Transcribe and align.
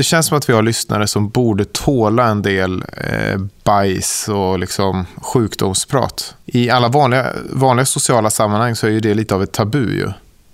det 0.00 0.04
känns 0.04 0.26
som 0.26 0.38
att 0.38 0.48
vi 0.48 0.52
har 0.52 0.62
lyssnare 0.62 1.06
som 1.06 1.28
borde 1.28 1.64
tåla 1.64 2.26
en 2.26 2.42
del 2.42 2.84
eh, 2.96 3.38
bajs 3.64 4.28
och 4.28 4.58
liksom 4.58 5.06
sjukdomsprat. 5.16 6.34
I 6.46 6.70
alla 6.70 6.88
vanliga, 6.88 7.26
vanliga 7.50 7.86
sociala 7.86 8.30
sammanhang 8.30 8.76
så 8.76 8.86
är 8.86 8.90
ju 8.90 9.00
det 9.00 9.14
lite 9.14 9.34
av 9.34 9.42
ett 9.42 9.52
tabu 9.52 9.94
ju. 9.94 10.12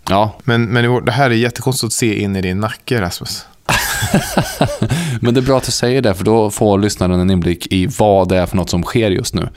Ja, 0.09 0.37
Men, 0.45 0.65
men 0.65 1.05
det 1.05 1.13
här 1.13 1.31
är 1.31 1.35
jättekonstigt 1.35 1.87
att 1.87 1.93
se 1.93 2.23
in 2.23 2.37
i 2.37 2.43
din 2.43 2.61
nacke, 2.61 3.01
Rasmus. 3.01 3.47
men 5.21 5.35
det 5.35 5.41
är 5.41 5.43
bra 5.43 5.57
att 5.57 5.65
du 5.65 5.73
säger 5.73 6.03
det, 6.03 6.15
för 6.15 6.25
då 6.25 6.51
får 6.51 6.79
lyssnaren 6.79 7.21
en 7.21 7.31
inblick 7.31 7.67
i 7.73 7.87
vad 7.87 8.29
det 8.29 8.39
är 8.39 8.47
för 8.47 8.57
något 8.57 8.71
som 8.71 8.83
sker 8.83 9.11
just 9.11 9.35
nu. 9.35 9.49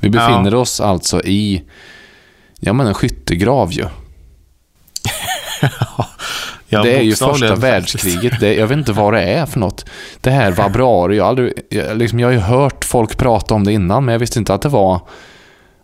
Vi 0.00 0.10
befinner 0.10 0.54
oss 0.54 0.80
alltså 0.80 1.22
i 1.22 1.62
ja, 2.60 2.72
men 2.72 2.86
en 2.86 2.94
skyttegrav 2.94 3.72
ju. 3.72 3.84
Ja, 6.68 6.82
det 6.82 6.96
är 6.96 7.02
ju 7.02 7.14
första 7.14 7.54
världskriget. 7.54 8.40
Det, 8.40 8.54
jag 8.54 8.66
vet 8.66 8.78
inte 8.78 8.92
vad 8.92 9.12
det 9.14 9.22
är 9.22 9.46
för 9.46 9.60
något. 9.60 9.84
Det 10.20 10.30
här 10.30 10.50
Vabrari, 10.52 11.16
jag, 11.16 11.26
aldrig, 11.26 11.52
jag, 11.70 11.96
liksom, 11.98 12.20
jag 12.20 12.28
har 12.28 12.32
ju 12.32 12.38
hört 12.38 12.84
folk 12.84 13.16
prata 13.18 13.54
om 13.54 13.64
det 13.64 13.72
innan, 13.72 14.04
men 14.04 14.12
jag 14.12 14.18
visste 14.18 14.38
inte 14.38 14.54
att 14.54 14.62
det 14.62 14.68
var... 14.68 15.00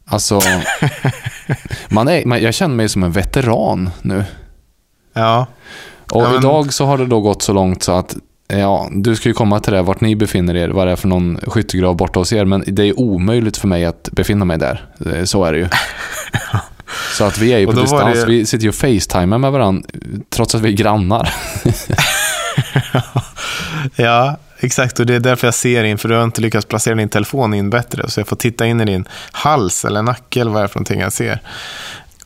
Alltså... 0.07 0.41
Man 1.89 2.09
är, 2.09 2.25
man, 2.25 2.43
jag 2.43 2.55
känner 2.55 2.75
mig 2.75 2.89
som 2.89 3.03
en 3.03 3.13
veteran 3.13 3.91
nu. 4.03 4.25
Ja, 5.15 5.47
Och 6.13 6.23
Ja, 6.23 6.29
men- 6.29 6.39
idag 6.39 6.73
så 6.73 6.85
har 6.87 6.99
det 6.99 7.07
då 7.07 7.21
gått 7.21 7.43
så 7.43 7.53
långt 7.53 7.83
så 7.83 7.93
att 7.93 8.17
Ja, 8.49 8.89
du 8.93 9.17
ska 9.17 9.29
ju 9.29 9.33
komma 9.33 9.61
till 9.61 9.73
det, 9.73 9.83
vart 9.83 10.01
ni 10.01 10.17
befinner 10.17 10.57
er, 10.57 10.69
vad 10.69 10.87
det 10.87 10.93
är 10.93 10.97
för 10.97 11.09
någon 11.09 11.39
skyttegrav 11.47 11.97
borta 11.97 12.19
hos 12.21 12.33
er, 12.33 12.45
men 12.45 12.65
det 12.67 12.83
är 12.83 13.01
omöjligt 13.01 13.57
för 13.57 13.69
mig 13.69 13.85
att 13.85 14.09
befinna 14.13 14.45
mig 14.45 14.59
där. 14.59 14.87
Eh, 15.07 15.25
Så 15.25 15.45
är 15.45 15.53
det 15.53 15.59
ju. 15.59 15.69
Så 17.13 17.25
att 17.25 17.39
vi 17.39 17.53
är 17.53 17.59
ju 17.59 17.67
på 17.67 17.73
Och 17.73 17.81
distans, 17.81 18.21
det- 18.21 18.27
vi 18.27 18.47
sitter 18.47 18.63
ju 18.65 18.69
och 18.69 18.75
facetimar 18.75 19.39
med 19.39 19.53
varandra, 19.53 19.89
trots 20.31 20.55
att 20.55 20.61
vi 20.61 20.69
är 20.69 20.73
grannar. 20.77 21.35
ja, 23.97 24.37
exakt. 24.61 25.01
Och 25.01 25.07
det 25.07 25.15
är 25.15 25.21
därför 25.21 25.47
jag 25.47 25.55
ser 25.55 25.85
in, 25.85 25.99
för 25.99 26.09
du 26.09 26.15
har 26.15 26.25
inte 26.25 26.41
lyckats 26.41 26.67
placera 26.67 26.95
din 26.95 27.09
telefon 27.09 27.55
in 27.55 27.71
bättre. 27.71 28.11
Så 28.11 28.21
jag 28.21 28.29
får 28.29 28.37
titta 28.37 28.67
in 28.67 28.81
i 28.81 28.85
din 28.85 29.09
hals 29.33 29.85
eller 29.85 30.03
nacke 30.03 30.41
eller 30.41 30.51
vad 30.51 30.63
det 30.63 30.65
är 30.65 30.69
för 30.69 30.77
någonting 30.79 31.01
jag 31.01 31.13
ser. 31.13 31.41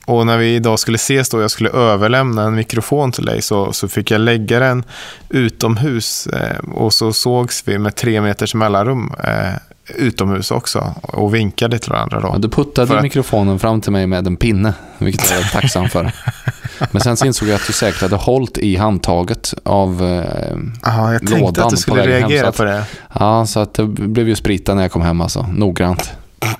Och 0.04 0.26
när 0.26 0.38
vi 0.38 0.54
idag 0.54 0.78
skulle 0.78 0.96
ses 0.96 1.28
då, 1.28 1.40
jag 1.40 1.50
skulle 1.50 1.70
överlämna 1.70 2.42
en 2.42 2.54
mikrofon 2.54 3.12
till 3.12 3.24
dig, 3.24 3.42
så, 3.42 3.72
så 3.72 3.88
fick 3.88 4.10
jag 4.10 4.20
lägga 4.20 4.58
den 4.60 4.84
utomhus. 5.28 6.26
Eh, 6.26 6.58
och 6.58 6.92
så 6.94 7.12
sågs 7.12 7.62
vi 7.66 7.78
med 7.78 7.96
tre 7.96 8.20
meters 8.20 8.54
mellanrum 8.54 9.12
eh, 9.24 9.52
utomhus 9.88 10.50
också 10.50 10.94
och 11.02 11.34
vinkade 11.34 11.78
till 11.78 11.90
varandra. 11.92 12.20
Då. 12.20 12.28
Ja, 12.32 12.38
du 12.38 12.48
puttade 12.48 12.86
För 12.86 12.96
att- 12.96 13.02
mikrofonen 13.02 13.58
fram 13.58 13.80
till 13.80 13.92
mig 13.92 14.06
med 14.06 14.26
en 14.26 14.36
pinne, 14.36 14.74
vilket 14.98 15.30
jag 15.30 15.40
är 15.40 15.44
tacksam 15.52 15.88
för. 15.88 16.12
Men 16.90 17.02
sen 17.02 17.16
så 17.16 17.26
insåg 17.26 17.48
jag 17.48 17.54
att 17.54 17.66
du 17.66 17.72
säkert 17.72 18.00
hade 18.02 18.16
hållit 18.16 18.58
i 18.58 18.76
handtaget 18.76 19.54
av... 19.62 20.02
Eh, 20.04 20.88
Aha, 20.90 21.12
jag 21.12 21.26
tänkte 21.26 21.64
att 21.64 21.70
du 21.70 21.76
skulle 21.76 22.00
hem, 22.00 22.10
reagera 22.10 22.48
att- 22.48 22.56
på 22.56 22.64
det. 22.64 22.84
ja, 23.18 23.46
så 23.46 23.60
att 23.60 23.74
det 23.74 23.84
blev 23.84 24.28
ju 24.28 24.36
sprita 24.36 24.74
när 24.74 24.82
jag 24.82 24.92
kom 24.92 25.02
hem 25.02 25.20
alltså, 25.20 25.42
noggrant. 25.42 26.12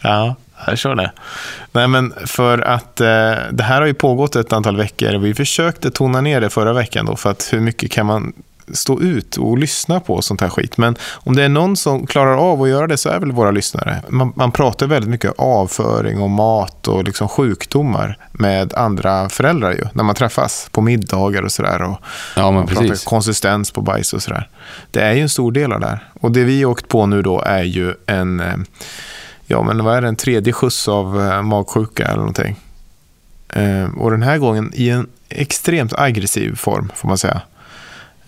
Ja, 0.00 0.34
jag 0.56 0.66
förstår 0.66 0.94
det. 0.94 1.12
Nej, 1.72 1.88
men 1.88 2.14
för 2.26 2.58
att 2.58 3.00
eh, 3.00 3.06
det 3.50 3.62
här 3.62 3.80
har 3.80 3.86
ju 3.86 3.94
pågått 3.94 4.36
ett 4.36 4.52
antal 4.52 4.76
veckor. 4.76 5.18
Vi 5.18 5.34
försökte 5.34 5.90
tona 5.90 6.20
ner 6.20 6.40
det 6.40 6.50
förra 6.50 6.72
veckan 6.72 7.06
då, 7.06 7.16
för 7.16 7.30
att 7.30 7.48
hur 7.52 7.60
mycket 7.60 7.90
kan 7.90 8.06
man 8.06 8.32
stå 8.72 9.00
ut 9.00 9.36
och 9.36 9.58
lyssna 9.58 10.00
på 10.00 10.22
sånt 10.22 10.40
här 10.40 10.48
skit. 10.48 10.76
Men 10.78 10.96
om 11.12 11.36
det 11.36 11.42
är 11.44 11.48
någon 11.48 11.76
som 11.76 12.06
klarar 12.06 12.36
av 12.52 12.62
att 12.62 12.68
göra 12.68 12.86
det 12.86 12.96
så 12.96 13.08
är 13.08 13.20
väl 13.20 13.32
våra 13.32 13.50
lyssnare. 13.50 14.02
Man, 14.08 14.32
man 14.36 14.52
pratar 14.52 14.86
väldigt 14.86 15.10
mycket 15.10 15.32
avföring 15.38 16.20
och 16.20 16.30
mat 16.30 16.88
och 16.88 17.04
liksom 17.04 17.28
sjukdomar 17.28 18.18
med 18.32 18.74
andra 18.74 19.28
föräldrar 19.28 19.70
ju, 19.72 19.84
när 19.92 20.04
man 20.04 20.14
träffas 20.14 20.68
på 20.72 20.80
middagar 20.80 21.42
och 21.42 21.52
sådär. 21.52 21.82
Och 21.82 21.98
Ja, 22.36 22.50
man 22.50 22.66
pratar 22.66 22.82
precis. 22.88 23.04
konsistens 23.04 23.70
på 23.70 23.80
bajs 23.80 24.12
och 24.12 24.22
sådär. 24.22 24.48
Det 24.90 25.00
är 25.00 25.12
ju 25.12 25.20
en 25.22 25.28
stor 25.28 25.52
del 25.52 25.72
av 25.72 25.80
det 25.80 25.86
här. 25.86 26.08
Och 26.20 26.32
det 26.32 26.44
vi 26.44 26.62
har 26.62 26.70
åkt 26.70 26.88
på 26.88 27.06
nu 27.06 27.22
då 27.22 27.40
är 27.40 27.62
ju 27.62 27.94
en, 28.06 28.40
eh, 28.40 28.54
ja 29.46 29.62
men 29.62 29.84
vad 29.84 29.96
är 29.96 30.00
det, 30.02 30.08
en 30.08 30.16
tredje 30.16 30.52
skjuts 30.52 30.88
av 30.88 31.20
eh, 31.20 31.42
magsjuka 31.42 32.04
eller 32.04 32.16
någonting. 32.16 32.56
Eh, 33.48 33.84
Och 33.98 34.10
den 34.10 34.22
här 34.22 34.38
gången 34.38 34.72
i 34.74 34.88
en 34.90 35.06
extremt 35.28 35.92
aggressiv 35.98 36.54
form 36.56 36.92
får 36.94 37.08
man 37.08 37.18
säga. 37.18 37.40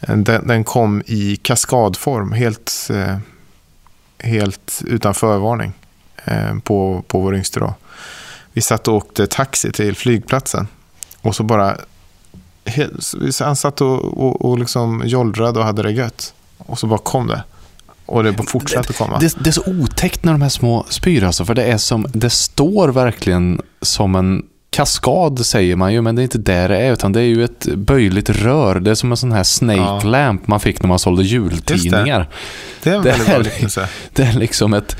Den, 0.00 0.24
den 0.24 0.64
kom 0.64 1.02
i 1.06 1.36
kaskadform, 1.36 2.32
helt, 2.32 2.90
eh, 2.90 3.16
helt 4.18 4.82
utan 4.86 5.14
förvarning 5.14 5.72
eh, 6.24 6.58
på, 6.58 7.04
på 7.08 7.20
vår 7.20 7.34
yngste 7.34 7.60
då. 7.60 7.74
Vi 8.52 8.60
satt 8.60 8.88
och 8.88 8.94
åkte 8.94 9.26
taxi 9.26 9.72
till 9.72 9.96
flygplatsen 9.96 10.68
och 11.20 11.36
så 11.36 11.42
bara 11.42 11.76
han 13.40 13.56
satt 13.56 13.80
och, 13.80 14.04
och, 14.04 14.44
och 14.44 14.58
liksom 14.58 15.02
jollrade 15.06 15.58
och 15.58 15.64
hade 15.64 15.82
det 15.82 15.92
gött. 15.92 16.34
Och 16.58 16.78
så 16.78 16.86
bara 16.86 16.98
kom 16.98 17.26
det. 17.26 17.42
Och 18.06 18.24
det 18.24 18.34
fortsatte 18.46 18.90
att 18.90 18.96
komma. 18.96 19.18
Det, 19.18 19.36
det 19.44 19.50
är 19.50 19.52
så 19.52 19.62
otäckt 19.66 20.24
när 20.24 20.32
de 20.32 20.42
här 20.42 20.48
små 20.48 20.86
spyr 20.88 21.24
alltså, 21.24 21.44
för 21.44 21.54
det 21.54 21.64
är 21.64 21.78
som, 21.78 22.06
det 22.12 22.30
står 22.30 22.88
verkligen 22.88 23.62
som 23.82 24.14
en 24.14 24.42
kaskad 24.70 25.46
säger 25.46 25.76
man 25.76 25.92
ju, 25.92 26.00
men 26.02 26.16
det 26.16 26.22
är 26.22 26.24
inte 26.24 26.38
där 26.38 26.68
det 26.68 26.78
är, 26.78 26.92
utan 26.92 27.12
det 27.12 27.20
är 27.20 27.24
ju 27.24 27.44
ett 27.44 27.66
böjligt 27.66 28.30
rör. 28.30 28.80
Det 28.80 28.90
är 28.90 28.94
som 28.94 29.10
en 29.10 29.16
sån 29.16 29.32
här 29.32 29.44
snake 29.44 30.06
lamp 30.06 30.46
man 30.46 30.60
fick 30.60 30.82
när 30.82 30.88
man 30.88 30.98
sålde 30.98 31.22
jultidningar. 31.22 32.28
det 32.82 32.90
är 32.90 32.94
en 32.94 33.02
det 33.02 33.10
väldigt 33.10 33.28
bra 33.28 33.38
liknelse. 33.38 33.88
Det 34.12 34.22
är 34.22 34.32
liksom 34.32 34.74
ett 34.74 34.96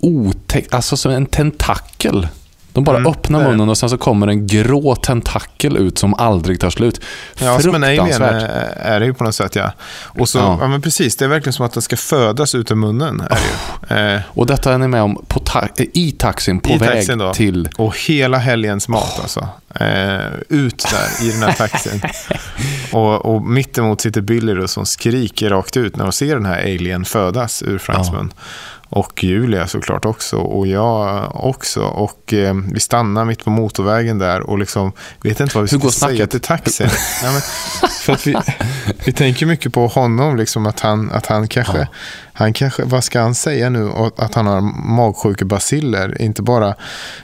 otäckt, 0.00 0.74
alltså 0.74 0.96
som 0.96 1.12
en 1.12 1.26
tentakel. 1.26 2.28
De 2.80 2.84
bara 2.84 2.96
Mm, 2.96 3.12
öppnar 3.12 3.38
det 3.38 3.44
det. 3.44 3.50
munnen 3.50 3.68
och 3.68 3.78
sen 3.78 3.90
så 3.90 3.98
kommer 3.98 4.26
en 4.28 4.46
grå 4.46 4.94
tentakel 4.96 5.76
ut 5.76 5.98
som 5.98 6.14
aldrig 6.14 6.60
tar 6.60 6.70
slut. 6.70 7.00
Ja, 7.38 7.60
som 7.60 7.74
en 7.74 7.84
alien 7.84 8.06
Fruktansvärt. 8.06 8.42
är 8.42 8.94
är 8.94 9.00
det 9.00 9.06
ju 9.06 9.14
på 9.14 9.24
något 9.24 9.34
sätt. 9.34 9.56
Ja. 9.56 9.72
Och 10.02 10.28
så, 10.28 10.38
Ja. 10.38 10.58
ja. 10.60 10.68
men 10.68 10.82
precis, 10.82 11.16
det 11.16 11.24
är 11.24 11.28
verkligen 11.28 11.52
som 11.52 11.66
att 11.66 11.72
den 11.72 11.82
ska 11.82 11.96
födas 11.96 12.54
ut 12.54 12.70
ur 12.70 12.74
munnen. 12.74 13.20
Är 13.20 13.38
det 13.88 13.94
ju. 13.94 14.14
Eh, 14.14 14.20
Och 14.28 14.46
detta 14.46 14.74
är 14.74 14.78
ni 14.78 14.88
med 14.88 15.02
om 15.02 15.24
på 15.28 15.38
ta- 15.40 15.68
i 15.76 16.12
taxin 16.12 16.60
på 16.60 16.70
I 16.70 16.76
väg 16.78 16.88
taxin 16.88 17.22
till... 17.34 17.68
och 17.76 17.96
hela 18.08 18.38
helgens 18.38 18.88
mat 18.88 19.18
alltså. 19.22 19.48
Eh, 19.74 20.20
ut 20.48 20.86
där 20.90 21.26
i 21.26 21.30
den 21.32 21.42
här 21.42 21.52
taxin. 21.52 22.02
och, 22.92 23.26
och 23.34 23.42
mittemot 23.42 24.00
sitter 24.00 24.20
Billy 24.20 24.54
då, 24.54 24.68
som 24.68 24.86
skriker 24.86 25.50
rakt 25.50 25.76
ut 25.76 25.96
när 25.96 26.04
de 26.04 26.12
ser 26.12 26.34
den 26.34 26.46
här 26.46 26.60
alien 26.62 27.04
födas 27.04 27.62
ur 27.62 27.78
Franks 27.78 28.08
Ja. 28.12 28.26
Och 28.92 29.24
Julia 29.24 29.66
såklart 29.66 30.04
också. 30.04 30.36
Och 30.36 30.66
jag 30.66 31.30
också. 31.44 31.80
Och 31.82 32.32
eh, 32.32 32.54
vi 32.72 32.80
stannar 32.80 33.24
mitt 33.24 33.44
på 33.44 33.50
motorvägen 33.50 34.18
där 34.18 34.40
och 34.40 34.58
liksom 34.58 34.92
vet 35.22 35.40
inte 35.40 35.54
vad 35.58 35.70
vi 35.70 35.78
ska 35.78 35.90
säga 35.90 36.26
till 36.26 36.40
taxin. 36.40 36.86
Nej, 37.22 37.32
men, 37.32 37.40
för 37.90 38.12
att 38.12 38.26
vi, 38.26 38.36
vi 39.04 39.12
tänker 39.12 39.46
mycket 39.46 39.72
på 39.72 39.86
honom, 39.86 40.36
liksom 40.36 40.66
att 40.66 40.80
han, 40.80 41.10
att 41.12 41.26
han 41.26 41.48
kanske, 41.48 41.78
Ja. 41.78 41.86
han 42.32 42.52
kanske, 42.52 42.82
vad 42.84 43.04
ska 43.04 43.20
han 43.20 43.34
säga 43.34 43.70
nu? 43.70 43.84
Och 43.88 44.22
Att 44.22 44.34
han 44.34 44.46
har 44.46 44.60
magsjukebaciller, 44.96 46.22
inte 46.22 46.42
bara 46.42 46.74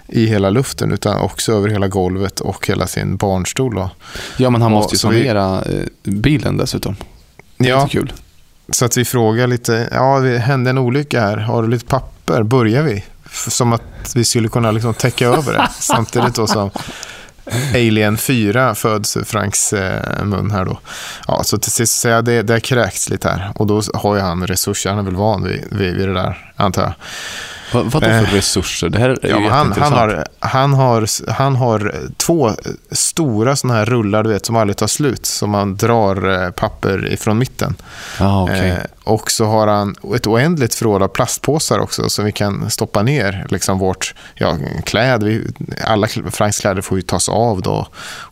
i 0.09 0.27
hela 0.27 0.51
luften 0.51 0.93
utan 0.93 1.21
också 1.21 1.53
över 1.53 1.69
hela 1.69 1.89
golvet 1.89 2.41
och 2.41 2.67
hela 2.67 2.87
sin 2.87 3.17
barnstol. 3.17 3.75
Då. 3.75 3.91
Ja, 4.37 4.51
men 4.51 4.63
han 4.63 4.73
måste 4.73 4.95
ju 4.95 4.99
så 4.99 5.09
vi- 5.09 5.17
sanera 5.19 5.63
eh, 5.63 5.83
bilen 6.05 6.57
dessutom. 6.57 6.97
Det 7.59 7.65
är 7.65 7.71
Ja, 7.71 7.83
inte 7.83 7.93
kul. 7.93 8.13
Så 8.71 8.85
att 8.85 8.97
vi 8.97 9.05
frågar 9.05 9.47
lite, 9.47 9.89
ja 9.93 10.21
det 10.21 10.39
hände 10.39 10.71
en 10.71 10.79
olycka 10.79 11.21
här, 11.21 11.37
har 11.37 11.63
du 11.63 11.69
lite 11.69 11.87
papper? 11.87 12.43
Börjar 12.43 12.83
vi? 12.83 13.05
Som 13.31 13.73
att 13.73 14.13
vi 14.15 14.25
skulle 14.25 14.49
kunna 14.49 14.71
liksom 14.71 14.95
täcka 14.95 15.27
över 15.27 15.53
det. 15.53 15.69
Samtidigt 15.79 16.35
då 16.35 16.47
som 16.47 16.71
Alien 17.75 18.17
4 18.17 18.75
föds 18.75 19.17
ur 19.17 19.25
Franks 19.25 19.73
eh, 19.73 20.25
mun 20.25 20.51
här 20.51 20.65
då. 20.65 20.79
Ja, 21.29 21.43
så 21.45 21.59
till 21.59 21.73
sist 21.73 22.01
säger 22.01 22.17
jag 22.17 22.25
det, 22.25 22.43
det 22.43 22.61
kräkts 22.61 23.09
lite 23.09 23.29
här. 23.29 23.53
Och 23.55 23.67
då 23.67 23.83
har 23.95 24.15
ju 24.15 24.21
han 24.21 24.47
resurser, 24.47 24.91
han 24.91 24.99
är 24.99 25.03
väl 25.03 25.17
van 25.17 25.45
vid, 25.45 25.65
vid, 25.71 25.97
vid 25.97 26.09
det 26.09 26.15
där, 26.15 26.53
antar 26.57 26.83
jag. 26.83 26.93
Vad, 27.73 27.85
vad 27.85 28.03
då 28.03 28.09
för 28.09 28.27
Eh, 28.27 28.35
resurser? 28.35 28.89
Det 28.89 28.99
här 28.99 29.09
är 29.09 29.29
Ja, 29.31 29.49
han, 29.51 29.73
han, 29.73 29.93
har, 29.93 30.27
han, 30.39 30.73
har, 30.75 31.31
han 31.33 31.57
har 31.57 31.95
två 32.17 32.51
stora 32.91 33.57
sådana 33.57 33.79
här 33.79 33.87
rullar 33.87 34.23
du 34.23 34.31
vet, 34.31 34.47
som 34.47 34.57
aldrig 34.57 34.77
tar 34.77 34.87
slut. 34.87 35.27
Som 35.27 35.51
man 35.51 35.77
drar 35.77 36.45
eh, 36.45 36.51
papper 36.51 37.13
ifrån 37.13 37.39
mitten. 37.39 37.75
Ja, 38.19 38.43
okej. 38.43 38.71
Eh, 38.71 38.79
och 39.05 39.31
så 39.31 39.45
har 39.45 39.67
han 39.67 39.95
ett 40.17 40.27
oändligt 40.27 40.75
förråd 40.75 41.03
av 41.03 41.09
plastpåsar 41.09 41.79
också 41.79 42.09
som 42.09 42.25
vi 42.25 42.33
kan 42.33 42.71
stoppa 42.71 43.03
ner 43.03 43.47
liksom 43.49 43.79
vårt 43.79 44.15
ja, 44.35 44.57
kläder. 44.85 45.27
Vi, 45.27 45.47
alla 45.85 46.09
Franks 46.31 46.59
kläder 46.59 46.83
får 46.83 46.99
ju 46.99 47.03
tas 47.03 47.29
av 47.29 47.63
då. 47.63 47.87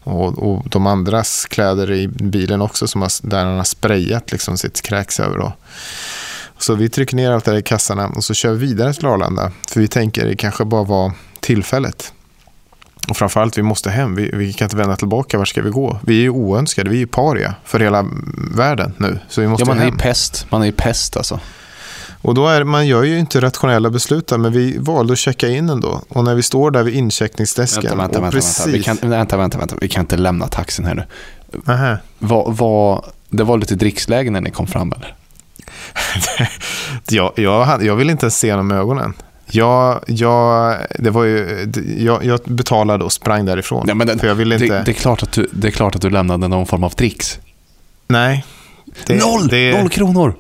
Och, 0.04 0.38
och 0.38 0.69
de 0.69 0.87
andras 0.87 1.46
kläder 1.46 1.92
i 1.92 2.08
bilen 2.08 2.62
också 2.62 2.87
som 2.87 3.02
har, 3.02 3.28
där 3.28 3.44
han 3.44 3.56
har 3.56 3.64
sprayat 3.64 4.32
liksom 4.32 4.58
sitt 4.58 4.82
kräks 4.82 5.20
över. 5.20 5.38
Då. 5.38 5.52
Så 6.58 6.74
vi 6.74 6.88
trycker 6.88 7.16
ner 7.16 7.30
allt 7.30 7.44
det 7.44 7.50
där 7.50 7.58
i 7.58 7.62
kassarna 7.62 8.06
och 8.08 8.24
så 8.24 8.34
kör 8.34 8.52
vi 8.52 8.66
vidare 8.66 8.92
till 8.92 9.06
Arlanda. 9.06 9.52
För 9.70 9.80
vi 9.80 9.88
tänker 9.88 10.26
det 10.26 10.36
kanske 10.36 10.64
bara 10.64 10.82
var 10.84 11.12
tillfället. 11.40 12.12
Och 13.08 13.16
framförallt, 13.16 13.58
vi 13.58 13.62
måste 13.62 13.90
hem. 13.90 14.14
Vi, 14.14 14.30
vi 14.34 14.52
kan 14.52 14.66
inte 14.66 14.76
vända 14.76 14.96
tillbaka. 14.96 15.38
Var 15.38 15.44
ska 15.44 15.62
vi 15.62 15.70
gå? 15.70 15.98
Vi 16.02 16.18
är 16.18 16.22
ju 16.22 16.30
oönskade. 16.30 16.90
Vi 16.90 16.96
är 16.96 17.00
ju 17.00 17.06
paria 17.06 17.54
för 17.64 17.80
hela 17.80 18.06
världen 18.54 18.92
nu. 18.98 19.18
Så 19.28 19.40
vi 19.40 19.46
måste 19.48 19.62
Ja, 19.62 19.66
man 19.66 19.76
är 19.78 19.84
hem. 19.84 19.94
ju 19.94 19.98
pest. 19.98 20.46
Man 20.50 20.62
är 20.62 20.66
ju 20.66 20.72
pest 20.72 21.16
alltså. 21.16 21.40
Och 22.22 22.34
då 22.34 22.48
är, 22.48 22.64
man 22.64 22.86
gör 22.86 23.02
ju 23.02 23.18
inte 23.18 23.40
rationella 23.40 23.90
beslut 23.90 24.30
men 24.30 24.52
vi 24.52 24.78
valde 24.78 25.12
att 25.12 25.18
checka 25.18 25.48
in 25.48 25.68
ändå. 25.68 26.02
Och 26.08 26.24
när 26.24 26.34
vi 26.34 26.42
står 26.42 26.70
där 26.70 26.82
vid 26.82 26.94
incheckningsdesken. 26.94 27.82
Vänta, 27.82 27.96
vänta, 27.96 28.20
vänta, 28.20 28.36
precis, 28.36 28.60
vänta. 28.66 28.78
Vi 28.78 28.82
kan, 28.82 29.10
vänta, 29.10 29.36
vänta, 29.36 29.58
vänta. 29.58 29.76
Vi 29.80 29.88
kan 29.88 30.00
inte 30.00 30.16
lämna 30.16 30.46
taxin 30.48 30.84
här 30.84 30.94
nu. 30.94 31.04
Nähä. 31.64 31.98
Vad, 32.18 32.56
vad, 32.56 33.04
det 33.28 33.44
var 33.44 33.58
lite 33.58 33.74
dricksläge 33.74 34.30
när 34.30 34.40
ni 34.40 34.50
kom 34.50 34.66
fram 34.66 34.92
eller? 34.92 35.14
jag, 37.08 37.32
jag, 37.36 37.84
jag 37.84 37.96
ville 37.96 38.12
inte 38.12 38.25
ens 38.25 38.38
se 38.38 38.50
honom 38.50 38.69
med 38.69 38.78
ögonen. 38.78 39.14
Jag, 39.46 40.04
jag, 40.06 40.76
det 40.98 41.10
var 41.10 41.25
ju, 41.25 41.66
jag, 41.98 42.25
jag 42.25 42.40
betalade 42.44 43.04
och 43.04 43.12
sprang 43.12 43.44
därifrån. 43.44 43.84
Ja, 43.88 43.94
men 43.94 44.06
det, 44.06 44.19
för 44.19 44.26
jag 44.26 44.34
ville 44.34 44.58
det, 44.58 44.64
inte... 44.64 44.82
det, 44.82 44.90
är 44.90 44.92
klart 44.92 45.22
att 45.22 45.32
du, 45.32 45.48
det 45.52 45.66
är 45.69 45.72
klart 45.72 45.94
att 45.94 46.02
du 46.02 46.10
lämnade 46.10 46.48
någon 46.48 46.66
form 46.66 46.84
av 46.84 46.92
dricks. 46.92 47.38
nej. 48.08 48.44
Det, 49.06 49.14
noll! 49.14 49.48
Det, 49.48 49.78
Noll 49.78 49.88
kronor! 49.88 50.34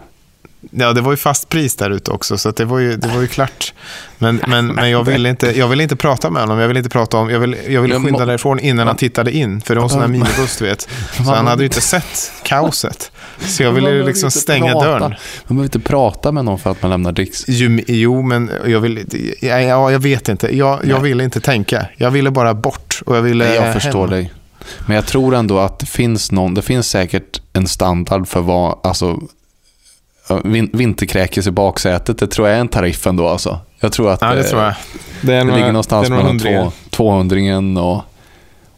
Ja, 0.70 0.92
det 0.92 1.00
var 1.00 1.10
ju 1.10 1.16
fast 1.16 1.48
pris 1.48 1.76
där 1.76 1.90
ute 1.90 2.10
också, 2.10 2.38
så 2.38 2.50
det, 2.50 2.64
var 2.64 2.78
ju, 2.78 2.96
det 2.96 3.08
var 3.08 3.20
ju 3.20 3.26
klart. 3.26 3.72
Men, 4.18 4.40
men, 4.46 4.66
men 4.66 4.90
jag, 4.90 5.04
ville 5.04 5.28
inte, 5.28 5.58
jag 5.58 5.68
ville 5.68 5.82
inte 5.82 5.96
prata 5.96 6.30
med 6.30 6.42
honom. 6.42 6.58
Jag 6.58 6.68
ville 6.68 6.80
inte 6.80 6.90
prata 6.90 7.16
om... 7.16 7.30
Jag 7.30 7.40
ville, 7.40 7.56
jag 7.68 7.82
ville 7.82 8.00
skynda 8.00 8.26
därifrån 8.26 8.60
innan 8.60 8.86
han 8.86 8.96
tittade 8.96 9.32
in. 9.32 9.60
För 9.60 9.74
det 9.74 9.80
var 9.80 9.84
en 9.84 9.90
sån 9.90 10.00
här 10.00 10.08
minibuss, 10.08 10.56
du 10.58 10.64
vet. 10.64 10.88
Så 11.16 11.22
han 11.22 11.46
hade 11.46 11.62
ju 11.62 11.66
inte 11.66 11.80
sett 11.80 12.32
kaoset. 12.42 13.12
Så 13.38 13.62
jag 13.62 13.72
ville 13.72 14.02
liksom 14.02 14.30
stänga 14.30 14.74
dörren. 14.74 15.00
Man 15.00 15.16
behöver 15.46 15.64
inte 15.64 15.80
prata 15.80 16.32
med 16.32 16.44
någon 16.44 16.58
för 16.58 16.70
att 16.70 16.82
man 16.82 16.90
lämnar 16.90 17.12
dricks. 17.12 17.44
Jo, 17.48 17.80
jo, 17.86 18.22
men 18.22 18.50
jag 18.66 18.80
vill... 18.80 19.06
Ja, 19.40 19.60
ja, 19.60 19.92
jag 19.92 19.98
vet 19.98 20.28
inte. 20.28 20.56
Jag, 20.56 20.80
jag 20.84 21.00
ville 21.00 21.24
inte 21.24 21.40
tänka. 21.40 21.86
Jag 21.96 22.10
ville 22.10 22.30
bara 22.30 22.54
bort. 22.54 23.02
Och 23.06 23.16
jag 23.16 23.22
ville 23.22 23.44
Nej, 23.44 23.54
jag 23.54 23.62
hem. 23.62 23.80
förstår 23.80 24.08
dig. 24.08 24.32
Men 24.86 24.96
jag 24.96 25.06
tror 25.06 25.34
ändå 25.34 25.58
att 25.58 25.78
det 25.78 25.86
finns 25.86 26.32
någon, 26.32 26.54
det 26.54 26.62
finns 26.62 26.88
säkert 26.88 27.40
en 27.52 27.68
standard 27.68 28.28
för 28.28 28.40
vad, 28.40 28.78
alltså 28.82 29.20
vin, 30.44 30.70
vinterkräkis 30.72 31.46
i 31.46 31.50
baksätet, 31.50 32.18
det 32.18 32.26
tror 32.26 32.48
jag 32.48 32.56
är 32.56 32.60
en 32.60 32.68
tariff 32.68 33.06
ändå 33.06 33.28
alltså. 33.28 33.58
Jag 33.80 33.92
tror 33.92 34.10
att 34.10 34.20
Ja, 34.20 34.34
det 34.34 34.40
eh, 34.40 34.46
tror 34.46 34.62
jag. 34.62 34.74
Det, 35.22 35.34
är 35.34 35.44
det 35.44 35.52
ligger 35.52 35.66
någonstans 35.66 36.08
det 36.08 36.14
är 36.14 36.16
nog 36.16 36.18
mellan 36.18 36.30
hundringen. 36.30 36.70
två, 36.90 36.96
200 36.96 37.82
och, 37.82 38.02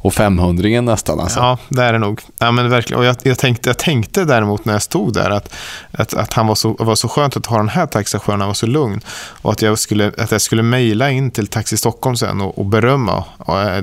och 0.07 0.15
500 0.15 0.81
nästan 0.81 1.21
alltså. 1.21 1.41
Ja, 1.41 1.59
det 1.69 1.83
är 1.83 1.93
det 1.93 1.99
nog. 1.99 2.21
Ja, 2.39 2.53
men 2.53 2.71
verkligen. 2.71 2.99
Och 2.99 3.05
jag, 3.05 3.17
jag, 3.23 3.39
tänkte, 3.39 3.69
jag 3.69 3.79
tänkte 3.79 4.25
däremot 4.25 4.65
när 4.65 4.73
jag 4.73 4.83
stod 4.83 5.15
där 5.15 5.31
att, 5.31 5.55
att, 5.93 6.15
att 6.15 6.33
han 6.33 6.47
var 6.47 6.55
så, 6.55 6.77
var 6.79 6.95
så 6.95 7.09
skönt 7.09 7.37
att 7.37 7.47
ha 7.47 7.57
den 7.57 7.69
här 7.69 7.87
taxichauffören, 7.87 8.41
han 8.41 8.49
var 8.49 8.55
så 8.55 8.67
lugn. 8.67 9.01
Och 9.43 9.53
att 9.53 9.63
jag 9.63 9.79
skulle, 9.79 10.13
att 10.19 10.31
jag 10.31 10.41
skulle 10.41 10.63
mejla 10.63 11.11
in 11.11 11.31
till 11.31 11.47
Taxi 11.47 11.77
Stockholm 11.77 12.17
sen 12.17 12.41
och, 12.41 12.59
och 12.59 12.67
berömma 12.67 13.25
och, 13.39 13.61
äh, 13.61 13.83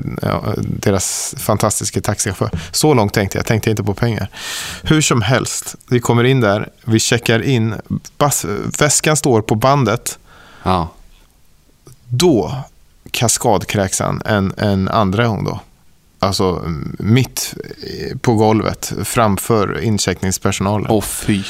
deras 0.57 1.35
fantastiska 1.37 2.01
taxichaufför. 2.01 2.49
Så 2.71 2.93
långt 2.93 3.13
tänkte 3.13 3.37
jag, 3.37 3.41
jag 3.41 3.47
tänkte 3.47 3.69
inte 3.69 3.83
på 3.83 3.93
pengar. 3.93 4.29
Hur 4.83 5.01
som 5.01 5.21
helst, 5.21 5.75
vi 5.87 5.99
kommer 5.99 6.23
in 6.23 6.41
där, 6.41 6.69
vi 6.83 6.99
checkar 6.99 7.41
in, 7.41 7.75
bas, 8.17 8.45
väskan 8.79 9.17
står 9.17 9.41
på 9.41 9.55
bandet. 9.55 10.19
Ja. 10.63 10.89
Då 12.07 12.55
kaskadkräks 13.11 13.99
han 13.99 14.21
en, 14.25 14.53
en 14.57 14.89
andra 14.89 15.27
gång 15.27 15.43
då. 15.43 15.59
Alltså 16.23 16.63
mitt 16.99 17.53
eh, 18.11 18.17
på 18.17 18.33
golvet 18.35 18.93
framför 19.03 19.79
incheckningspersonalen. 19.81 20.87
Åh 20.91 21.01
fy. 21.03 21.43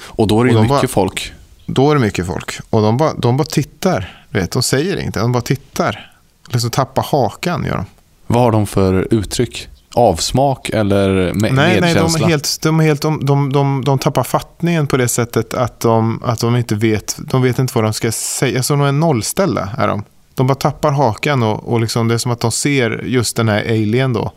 Och 0.00 0.26
då 0.28 0.40
är 0.40 0.44
det 0.44 0.50
ju 0.50 0.56
mycket 0.56 0.68
bara- 0.68 0.88
folk. 0.88 1.32
Då 1.66 1.90
är 1.90 1.94
det 1.94 2.00
mycket 2.00 2.26
folk. 2.26 2.58
Och 2.70 2.82
de 2.82 2.96
bara, 2.96 3.14
de 3.14 3.36
bara 3.36 3.44
tittar. 3.44 4.24
Du 4.30 4.40
vet, 4.40 4.50
de 4.50 4.62
säger 4.62 4.96
inget, 4.96 5.14
de 5.14 5.32
bara 5.32 5.42
tittar. 5.42 6.12
Liksom 6.48 6.70
tappar 6.70 7.02
hakan 7.02 7.64
gör 7.64 7.76
de. 7.76 7.84
Vad 8.26 8.42
har 8.42 8.52
de 8.52 8.66
för 8.66 9.08
uttryck? 9.14 9.68
Avsmak 9.94 10.68
eller 10.70 11.08
me- 11.32 11.34
Nej, 11.40 11.52
nej, 11.52 11.80
medkänsla? 11.80 12.18
de, 12.18 12.24
är 12.24 12.28
helt, 12.28 12.58
de, 12.62 12.80
är 12.80 12.84
helt, 12.84 13.02
de, 13.02 13.24
de, 13.26 13.52
de, 13.52 13.84
de 13.84 13.98
tappar 13.98 14.22
fattningen 14.22 14.86
på 14.86 14.96
det 14.96 15.08
sättet 15.08 15.54
att 15.54 15.80
de, 15.80 16.22
att 16.24 16.40
de 16.40 16.56
inte 16.56 16.74
vet, 16.74 17.16
de 17.18 17.42
vet 17.42 17.58
inte 17.58 17.72
vad 17.74 17.84
de 17.84 17.92
ska 17.92 18.12
säga. 18.12 18.56
Alltså, 18.58 18.76
de 18.76 18.82
är 18.82 18.92
nollställda. 18.92 19.68
Är 19.78 19.88
de 19.88 20.04
de 20.40 20.46
bara 20.46 20.54
tappar 20.54 20.90
hakan 20.90 21.42
och, 21.42 21.72
och 21.72 21.80
liksom, 21.80 22.08
det 22.08 22.14
är 22.14 22.18
som 22.18 22.32
att 22.32 22.40
de 22.40 22.52
ser 22.52 23.02
just 23.04 23.36
den 23.36 23.48
här 23.48 23.64
alien 23.64 24.12
då, 24.12 24.32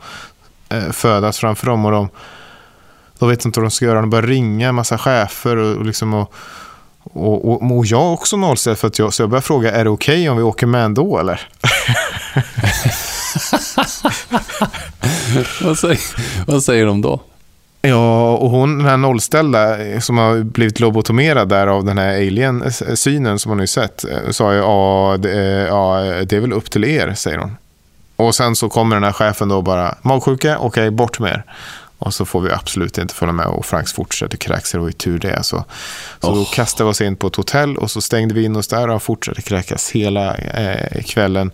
eh, 0.70 0.92
födas 0.92 1.38
framför 1.38 1.68
dem. 1.68 1.86
Och 1.86 1.92
de, 1.92 2.10
de 3.20 3.30
vet 3.30 3.46
inte 3.46 3.60
vad 3.60 3.66
de 3.66 3.72
ska 3.72 3.86
göra. 3.86 4.02
De 4.02 4.10
börjar 4.10 4.28
ringa 4.28 4.70
en 4.70 4.76
massa 4.76 4.98
chefer. 4.98 5.58
Och, 5.58 5.78
och, 5.78 5.86
liksom, 5.86 6.14
och, 6.14 6.34
och, 7.04 7.50
och, 7.50 7.78
och 7.78 7.86
jag 7.86 8.02
är 8.02 8.12
också 8.12 8.38
nollställd 8.38 8.78
för 8.78 8.88
att 8.88 9.00
jag, 9.00 9.14
så 9.14 9.22
jag 9.22 9.30
börjar 9.30 9.42
fråga, 9.42 9.72
är 9.72 9.84
det 9.84 9.90
okej 9.90 10.30
om 10.30 10.38
vi 10.38 10.44
åker 10.44 10.68
med 10.68 10.86
ändå 10.86 11.20
eller? 11.20 11.42
vad, 15.64 15.78
säger, 15.78 16.00
vad 16.46 16.64
säger 16.64 16.86
de 16.86 17.02
då? 17.02 17.20
Ja, 17.88 18.32
och 18.38 18.50
hon, 18.50 18.78
den 18.78 18.88
här 18.88 18.98
nollställda 18.98 19.86
eh, 19.86 20.00
som 20.00 20.18
har 20.18 20.44
blivit 20.44 20.80
lobotomerad 20.80 21.50
där 21.50 21.68
av 21.68 21.86
den 21.86 21.98
här 21.98 22.14
alien-synen 22.14 23.40
som 23.40 23.50
hon 23.50 23.60
har 23.60 23.64
ju 23.64 23.68
sett, 23.68 24.06
eh, 24.06 24.32
sa 24.32 24.54
ju 24.54 24.60
ja 24.60 25.18
det, 25.20 25.40
ja, 25.68 26.00
det 26.26 26.36
är 26.36 26.40
väl 26.40 26.54
upp 26.54 26.72
till 26.72 26.84
er, 26.84 27.14
säger 27.14 27.38
hon. 27.38 27.58
Och 28.16 28.36
sen 28.36 28.56
så 28.56 28.70
kommer 28.70 28.96
den 28.96 29.04
här 29.04 29.12
chefen 29.12 29.50
då 29.50 29.62
bara, 29.62 29.96
magsjuka, 30.02 30.58
okej, 30.60 30.92
bort 30.92 31.20
med 31.20 31.32
er. 31.32 31.44
Och 31.98 32.14
så 32.14 32.26
får 32.26 32.42
vi 32.42 32.52
absolut 32.52 32.98
inte 32.98 33.14
följa 33.14 33.34
med 33.34 33.46
och 33.46 33.66
Franks 33.66 33.94
fortsätter 33.94 34.38
kräkas, 34.38 34.72
det 34.72 34.78
var 34.78 34.88
ju 34.88 34.92
tur 34.92 35.20
det. 35.20 35.44
Så, 35.44 35.64
så 36.22 36.32
då 36.34 36.42
Oh. 36.42 36.54
kastade 36.54 36.84
vi 36.88 36.92
oss 36.92 37.02
in 37.02 37.16
på 37.16 37.28
ett 37.28 37.36
hotell 37.36 37.78
och 37.78 37.92
så 37.92 38.02
stängde 38.02 38.34
vi 38.34 38.44
in 38.44 38.56
oss 38.56 38.68
där 38.68 38.84
och 38.84 38.92
han 38.92 39.00
fortsatte 39.00 39.42
kräkas 39.42 39.92
hela 39.92 40.36
eh, 40.36 41.04
kvällen. 41.04 41.52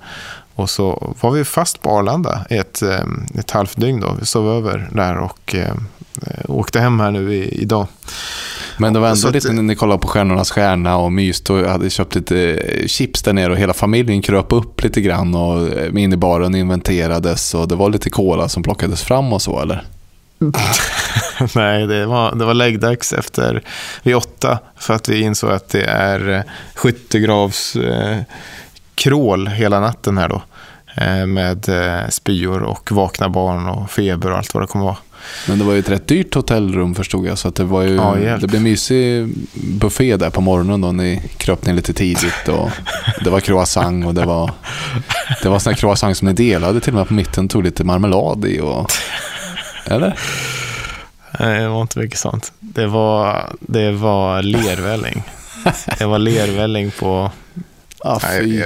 Och 0.56 0.70
så 0.70 1.16
var 1.22 1.32
vi 1.32 1.46
fast 1.46 1.82
på 1.82 1.90
Arlanda 1.90 2.46
ett, 2.50 2.82
eh, 2.82 3.04
ett 3.40 3.52
halvt 3.52 3.78
dygn 3.80 4.00
då. 4.00 4.16
Vi 4.20 4.26
sov 4.26 4.50
över 4.50 4.90
där 4.92 5.18
och 5.18 5.56
eh, 5.56 5.62
eh, 5.62 5.76
åkte 6.48 6.80
hem 6.80 7.00
här 7.00 7.12
nu 7.12 7.34
i, 7.34 7.62
idag. 7.62 7.88
Men 8.78 8.94
det 8.94 9.00
var 9.00 9.10
ändå 9.10 9.30
lite 9.30 9.52
när 9.52 9.64
ni 9.64 9.76
kollade 9.76 10.00
på 10.00 10.08
Stjärnornas 10.08 10.52
stjärna 10.52 10.98
och 10.98 11.12
myst 11.12 11.50
och 11.50 11.58
hade 11.58 11.90
köpt 11.90 12.16
lite 12.16 12.54
eh, 12.54 12.88
chips 12.88 13.22
där 13.22 13.34
nere 13.34 13.52
och 13.52 13.58
hela 13.58 13.74
familjen 13.74 14.22
kröp 14.22 14.54
upp 14.54 14.84
lite 14.84 15.02
grann 15.02 15.36
och 15.36 15.68
eh, 15.68 15.92
minibaren 15.92 16.56
inventerades 16.56 17.54
och 17.54 17.68
det 17.68 17.76
var 17.76 17.90
lite 17.90 18.10
cola 18.10 18.50
som 18.50 18.64
plockades 18.64 19.04
fram 19.04 19.34
och 19.34 19.42
så 19.42 19.62
eller? 19.62 19.84
Nej, 21.56 21.88
det 21.88 22.06
var, 22.06 22.36
det 22.36 22.46
var 22.46 22.54
läggdags 22.54 23.14
efter 23.14 23.64
vid 24.04 24.16
åtta 24.16 24.60
för 24.78 24.94
att 24.94 25.10
vi 25.10 25.22
insåg 25.22 25.52
att 25.52 25.70
det 25.70 25.84
är 25.84 26.30
eh, 26.30 26.42
skyttegravs 26.76 27.76
eh, 27.76 28.18
krål 28.96 29.48
hela 29.48 29.80
natten 29.80 30.18
här 30.18 30.30
då. 30.30 30.42
Eh, 30.96 31.26
med 31.26 31.70
eh, 31.70 32.10
spyor 32.10 32.62
och 32.64 32.92
vakna 32.92 33.30
barn 33.30 33.68
och 33.68 33.92
feber 33.92 34.32
och 34.32 34.38
allt 34.38 34.54
vad 34.54 34.64
det 34.64 34.68
kommer 34.68 34.86
vara. 34.86 34.98
Men 35.48 35.60
det 35.60 35.66
var 35.66 35.74
ju 35.74 35.80
ett 35.80 35.90
rätt 35.90 36.08
dyrt 36.08 36.36
hotellrum 36.36 36.96
förstod 36.96 37.28
jag 37.28 37.38
så 37.38 37.48
att 37.48 37.56
det 37.56 37.64
var 37.64 37.82
ju, 37.82 37.96
Ja, 37.96 38.20
hjälp. 38.20 38.42
det 38.42 38.48
blev 38.48 38.62
mysig 38.62 39.28
buffé 39.54 40.18
där 40.18 40.30
på 40.30 40.42
morgonen 40.42 40.82
då 40.82 40.92
ni 40.92 41.22
kröp 41.38 41.66
ner 41.66 41.74
lite 41.74 41.94
tidigt 41.94 42.48
och 42.48 42.70
det 43.24 43.30
var 43.30 43.40
croissant 43.40 44.06
och 44.06 44.14
det 44.14 44.26
var 44.26 44.52
det 45.44 45.50
var 45.50 45.60
såna 45.60 45.74
här 45.74 45.78
croissant 45.80 46.18
som 46.18 46.28
ni 46.28 46.34
delade 46.34 46.80
till 46.80 46.94
och 46.94 46.98
med 47.00 47.08
på 47.08 47.14
mitten 47.14 47.48
tog 47.48 47.64
lite 47.64 47.84
marmelad 47.84 48.46
i 48.46 48.60
och 48.60 48.92
eller? 49.86 50.20
Nej, 51.40 51.60
det 51.62 51.68
var 51.70 51.82
inte 51.82 52.00
mycket 52.00 52.20
sånt. 52.20 52.52
Det 52.60 52.88
var, 52.88 53.50
det 53.60 53.92
var 53.92 54.42
lervälling. 54.42 55.24
det 56.00 56.06
var 56.06 56.20
lervälling 56.20 56.92
på... 57.00 57.32
Ah, 58.00 58.20
fy. 58.20 58.64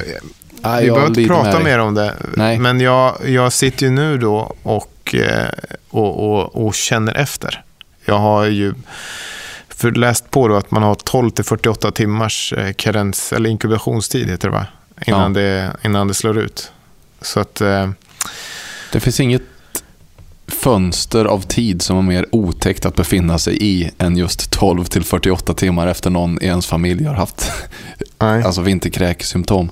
Nej, 0.63 0.83
vi 0.83 0.89
behöver 0.91 1.07
inte 1.07 1.27
prata 1.27 1.59
mer 1.59 1.79
om 1.79 1.93
det. 1.93 2.13
Nej. 2.35 2.59
Men 2.59 2.79
jag, 2.79 3.17
jag 3.29 3.53
sitter 3.53 3.85
ju 3.85 3.91
nu 3.91 4.17
då 4.17 4.55
och, 4.63 5.15
eh, 5.15 5.47
och, 5.89 6.31
och, 6.33 6.65
och 6.65 6.73
känner 6.75 7.13
efter. 7.13 7.63
Jag 8.05 8.19
har 8.19 8.45
ju 8.45 8.73
för 9.69 9.91
läst 9.91 10.31
på 10.31 10.47
då 10.47 10.55
att 10.55 10.71
man 10.71 10.83
har 10.83 10.95
12 10.95 11.29
till 11.29 11.45
48 11.45 11.91
timmars 11.91 12.53
eh, 12.53 12.73
karens, 12.73 13.33
eller 13.33 13.49
inkubationstid 13.49 14.29
heter 14.29 14.47
det 14.47 14.53
va? 14.53 14.65
Innan, 15.05 15.35
Ja. 15.35 15.41
det, 15.41 15.71
innan 15.83 16.07
det 16.07 16.13
slår 16.13 16.37
ut. 16.37 16.71
Så 17.21 17.39
att, 17.39 17.61
eh, 17.61 17.89
Det 18.91 18.99
finns 18.99 19.19
inget 19.19 19.41
fönster 20.47 21.25
av 21.25 21.39
tid 21.41 21.81
som 21.81 21.97
är 21.97 22.01
mer 22.01 22.25
otäckt 22.31 22.85
att 22.85 22.95
befinna 22.95 23.39
sig 23.39 23.57
i 23.63 23.91
än 23.97 24.17
just 24.17 24.51
12 24.51 24.85
till 24.85 25.03
48 25.03 25.53
timmar 25.53 25.87
efter 25.87 26.09
någon 26.09 26.37
i 26.41 26.45
ens 26.45 26.65
familj 26.67 27.03
har 27.05 27.15
haft 27.15 27.51
alltså 28.17 28.61
vinterkräksymptom. 28.61 29.69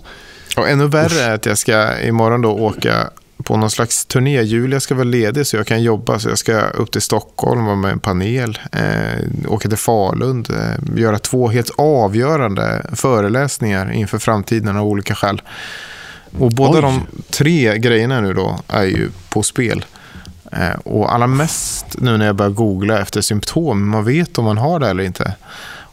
Och 0.57 0.69
ännu 0.69 0.87
värre 0.87 1.21
är 1.21 1.33
att 1.33 1.45
jag 1.45 1.57
ska 1.57 1.99
imorgon 1.99 2.41
då 2.41 2.51
åka 2.51 3.09
på 3.43 3.57
någon 3.57 3.71
slags 3.71 4.05
turné. 4.05 4.41
Julia 4.41 4.79
ska 4.79 4.95
vara 4.95 5.03
ledig 5.03 5.47
så 5.47 5.55
jag 5.55 5.67
kan 5.67 5.83
jobba. 5.83 6.19
Så 6.19 6.29
jag 6.29 6.37
ska 6.37 6.61
upp 6.61 6.91
till 6.91 7.01
Stockholm 7.01 7.65
vara 7.65 7.75
med 7.75 7.91
en 7.91 7.99
panel. 7.99 8.59
Eh, 8.71 9.51
åka 9.51 9.69
till 9.69 9.77
Falun. 9.77 10.45
Eh, 10.49 10.99
göra 10.99 11.19
två 11.19 11.49
helt 11.49 11.71
avgörande 11.77 12.85
föreläsningar 12.93 13.91
inför 13.91 14.17
framtiden 14.17 14.77
av 14.77 14.87
olika 14.87 15.15
skäl. 15.15 15.41
Och 16.39 16.51
båda 16.51 16.77
Oj. 16.77 16.81
de 16.81 17.07
tre 17.29 17.77
grejerna 17.77 18.21
nu 18.21 18.33
då 18.33 18.59
är 18.67 18.83
ju 18.83 19.09
på 19.29 19.43
spel. 19.43 19.85
Eh, 20.51 20.79
och 20.83 21.13
allra 21.13 21.27
mest 21.27 21.85
nu 21.97 22.17
när 22.17 22.25
jag 22.25 22.35
börjar 22.35 22.51
googla 22.51 22.99
efter 22.99 23.21
symptom. 23.21 23.89
Man 23.89 24.05
vet 24.05 24.37
om 24.37 24.45
man 24.45 24.57
har 24.57 24.79
det 24.79 24.89
eller 24.89 25.03
inte. 25.03 25.33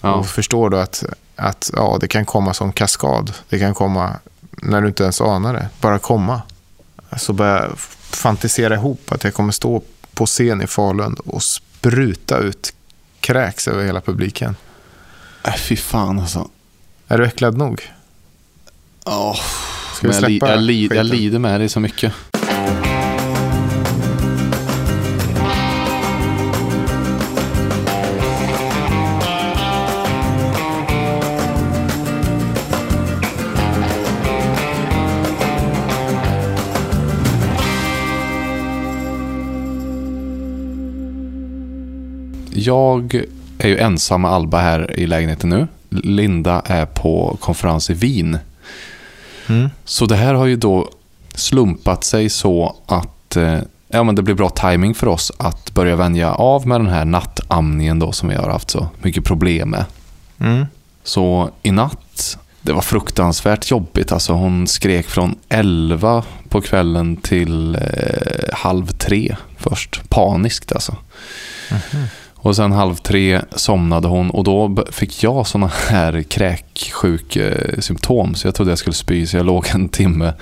Ja. 0.00 0.14
Och 0.14 0.26
förstår 0.26 0.70
då 0.70 0.76
att, 0.76 1.04
att 1.36 1.70
ja, 1.76 1.98
det 2.00 2.08
kan 2.08 2.24
komma 2.24 2.54
som 2.54 2.72
kaskad. 2.72 3.32
Det 3.48 3.58
kan 3.58 3.74
komma 3.74 4.16
när 4.62 4.80
du 4.80 4.88
inte 4.88 5.02
ens 5.02 5.20
anar 5.20 5.52
det. 5.52 5.68
Bara 5.80 5.98
komma. 5.98 6.42
Så 7.16 7.32
börjar 7.32 7.62
jag 7.62 7.78
fantisera 8.10 8.74
ihop 8.74 9.12
att 9.12 9.24
jag 9.24 9.34
kommer 9.34 9.52
stå 9.52 9.82
på 10.14 10.26
scen 10.26 10.62
i 10.62 10.66
Falun 10.66 11.14
och 11.14 11.42
spruta 11.42 12.38
ut 12.38 12.74
kräks 13.20 13.68
över 13.68 13.84
hela 13.84 14.00
publiken. 14.00 14.56
Äh, 15.44 15.54
fy 15.54 15.76
fan 15.76 16.20
alltså. 16.20 16.48
Är 17.08 17.18
du 17.18 17.26
äcklad 17.26 17.56
nog? 17.56 17.92
Oh, 19.04 19.40
vi 20.02 20.08
men 20.08 20.22
jag, 20.22 20.30
li, 20.30 20.38
jag, 20.38 20.60
li, 20.60 20.88
jag 20.94 21.06
lider 21.06 21.38
med 21.38 21.60
dig 21.60 21.68
så 21.68 21.80
mycket. 21.80 22.12
Jag 42.78 43.23
är 43.58 43.68
ju 43.68 43.78
ensam 43.78 44.23
med 44.23 44.30
Alba 44.30 44.58
här 44.58 44.99
i 44.99 45.06
lägenheten 45.06 45.50
nu. 45.50 45.66
Linda 45.88 46.62
är 46.66 46.87
på 46.87 47.37
konferens 47.40 47.90
i 47.90 47.94
Wien. 47.94 48.38
Mm. 49.49 49.70
Så 49.85 50.06
det 50.06 50.16
här 50.16 50.35
har 50.35 50.47
ju 50.47 50.56
då 50.56 50.90
slumpat 51.35 52.04
sig 52.04 52.28
så 52.28 52.76
att 52.87 53.37
eh, 53.37 53.58
ja, 53.88 54.02
men 54.02 54.14
det 54.14 54.23
blir 54.23 54.35
bra 54.35 54.50
timing 54.50 54.94
för 54.94 55.06
oss 55.06 55.32
att 55.37 55.75
börja 55.75 55.97
vänja 55.97 56.32
av 56.32 56.66
med 56.66 56.80
den 56.80 56.88
här 56.88 57.04
nattamningen 57.04 57.99
då 57.99 58.12
som 58.12 58.28
vi 58.28 58.35
har 58.35 58.50
haft 58.50 58.70
så 58.70 58.88
mycket 59.02 59.25
problem 59.25 59.70
med. 59.70 59.85
Mm. 60.38 60.66
Så 61.02 61.50
i 61.62 61.70
natt, 61.70 62.38
det 62.62 62.73
var 62.73 62.80
fruktansvärt 62.80 63.70
jobbigt. 63.70 64.12
Alltså 64.12 64.32
hon 64.32 64.66
skrek 64.66 65.06
från 65.06 65.35
11 65.49 66.25
på 66.49 66.61
kvällen 66.61 67.16
till 67.16 67.75
eh, 67.75 68.54
halv 68.54 68.87
tre 68.87 69.37
först. 69.56 70.08
Paniskt 70.08 70.73
alltså. 70.73 70.97
Och 72.49 72.57
sen 72.57 72.73
halv 72.73 72.95
tre 72.95 73.40
somnade 73.57 74.09
hon 74.09 74.31
och 74.31 74.45
då 74.45 74.85
fick 74.90 75.23
jag 75.23 75.47
såna 75.47 75.71
här 75.88 76.23
kräksjuksymptom. 76.23 78.35
Så 78.35 78.47
jag 78.47 78.55
trodde 78.55 78.71
jag 78.71 78.78
skulle 78.78 78.95
spy 78.95 79.26
så 79.26 79.37
jag 79.37 79.47
låg 79.47 79.67
en 79.75 79.88
timme 79.88 80.33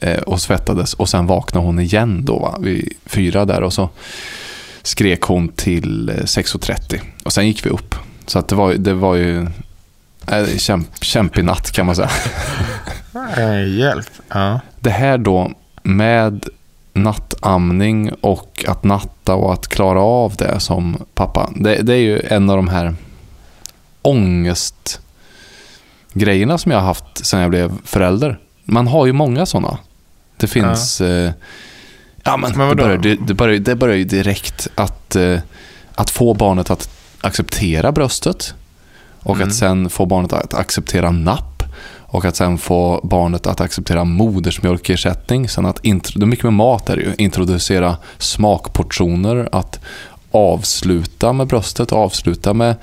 eh, 0.00 0.18
och 0.18 0.40
svettades. 0.40 0.94
Och 0.94 1.08
sen 1.08 1.26
vaknade 1.26 1.66
hon 1.66 1.80
igen 1.80 2.24
då 2.24 2.38
va, 2.38 2.58
vid 2.60 2.92
fyra 3.06 3.44
där 3.44 3.62
och 3.62 3.72
så 3.72 3.88
skrek 4.82 5.22
hon 5.22 5.48
till 5.48 6.08
eh, 6.08 6.14
6.30. 6.14 7.00
Och 7.24 7.32
sen 7.32 7.46
gick 7.46 7.66
vi 7.66 7.70
upp. 7.70 7.94
Så 8.26 8.38
att 8.38 8.48
det 8.48 8.54
var, 8.54 8.74
det 8.74 8.94
var 8.94 9.14
ju 9.14 9.46
eh, 10.26 10.46
kämp, 10.56 11.04
kämpig 11.04 11.44
natt 11.44 11.72
kan 11.72 11.86
man 11.86 11.96
säga. 11.96 12.10
Hjälp. 13.66 14.10
Ja. 14.28 14.60
Det 14.80 14.90
här 14.90 15.18
då 15.18 15.52
med 15.82 16.48
nattamning 16.96 18.10
och 18.20 18.64
att 18.68 18.84
natta 18.84 19.34
och 19.34 19.52
att 19.52 19.68
klara 19.68 20.00
av 20.00 20.34
det 20.36 20.60
som 20.60 20.96
pappa. 21.14 21.50
Det, 21.56 21.82
det 21.82 21.92
är 21.94 21.98
ju 21.98 22.20
en 22.20 22.50
av 22.50 22.56
de 22.56 22.68
här 22.68 22.94
ångestgrejerna 24.02 26.58
som 26.58 26.72
jag 26.72 26.78
har 26.78 26.86
haft 26.86 27.26
sedan 27.26 27.40
jag 27.40 27.50
blev 27.50 27.72
förälder. 27.84 28.38
Man 28.64 28.86
har 28.86 29.06
ju 29.06 29.12
många 29.12 29.46
sådana. 29.46 29.78
Det 30.36 30.46
finns... 30.46 31.00
Ja, 31.00 31.06
eh, 31.06 31.30
ja 32.22 32.36
men, 32.36 32.52
Men 32.56 32.68
det, 32.68 32.74
börjar, 32.74 32.98
det, 32.98 33.16
det, 33.26 33.34
börjar, 33.34 33.58
det 33.58 33.74
börjar 33.74 33.96
ju 33.96 34.04
direkt 34.04 34.68
att, 34.74 35.16
eh, 35.16 35.38
att 35.94 36.10
få 36.10 36.34
barnet 36.34 36.70
att 36.70 36.90
acceptera 37.20 37.92
bröstet 37.92 38.54
och 39.20 39.36
Mm. 39.36 39.48
att 39.48 39.54
sen 39.54 39.90
få 39.90 40.06
barnet 40.06 40.32
att 40.32 40.54
acceptera 40.54 41.10
napp 41.10 41.55
och 42.08 42.24
att 42.24 42.36
sen 42.36 42.58
få 42.58 43.00
barnet 43.04 43.46
att 43.46 43.60
acceptera 43.60 44.04
modersmjölkersättning. 44.04 45.48
Sen 45.48 45.66
att 45.66 45.84
intro, 45.84 46.18
det 46.18 46.24
är 46.24 46.26
mycket 46.26 46.44
med 46.44 46.52
mat 46.52 46.90
är 46.90 46.96
det 46.96 47.02
ju. 47.02 47.14
Introducera 47.18 47.96
smakportioner, 48.18 49.48
att 49.52 49.80
avsluta 50.30 51.32
med 51.32 51.46
bröstet, 51.46 51.92
avsluta 51.92 52.54
med 52.54 52.74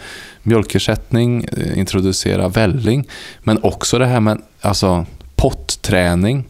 mjölkersättning, 0.44 1.46
eh, 1.58 1.78
introducera 1.78 2.48
välling. 2.48 3.08
Men 3.40 3.64
också 3.64 4.00
det 4.00 4.06
här 4.06 4.20
med 4.20 4.42
alltså, 4.62 5.06
potträning. 5.36 6.46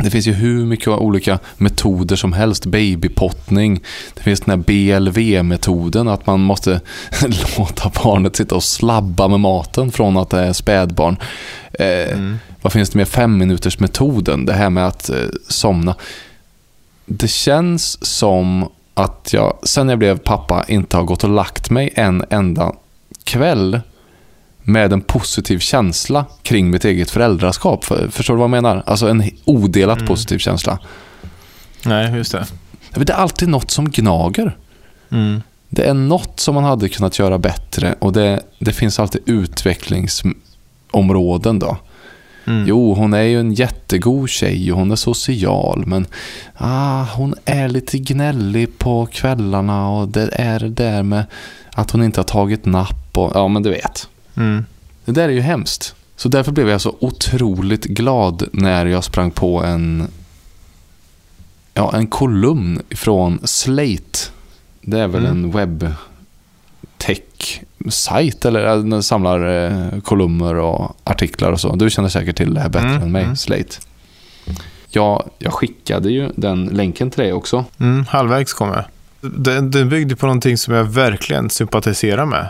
Det 0.00 0.10
finns 0.10 0.26
ju 0.26 0.32
hur 0.32 0.66
mycket 0.66 0.88
olika 0.88 1.38
metoder 1.56 2.16
som 2.16 2.32
helst. 2.32 2.66
Babypottning. 2.66 3.80
Det 4.14 4.22
finns 4.22 4.40
den 4.40 4.50
här 4.50 4.66
BLV-metoden. 4.66 6.08
Att 6.08 6.26
man 6.26 6.40
måste 6.40 6.80
låta 7.58 7.92
barnet 8.04 8.36
sitta 8.36 8.54
och 8.54 8.64
slabba 8.64 9.28
med 9.28 9.40
maten 9.40 9.92
från 9.92 10.16
att 10.16 10.30
det 10.30 10.40
är 10.40 10.52
spädbarn. 10.52 11.16
Eh, 11.78 12.12
Mm. 12.12 12.38
Vad 12.62 12.72
finns 12.72 12.90
det 12.90 12.98
med 12.98 13.08
fem 13.08 13.38
minuters 13.38 13.78
metoden? 13.78 14.46
Det 14.46 14.52
här 14.52 14.70
med 14.70 14.86
att 14.86 15.08
eh, 15.10 15.16
somna. 15.48 15.94
Det 17.06 17.28
känns 17.28 18.06
som 18.06 18.68
att 18.94 19.30
jag 19.32 19.58
sen 19.62 19.88
jag 19.88 19.98
blev 19.98 20.18
pappa 20.18 20.64
inte 20.68 20.96
har 20.96 21.04
gått 21.04 21.24
och 21.24 21.30
lagt 21.30 21.70
mig 21.70 21.92
en 21.94 22.24
enda 22.30 22.72
kväll 23.24 23.80
med 24.62 24.92
en 24.92 25.00
positiv 25.00 25.58
känsla 25.58 26.24
kring 26.42 26.70
mitt 26.70 26.84
eget 26.84 27.10
föräldraskap. 27.10 27.84
För, 27.84 28.08
förstår 28.08 28.34
du 28.34 28.38
vad 28.38 28.44
jag 28.44 28.50
menar? 28.50 28.82
Alltså 28.86 29.08
en 29.08 29.30
odelat 29.44 29.98
Mm. 29.98 30.06
positiv 30.08 30.38
känsla. 30.38 30.78
Nej, 31.84 32.14
just 32.16 32.32
det. 32.32 32.46
Det 32.94 33.10
är 33.12 33.16
alltid 33.16 33.48
något 33.48 33.70
som 33.70 33.90
gnager. 33.90 34.56
Mm. 35.10 35.42
Det 35.68 35.82
är 35.84 35.94
något 35.94 36.40
som 36.40 36.54
man 36.54 36.64
hade 36.64 36.88
kunnat 36.88 37.18
göra 37.18 37.38
bättre 37.38 37.94
och 37.98 38.12
det, 38.12 38.40
det 38.58 38.72
finns 38.72 38.98
alltid 39.00 39.22
utvecklingsområden 40.96 41.58
då. 41.58 41.76
Mm. 42.46 42.64
Jo, 42.68 42.94
hon 42.94 43.14
är 43.14 43.22
ju 43.22 43.40
en 43.40 43.54
jättegod 43.54 44.28
tjej 44.28 44.72
och 44.72 44.78
hon 44.78 44.90
är 44.90 44.96
social, 44.96 45.84
men 45.86 46.06
ah, 46.56 47.04
hon 47.16 47.34
är 47.44 47.68
lite 47.68 47.98
gnällig 47.98 48.78
på 48.78 49.06
kvällarna 49.06 49.88
och 49.90 50.08
det 50.08 50.28
är 50.32 50.60
det 50.60 50.68
där 50.68 51.02
med 51.02 51.24
att 51.76 51.90
hon 51.90 52.02
inte 52.02 52.20
har 52.20 52.24
tagit 52.24 52.64
napp 52.66 53.18
och 53.18 53.32
ja, 53.34 53.48
men 53.48 53.62
du 53.62 53.70
vet. 53.70 54.08
Mm. 54.36 54.64
Det 55.04 55.12
där 55.12 55.28
är 55.28 55.32
ju 55.32 55.40
hemskt. 55.40 55.94
Så 56.16 56.28
därför 56.28 56.52
blev 56.52 56.68
jag 56.68 56.80
så 56.80 56.96
otroligt 57.00 57.84
glad 57.84 58.48
när 58.52 58.86
jag 58.86 59.04
sprang 59.04 59.30
på 59.30 59.62
en 59.64 60.08
ja, 61.74 61.92
en 61.96 62.06
kolumn 62.06 62.82
från 62.90 63.38
Slate. 63.44 64.30
Det 64.82 65.00
är 65.00 65.08
väl 65.08 65.24
Mm. 65.26 65.44
en 65.44 65.50
webbtech-sajt 67.78 68.44
eller 68.44 69.00
samlar 69.00 69.64
eh, 69.64 70.00
kolumner 70.00 70.54
och 70.54 70.96
artiklar 71.04 71.52
och 71.52 71.60
så. 71.60 71.76
Du 71.76 71.90
känner 71.90 72.08
säkert 72.08 72.36
till 72.36 72.54
det 72.54 72.60
här 72.60 72.68
bättre 72.68 72.88
Mm, 72.88 73.02
än 73.02 73.12
mig, 73.12 73.22
mm. 73.24 73.36
Slate. 73.36 73.76
Ja, 74.88 75.24
jag 75.38 75.52
skickade 75.52 76.10
ju 76.10 76.30
den 76.36 76.66
länken 76.66 77.10
till 77.10 77.22
dig 77.22 77.32
också. 77.32 77.64
Mm, 77.80 78.04
halvvägs 78.08 78.52
kom 78.54 78.68
jag. 78.68 78.84
Den, 79.20 79.70
den 79.70 79.88
byggde 79.88 80.16
på 80.16 80.26
någonting 80.26 80.58
som 80.58 80.74
jag 80.74 80.84
verkligen 80.84 81.50
sympatiserar 81.50 82.26
med. 82.26 82.48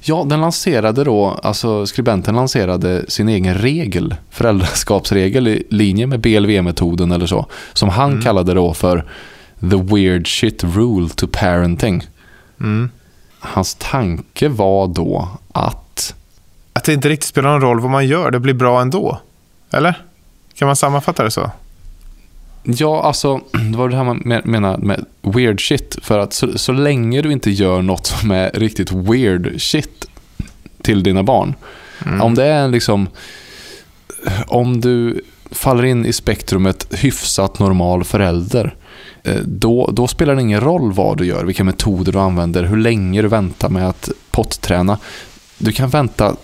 Ja, 0.00 0.24
den 0.28 0.40
lanserade 0.40 1.04
då, 1.04 1.40
alltså 1.42 1.86
skribenten 1.86 2.34
lanserade 2.34 3.04
sin 3.10 3.28
egen 3.28 3.54
regel, 3.54 4.14
föräldraskapsregel 4.30 5.48
i 5.48 5.66
linje 5.70 6.06
med 6.06 6.20
BLV-metoden 6.20 7.12
eller 7.12 7.26
så, 7.26 7.46
som 7.72 7.88
han 7.88 8.10
Mm. 8.10 8.22
kallade 8.22 8.54
då 8.54 8.74
för 8.74 9.04
the 9.60 9.76
weird 9.94 10.28
shit 10.40 10.64
rule 10.64 11.08
to 11.08 11.26
parenting. 11.32 12.02
Mm. 12.60 12.90
Hans 13.44 13.74
tanke 13.74 14.48
var 14.48 14.86
då 14.86 15.28
att, 15.52 16.14
Att 16.72 16.84
det 16.84 16.92
inte 16.92 17.08
riktigt 17.08 17.28
spelar 17.28 17.50
någon 17.50 17.60
roll 17.60 17.80
vad 17.80 17.90
man 17.90 18.06
gör, 18.06 18.30
det 18.30 18.40
blir 18.40 18.54
bra 18.54 18.80
ändå. 18.80 19.18
Eller? 19.70 20.02
Kan 20.54 20.66
man 20.66 20.76
sammanfatta 20.76 21.24
det 21.24 21.30
så? 21.30 21.50
ja 22.66 23.02
alltså, 23.02 23.40
det 23.72 23.76
var 23.78 23.88
det 23.88 23.96
här 23.96 24.04
man 24.04 24.22
men- 24.24 24.42
menar 24.44 24.76
med 24.78 25.04
weird 25.22 25.68
shit, 25.68 25.96
för 26.02 26.18
att 26.18 26.32
så, 26.32 26.58
så 26.58 26.72
länge 26.72 27.22
du 27.22 27.32
inte 27.32 27.50
gör 27.50 27.82
något 27.82 28.06
som 28.06 28.30
är 28.30 28.50
riktigt 28.54 28.92
weird 28.92 29.60
shit 29.62 30.06
till 30.82 31.02
dina 31.02 31.22
barn, 31.22 31.54
Mm. 32.06 32.20
Om 32.22 32.34
det 32.34 32.44
är 32.44 32.64
en 32.64 32.70
liksom... 32.70 33.08
Om 34.46 34.80
du 34.80 35.20
faller 35.50 35.84
in 35.84 36.06
i 36.06 36.12
spektrumet 36.12 36.86
hyfsat 36.90 37.58
normal 37.58 38.04
förälder, 38.04 38.74
då, 39.44 39.90
då 39.92 40.06
spelar 40.08 40.34
det 40.34 40.40
ingen 40.42 40.60
roll 40.60 40.92
vad 40.92 41.18
du 41.18 41.26
gör, 41.26 41.44
vilka 41.44 41.64
metoder 41.64 42.12
du 42.12 42.18
använder, 42.18 42.64
hur 42.64 42.76
länge 42.76 43.22
du 43.22 43.28
väntar 43.28 43.68
med 43.68 43.88
att 43.88 44.08
potträna. 44.30 44.98
Du 45.58 45.72
kan 45.72 45.88
vänta 45.88 46.36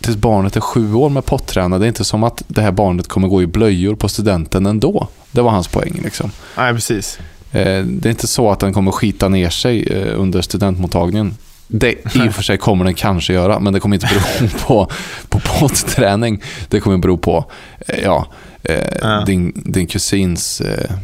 tills 0.00 0.16
barnet 0.16 0.56
är 0.56 0.60
sju 0.60 0.94
år 0.94 1.08
med 1.08 1.24
potträna. 1.24 1.78
Det 1.78 1.84
är 1.86 1.88
inte 1.88 2.04
som 2.04 2.24
att 2.24 2.42
det 2.46 2.62
här 2.62 2.72
barnet 2.72 3.08
kommer 3.08 3.28
gå 3.28 3.42
i 3.42 3.46
blöjor 3.46 3.94
på 3.94 4.08
studenten 4.08 4.66
ändå. 4.66 5.08
Det 5.32 5.42
var 5.42 5.50
hans 5.50 5.68
poäng. 5.68 6.00
Liksom. 6.04 6.30
Nej, 6.56 6.74
precis. 6.74 7.18
Eh, 7.52 7.84
Det 7.84 8.08
är 8.08 8.10
inte 8.10 8.26
så 8.26 8.50
att 8.50 8.60
den 8.60 8.72
kommer 8.72 8.92
skita 8.92 9.28
ner 9.28 9.50
sig 9.50 9.82
eh, 9.82 10.20
under 10.20 10.42
studentmottagningen. 10.42 11.34
Det, 11.68 12.16
I 12.16 12.28
och 12.28 12.34
för 12.34 12.42
sig 12.42 12.58
kommer 12.58 12.84
den 12.84 12.94
kanske 12.94 13.32
göra, 13.32 13.60
men 13.60 13.72
det 13.72 13.80
kommer 13.80 13.96
inte 13.96 14.08
bero 14.38 14.48
på, 14.66 14.90
på 15.28 15.40
potträning. 15.40 16.42
Det 16.68 16.80
kommer 16.80 16.98
bero 16.98 17.16
på 17.16 17.44
eh, 17.86 18.02
ja, 18.04 18.26
eh, 18.62 19.24
din, 19.24 19.62
din 19.64 19.86
kusins 19.86 20.60
eh, 20.60 20.84
eh, 20.84 20.96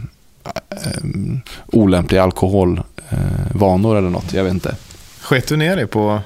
olämpliga 1.67 2.23
alkoholvanor 2.23 2.85
eh, 3.11 3.19
vanor 3.53 3.97
eller 3.97 4.11
något. 4.11 4.33
Jag 4.33 4.45
vet 4.45 4.53
inte. 4.53 4.77
Skett 5.21 5.49
du 5.49 5.57
ner 5.57 5.77
dig 5.77 5.87
på 5.87 6.21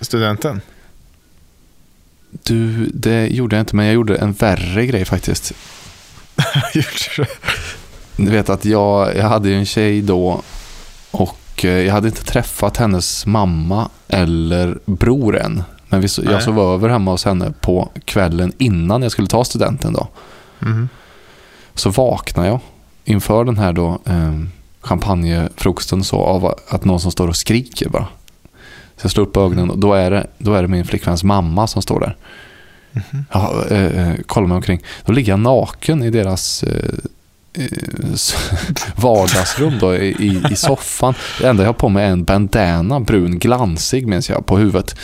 studenten? 0.00 0.60
Du, 2.30 2.90
det 2.94 3.26
gjorde 3.26 3.56
jag 3.56 3.62
inte, 3.62 3.76
men 3.76 3.86
jag 3.86 3.94
gjorde 3.94 4.16
en 4.16 4.32
värre 4.32 4.86
grej 4.86 5.04
faktiskt. 5.04 5.52
Du 8.16 8.30
vet 8.30 8.50
att 8.50 8.64
jag, 8.64 9.16
jag 9.16 9.28
hade 9.28 9.48
ju 9.48 9.54
en 9.58 9.66
tjej 9.66 10.02
då 10.02 10.42
och 11.10 11.64
eh, 11.64 11.70
jag 11.70 11.92
hade 11.92 12.08
inte 12.08 12.24
träffat 12.24 12.76
hennes 12.76 13.26
mamma 13.26 13.88
eller 14.08 14.78
bror 14.84 15.38
än. 15.38 15.62
Men 15.88 16.00
vi, 16.00 16.08
Nej. 16.18 16.32
jag 16.32 16.42
sov 16.42 16.58
över 16.58 16.88
hemma 16.88 17.10
hos 17.10 17.24
henne 17.24 17.52
på 17.60 17.90
kvällen 18.04 18.52
innan 18.58 19.02
jag 19.02 19.12
skulle 19.12 19.28
ta 19.28 19.44
studenten 19.44 19.92
då. 19.92 20.08
Mhm. 20.58 20.88
Så 21.74 21.90
vaknade 21.90 22.48
jag 22.48 22.60
inför 23.04 23.44
den 23.44 23.58
här 23.58 23.72
då 23.72 23.98
eh, 24.06 24.38
champagnefrukosten 24.80 26.04
så 26.04 26.16
av 26.16 26.54
att 26.68 26.84
någon 26.84 27.00
som 27.00 27.12
står 27.12 27.28
och 27.28 27.36
skriker 27.36 27.88
bara. 27.88 28.06
Så 28.96 29.04
jag 29.04 29.10
slår 29.10 29.24
upp 29.24 29.36
ögonen 29.36 29.70
och 29.70 29.78
då 29.78 29.94
är 29.94 30.10
det, 30.10 30.26
då 30.38 30.54
är 30.54 30.62
det 30.62 30.68
min 30.68 30.84
flickväns 30.84 31.24
mamma 31.24 31.66
som 31.66 31.82
står 31.82 32.00
där. 32.00 32.16
Mhm. 32.92 33.24
Jag 33.32 33.72
eh, 33.72 34.08
eh, 34.08 34.14
kollar 34.26 34.46
mig 34.46 34.56
omkring. 34.56 34.80
Då 35.04 35.12
ligger 35.12 35.32
jag 35.32 35.40
naken 35.40 36.02
i 36.02 36.10
deras 36.10 36.62
eh, 36.62 36.94
vardagsrum 38.96 39.78
då, 39.80 39.94
i, 39.94 40.08
i- 40.08 40.42
i 40.52 40.56
soffan. 40.56 41.14
Det 41.40 41.48
enda 41.48 41.62
jag 41.62 41.68
har 41.68 41.74
på 41.74 41.88
mig 41.88 42.04
är 42.04 42.10
en 42.10 42.24
bandana, 42.24 43.00
brun, 43.00 43.38
glansig 43.38 44.06
minns 44.06 44.30
jag, 44.30 44.46
på 44.46 44.58
huvudet. 44.58 44.96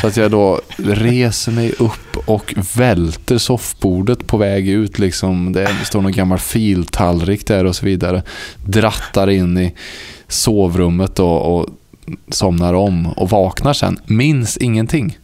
Så 0.00 0.06
att 0.06 0.16
jag 0.16 0.30
då 0.30 0.60
reser 0.76 1.52
mig 1.52 1.72
upp 1.78 2.16
och 2.24 2.54
välter 2.76 3.38
soffbordet 3.38 4.26
på 4.26 4.36
väg 4.36 4.68
ut. 4.68 4.98
Liksom. 4.98 5.52
Det 5.52 5.68
står 5.84 6.00
någon 6.02 6.12
gammal 6.12 6.38
filtallrik 6.38 7.46
där 7.46 7.64
och 7.64 7.76
så 7.76 7.86
vidare. 7.86 8.22
Drattar 8.64 9.30
in 9.30 9.58
i 9.58 9.74
sovrummet 10.28 11.18
och, 11.18 11.58
och 11.58 11.68
somnar 12.28 12.74
om 12.74 13.06
och 13.06 13.30
vaknar 13.30 13.72
sen. 13.72 13.98
Minns 14.06 14.56
ingenting. 14.56 15.18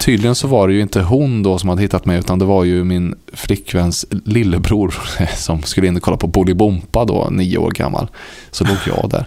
Tydligen 0.00 0.34
så 0.34 0.48
var 0.48 0.68
det 0.68 0.74
ju 0.74 0.80
inte 0.80 1.00
hon 1.00 1.42
då 1.42 1.58
som 1.58 1.68
hade 1.68 1.82
hittat 1.82 2.06
mig 2.06 2.18
utan 2.18 2.38
det 2.38 2.44
var 2.44 2.64
ju 2.64 2.84
min 2.84 3.14
flickväns 3.32 4.06
lillebror 4.10 4.94
som 5.36 5.62
skulle 5.62 5.86
in 5.86 5.96
och 5.96 6.02
kolla 6.02 6.16
på 6.16 6.26
Bolibompa 6.26 7.04
då, 7.04 7.28
nio 7.30 7.58
år 7.58 7.70
gammal. 7.70 8.08
Så 8.50 8.64
låg 8.64 8.76
jag 8.86 9.10
där. 9.10 9.26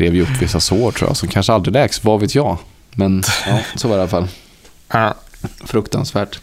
Rev 0.00 0.14
ju 0.14 0.22
upp 0.22 0.42
vissa 0.42 0.60
sår 0.60 0.92
tror 0.92 1.10
jag 1.10 1.16
som 1.16 1.28
kanske 1.28 1.52
aldrig 1.52 1.72
läks, 1.72 2.04
vad 2.04 2.20
vet 2.20 2.34
jag. 2.34 2.58
Men 2.94 3.22
ja, 3.46 3.60
så 3.76 3.88
var 3.88 3.96
det 3.96 4.00
i 4.00 4.02
alla 4.02 4.10
fall. 4.10 4.28
Fruktansvärt. 5.64 6.40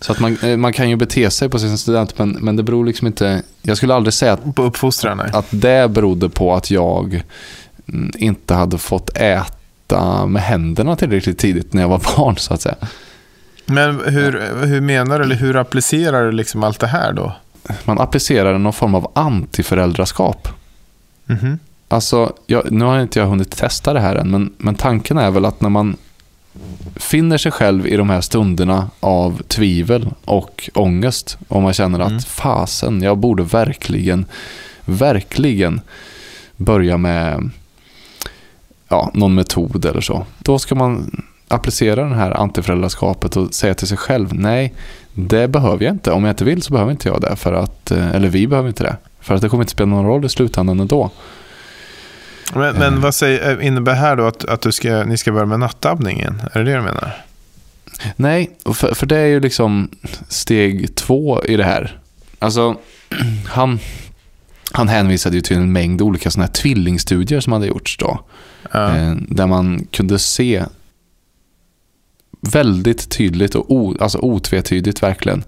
Så 0.00 0.12
att 0.12 0.20
man, 0.20 0.36
eh, 0.42 0.56
man 0.56 0.72
kan 0.72 0.90
ju 0.90 0.96
bete 0.96 1.30
sig 1.30 1.48
på 1.48 1.58
sin 1.58 1.78
student 1.78 2.18
men, 2.18 2.30
men 2.30 2.56
det 2.56 2.62
beror 2.62 2.86
liksom 2.86 3.06
inte... 3.06 3.42
Jag 3.62 3.76
skulle 3.76 3.94
aldrig 3.94 4.14
säga 4.14 4.32
att 4.32 4.54
På 4.54 4.62
uppfostran, 4.62 5.16
nej. 5.16 5.30
att 5.32 5.46
det 5.50 5.90
berodde 5.90 6.28
på 6.28 6.54
att 6.54 6.70
jag 6.70 7.22
mm, 7.88 8.12
inte 8.18 8.54
hade 8.54 8.78
fått 8.78 9.16
äta 9.16 10.26
med 10.26 10.42
händerna 10.42 10.96
tillräckligt 10.96 11.38
tidigt 11.38 11.72
när 11.72 11.82
jag 11.82 11.88
var 11.88 11.98
barn 12.16 12.36
så 12.36 12.54
att 12.54 12.60
säga. 12.60 12.76
Men 13.66 14.00
hur, 14.06 14.64
hur 14.66 14.80
menar 14.80 15.18
du, 15.18 15.24
eller 15.24 15.36
hur 15.36 15.56
applicerar 15.56 16.24
du 16.24 16.32
liksom 16.32 16.64
allt 16.64 16.80
det 16.80 16.86
här 16.86 17.12
då? 17.12 17.32
Man 17.84 18.00
applicerar 18.00 18.58
någon 18.58 18.72
form 18.72 18.94
av 18.94 19.12
antiföräldraskap. 19.14 20.48
Mhm. 21.24 21.58
Alltså, 21.94 22.32
jag, 22.46 22.72
nu 22.72 22.84
har 22.84 23.00
inte 23.00 23.18
jag 23.18 23.26
hunnit 23.26 23.56
testa 23.56 23.92
det 23.92 24.00
här 24.00 24.16
än, 24.16 24.30
men, 24.30 24.52
men 24.58 24.74
tanken 24.74 25.18
är 25.18 25.30
väl 25.30 25.44
att 25.44 25.60
när 25.60 25.68
man 25.68 25.96
finner 26.96 27.38
sig 27.38 27.52
själv 27.52 27.86
i 27.86 27.96
de 27.96 28.10
här 28.10 28.20
stunderna 28.20 28.90
av 29.00 29.42
tvivel 29.42 30.10
och 30.24 30.70
ångest 30.74 31.38
och 31.48 31.62
man 31.62 31.72
känner 31.72 32.00
att 32.00 32.10
Mm. 32.10 32.20
fasen, 32.20 33.02
jag 33.02 33.18
borde 33.18 33.42
verkligen, 33.42 34.26
verkligen 34.84 35.80
börja 36.56 36.96
med 36.96 37.50
ja, 38.88 39.10
någon 39.14 39.34
metod 39.34 39.84
eller 39.84 40.00
så. 40.00 40.26
Då 40.38 40.58
ska 40.58 40.74
man 40.74 41.22
applicera 41.48 42.08
det 42.08 42.14
här 42.14 42.30
antiföräldraskapet 42.30 43.36
och 43.36 43.54
säga 43.54 43.74
till 43.74 43.88
sig 43.88 43.98
själv, 43.98 44.34
nej, 44.34 44.74
det 45.14 45.48
behöver 45.48 45.84
jag 45.84 45.94
inte. 45.94 46.12
Om 46.12 46.24
jag 46.24 46.32
inte 46.32 46.44
vill 46.44 46.62
så 46.62 46.72
behöver 46.72 46.92
inte 46.92 47.08
jag 47.08 47.20
det, 47.20 47.36
för 47.36 47.52
att, 47.52 47.90
eh, 47.90 48.10
eller 48.14 48.28
vi 48.28 48.46
behöver 48.46 48.68
inte 48.68 48.84
det. 48.84 48.96
För 49.20 49.34
att 49.34 49.40
det 49.40 49.48
kommer 49.48 49.62
inte 49.62 49.72
spela 49.72 49.90
någon 49.90 50.06
roll 50.06 50.24
i 50.24 50.28
slutändan 50.28 50.80
ändå. 50.80 51.10
Men, 52.54 52.76
men 52.76 53.00
vad 53.00 53.14
säger, 53.14 53.60
innebär 53.60 53.92
det 53.92 53.98
här 53.98 54.16
då 54.16 54.26
att, 54.26 54.44
att 54.44 54.60
du 54.60 54.72
ska, 54.72 55.04
ni 55.04 55.16
ska 55.16 55.32
börja 55.32 55.46
med 55.46 55.60
nattabbningen? 55.60 56.42
Är 56.52 56.64
det 56.64 56.70
det 56.70 56.76
du 56.76 56.82
menar? 56.82 57.24
Nej, 58.16 58.58
för, 58.74 58.94
för 58.94 59.06
det 59.06 59.18
är 59.18 59.26
ju 59.26 59.40
liksom 59.40 59.90
steg 60.28 60.94
två 60.94 61.44
i 61.44 61.56
det 61.56 61.64
här. 61.64 62.00
Alltså, 62.38 62.76
han, 63.46 63.78
han 64.72 64.88
hänvisade 64.88 65.36
ju 65.36 65.42
till 65.42 65.56
en 65.56 65.72
mängd 65.72 66.02
olika 66.02 66.30
sådana 66.30 66.46
här 66.46 66.52
tvillingstudier 66.52 67.40
som 67.40 67.52
hade 67.52 67.66
gjorts 67.66 67.96
då. 67.98 68.20
Ja. 68.72 68.96
Eh, 68.96 69.14
där 69.28 69.46
man 69.46 69.86
kunde 69.90 70.18
se 70.18 70.64
väldigt 72.40 73.10
tydligt 73.10 73.54
och 73.54 73.70
o, 73.70 73.96
alltså 74.00 74.18
otvetydigt 74.18 75.02
verkligen 75.02 75.44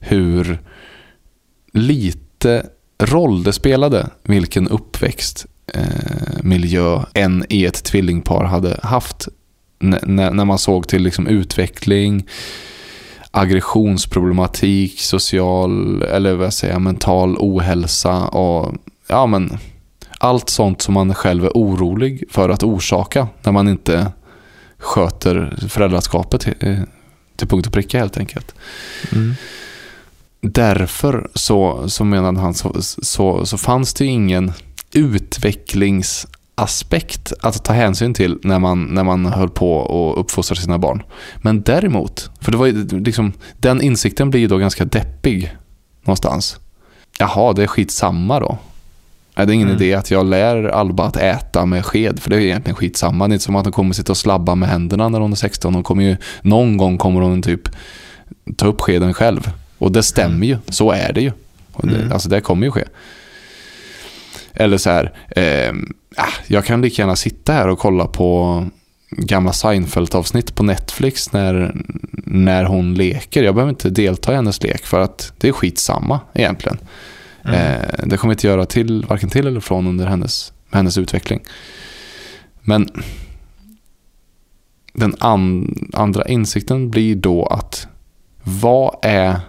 hur 0.00 0.58
lite 1.72 2.66
roll 3.02 3.42
det 3.42 3.52
spelade 3.52 4.10
vilken 4.22 4.68
uppväxt 4.68 5.46
eh, 5.74 6.42
miljö 6.42 7.00
en 7.14 7.44
i 7.48 7.64
ett 7.64 7.84
tvillingpar 7.84 8.44
hade 8.44 8.80
haft 8.82 9.28
N- 9.80 9.98
när, 10.02 10.44
man 10.44 10.58
såg 10.58 10.88
till 10.88 11.02
liksom 11.02 11.26
utveckling, 11.26 12.26
aggressionsproblematik, 13.30 15.00
social 15.00 16.02
eller 16.02 16.34
vad 16.34 16.46
jag 16.46 16.52
säger, 16.52 16.78
mental 16.78 17.36
ohälsa 17.38 18.28
och 18.28 18.74
ja 19.08 19.26
men 19.26 19.58
allt 20.18 20.50
sånt 20.50 20.82
som 20.82 20.94
man 20.94 21.14
själv 21.14 21.44
är 21.44 21.50
orolig 21.54 22.24
för 22.30 22.48
att 22.48 22.62
orsaka 22.62 23.28
när 23.42 23.52
man 23.52 23.68
inte 23.68 24.12
sköter 24.78 25.56
föräldraskapet 25.68 26.46
eh, 26.60 26.78
till 27.36 27.48
punkt 27.48 27.66
och 27.66 27.72
pricka 27.72 27.98
helt 27.98 28.18
enkelt. 28.18 28.54
Mm. 29.12 29.34
Därför 30.40 31.28
så, 31.34 31.88
så 31.88 32.04
menade 32.04 32.40
han 32.40 32.54
så, 32.54 32.76
så, 32.82 33.46
så 33.46 33.58
fanns 33.58 33.94
det 33.94 34.04
ingen 34.04 34.52
utvecklingsaspekt 34.92 37.32
att 37.40 37.64
ta 37.64 37.72
hänsyn 37.72 38.14
till 38.14 38.38
när 38.42 38.58
man, 38.58 38.84
när 38.84 39.04
man 39.04 39.26
höll 39.26 39.50
på 39.50 39.72
och 39.72 40.20
uppfostra 40.20 40.56
sina 40.56 40.78
barn. 40.78 41.02
Men 41.36 41.62
däremot, 41.62 42.30
för 42.40 42.52
det 42.52 42.58
var 42.58 42.66
ju 42.66 42.86
liksom, 43.00 43.32
den 43.58 43.80
insikten 43.80 44.30
blir 44.30 44.40
ju 44.40 44.46
då 44.46 44.56
ganska 44.58 44.84
deppig 44.84 45.56
någonstans. 46.02 46.56
Jaha, 47.18 47.52
det 47.52 47.62
är 47.62 47.66
skitsamma 47.66 48.40
då. 48.40 48.58
Det 49.34 49.42
är 49.42 49.50
ingen 49.50 49.68
Mm. 49.68 49.82
idé 49.82 49.94
att 49.94 50.10
jag 50.10 50.26
lär 50.26 50.64
Alba 50.64 51.04
att 51.04 51.16
äta 51.16 51.66
med 51.66 51.86
sked, 51.86 52.20
för 52.20 52.30
det 52.30 52.36
är 52.36 52.40
egentligen 52.40 52.76
skitsamma. 52.76 53.28
Det 53.28 53.32
är 53.32 53.34
inte 53.34 53.44
som 53.44 53.56
att 53.56 53.66
hon 53.66 53.72
kommer 53.72 53.94
sitta 53.94 54.12
och 54.12 54.16
slabba 54.16 54.54
med 54.54 54.68
händerna 54.68 55.08
när 55.08 55.20
hon 55.20 55.32
är 55.32 55.36
16. 55.36 55.74
Hon 55.74 55.82
kommer 55.82 56.02
ju, 56.04 56.16
någon 56.42 56.76
gång 56.76 56.98
kommer 56.98 57.20
hon 57.20 57.42
typ 57.42 57.68
ta 58.56 58.66
upp 58.66 58.80
skeden 58.80 59.14
själv. 59.14 59.50
Och 59.78 59.92
det 59.92 60.02
stämmer 60.02 60.46
ju, 60.46 60.56
så 60.68 60.90
är 60.90 61.12
det 61.12 61.20
ju. 61.20 61.32
Det, 61.82 61.88
Mm. 61.96 62.12
Alltså 62.12 62.28
det 62.28 62.40
kommer 62.40 62.66
ju 62.66 62.70
ske. 62.72 62.84
Eller 64.58 64.78
så 64.78 64.90
här, 64.90 65.12
eh, 65.36 65.72
jag 66.46 66.64
kan 66.64 66.82
lika 66.82 67.02
gärna 67.02 67.16
sitta 67.16 67.52
här 67.52 67.68
och 67.68 67.78
kolla 67.78 68.06
på 68.06 68.64
gamla 69.10 69.52
Seinfeld-avsnitt 69.52 70.54
på 70.54 70.62
Netflix 70.62 71.32
när, 71.32 71.82
när 72.24 72.64
hon 72.64 72.94
leker. 72.94 73.42
Jag 73.42 73.54
behöver 73.54 73.70
inte 73.70 73.90
delta 73.90 74.32
i 74.32 74.36
hennes 74.36 74.62
lek 74.62 74.86
för 74.86 75.00
att 75.00 75.32
det 75.38 75.48
är 75.48 75.52
skitsamma 75.52 76.20
egentligen. 76.34 76.78
Mm. 77.44 77.54
Eh, 77.54 78.06
det 78.06 78.16
kommer 78.16 78.34
inte 78.34 78.46
göra 78.46 78.66
till, 78.66 79.06
varken 79.08 79.30
till 79.30 79.46
eller 79.46 79.60
från 79.60 79.86
under 79.86 80.06
hennes, 80.06 80.52
hennes 80.70 80.98
utveckling. 80.98 81.40
Men 82.60 82.88
den 84.92 85.14
an, 85.18 85.74
andra 85.92 86.28
insikten 86.28 86.90
blir 86.90 87.16
då 87.16 87.46
att 87.46 87.88
vad 88.42 88.96
är, 89.02 89.40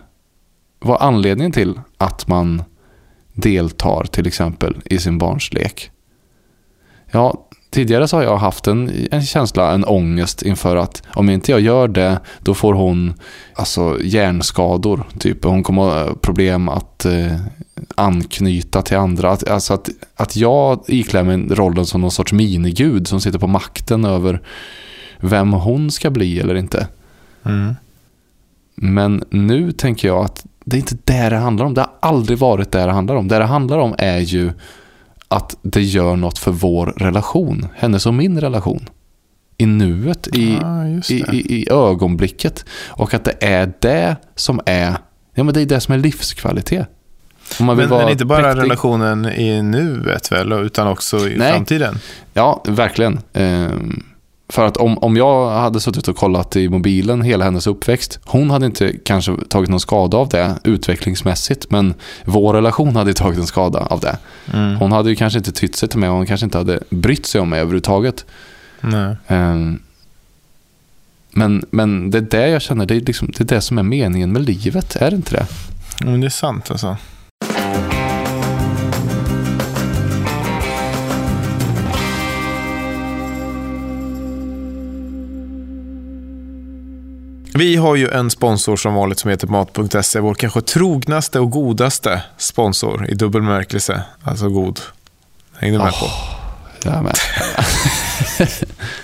vad 0.80 1.02
är 1.02 1.06
anledningen 1.06 1.52
till 1.52 1.80
att 1.98 2.28
man 2.28 2.64
deltar 3.40 4.04
till 4.04 4.28
exempel 4.28 4.78
i 4.86 4.98
sin 4.98 5.18
barns 5.18 5.54
lek? 5.54 5.92
Ja, 7.12 7.48
tidigare 7.70 8.08
så 8.08 8.18
har 8.18 8.24
jag 8.24 8.38
haft 8.38 8.68
en, 8.68 9.08
en 9.12 9.26
känsla, 9.26 9.74
en 9.74 9.86
ångest 9.86 10.42
inför 10.42 10.76
att 10.76 11.04
om 11.14 11.30
inte 11.30 11.52
jag 11.52 11.62
gör 11.62 11.88
det, 11.88 12.20
då 12.40 12.54
får 12.54 12.74
hon 12.74 13.14
alltså 13.54 13.98
hjärnskador. 14.04 15.04
Typ. 15.20 15.44
Hon 15.44 15.64
kommer 15.64 15.82
ha 15.82 16.16
problem 16.16 16.70
att 16.70 17.06
eh, 17.06 17.36
anknyta 17.96 18.82
till 18.82 18.98
andra. 18.98 19.32
Att, 19.32 19.50
alltså 19.50 19.74
att, 19.74 19.90
att 20.16 20.36
jag 20.36 20.84
iklär 20.88 21.24
mig 21.24 21.56
rollen 21.56 21.86
som 21.86 22.02
någon 22.02 22.12
sorts 22.12 22.34
minigud 22.34 23.08
som 23.08 23.22
sitter 23.22 23.40
på 23.40 23.48
makten 23.48 24.06
över 24.06 24.42
vem 25.20 25.54
hon 25.54 25.92
ska 25.92 26.10
bli 26.10 26.40
eller 26.40 26.56
inte. 26.56 26.88
Mm. 27.44 27.76
Men 28.76 29.24
nu 29.30 29.72
tänker 29.72 30.08
jag 30.08 30.26
att 30.26 30.46
det 30.70 30.78
är 30.78 30.80
inte 30.80 30.98
det 31.04 31.30
det 31.30 31.36
handlar 31.36 31.66
om. 31.66 31.74
Det 31.74 31.82
har 31.82 31.92
aldrig 32.00 32.38
varit 32.38 32.72
det 32.72 32.86
det 32.86 32.92
handlar 32.92 33.16
om. 33.16 33.28
Det 33.28 33.38
det 33.38 33.46
handlar 33.46 33.78
om 33.78 33.96
är 33.98 34.20
ju 34.20 34.52
att 35.28 35.58
det 35.62 35.82
gör 35.82 36.16
något 36.16 36.38
för 36.38 36.52
vår 36.52 36.86
relation. 36.86 37.68
Hennes 37.76 38.06
och 38.06 38.14
min 38.14 38.42
relation. 38.42 38.90
I 39.58 39.66
nuet, 39.66 40.28
i, 40.28 40.60
just 40.96 41.12
i, 41.12 41.16
i, 41.32 41.60
i 41.60 41.68
ögonblicket. 41.72 42.66
Och 42.88 43.14
att 43.14 43.24
det 43.24 43.36
är 43.40 43.74
det 43.80 44.16
som 44.36 44.60
är, 44.66 44.98
ja 45.34 45.44
men 45.44 45.54
det 45.54 45.62
är 45.62 45.66
det 45.66 45.80
som 45.80 45.94
är 45.94 45.98
livskvalitet. 45.98 46.88
Men, 47.60 47.78
men 47.78 48.10
inte 48.10 48.26
bara 48.26 48.42
präktig. 48.42 48.62
relationen 48.64 49.26
i 49.26 49.62
nuet 49.62 50.32
väl, 50.32 50.52
utan 50.52 50.88
också 50.88 51.18
i 51.18 51.38
Nej. 51.38 51.54
framtiden? 51.54 52.00
Ja, 52.34 52.64
verkligen. 52.68 53.20
Ehm, 53.34 54.04
för 54.50 54.66
att 54.66 54.78
om, 54.78 54.98
om 54.98 55.18
jag 55.18 55.50
hade 55.50 55.80
suttit 55.80 56.08
och 56.08 56.16
kollat 56.16 56.56
i 56.56 56.70
mobilen 56.70 57.22
hela 57.22 57.46
hennes 57.46 57.68
uppväxt, 57.68 58.20
hon 58.26 58.50
hade 58.50 58.66
inte 58.66 58.94
kanske 59.06 59.36
tagit 59.50 59.70
någon 59.70 59.80
skada 59.80 60.18
av 60.18 60.30
det 60.30 60.60
utvecklingsmässigt, 60.64 61.72
men 61.72 61.94
vår 62.26 62.54
relation 62.54 62.96
hade 62.96 63.14
tagit 63.14 63.40
en 63.40 63.48
skada 63.48 63.80
av 63.80 64.00
det. 64.00 64.18
Mm. 64.54 64.76
Hon 64.76 64.92
hade 64.92 65.10
ju 65.10 65.16
kanske 65.16 65.40
inte 65.40 65.52
tytt 65.52 65.76
sig 65.76 65.90
till 65.90 66.00
mig 66.00 66.10
och 66.10 66.16
hon 66.16 66.26
kanske 66.26 66.46
inte 66.46 66.58
hade 66.58 66.80
brytt 66.90 67.26
sig 67.26 67.42
om 67.42 67.50
mig 67.50 67.60
överhuvudtaget. 67.60 68.26
Ehm, 69.28 69.80
men, 71.32 71.66
men 71.70 72.12
det 72.12 72.18
är 72.18 72.22
det 72.22 72.50
jag 72.50 72.62
känner, 72.62 72.86
det 72.86 72.96
är, 72.96 73.02
liksom, 73.02 73.32
det 73.38 73.44
är 73.44 73.56
det 73.56 73.62
som 73.62 73.78
är 73.78 73.84
meningen 73.84 74.34
med 74.34 74.42
livet, 74.42 74.96
är 74.96 75.10
det 75.10 75.16
inte 75.16 75.36
det? 75.36 75.46
Men 76.06 76.22
det 76.22 76.28
är 76.28 76.30
sant 76.30 76.72
alltså. 76.72 76.98
Vi 87.60 87.76
har 87.76 87.96
ju 87.96 88.10
en 88.10 88.30
sponsor 88.30 88.76
som 88.78 88.94
vanligt 88.94 89.20
som 89.20 89.30
heter 89.32 89.48
Mat.se, 89.48 90.20
vår 90.20 90.34
kanske 90.34 90.62
trognaste 90.62 91.40
och 91.40 91.52
godaste 91.52 92.22
sponsor 92.38 93.06
i 93.10 93.14
dubbel 93.14 93.42
bemärkelse. 93.42 94.04
Alltså 94.24 94.50
god. 94.50 94.80
Hängde 95.58 95.78
du 95.78 95.84
med 95.84 95.94
på? 95.94 96.06
Jag 96.84 97.04
med. 97.04 97.16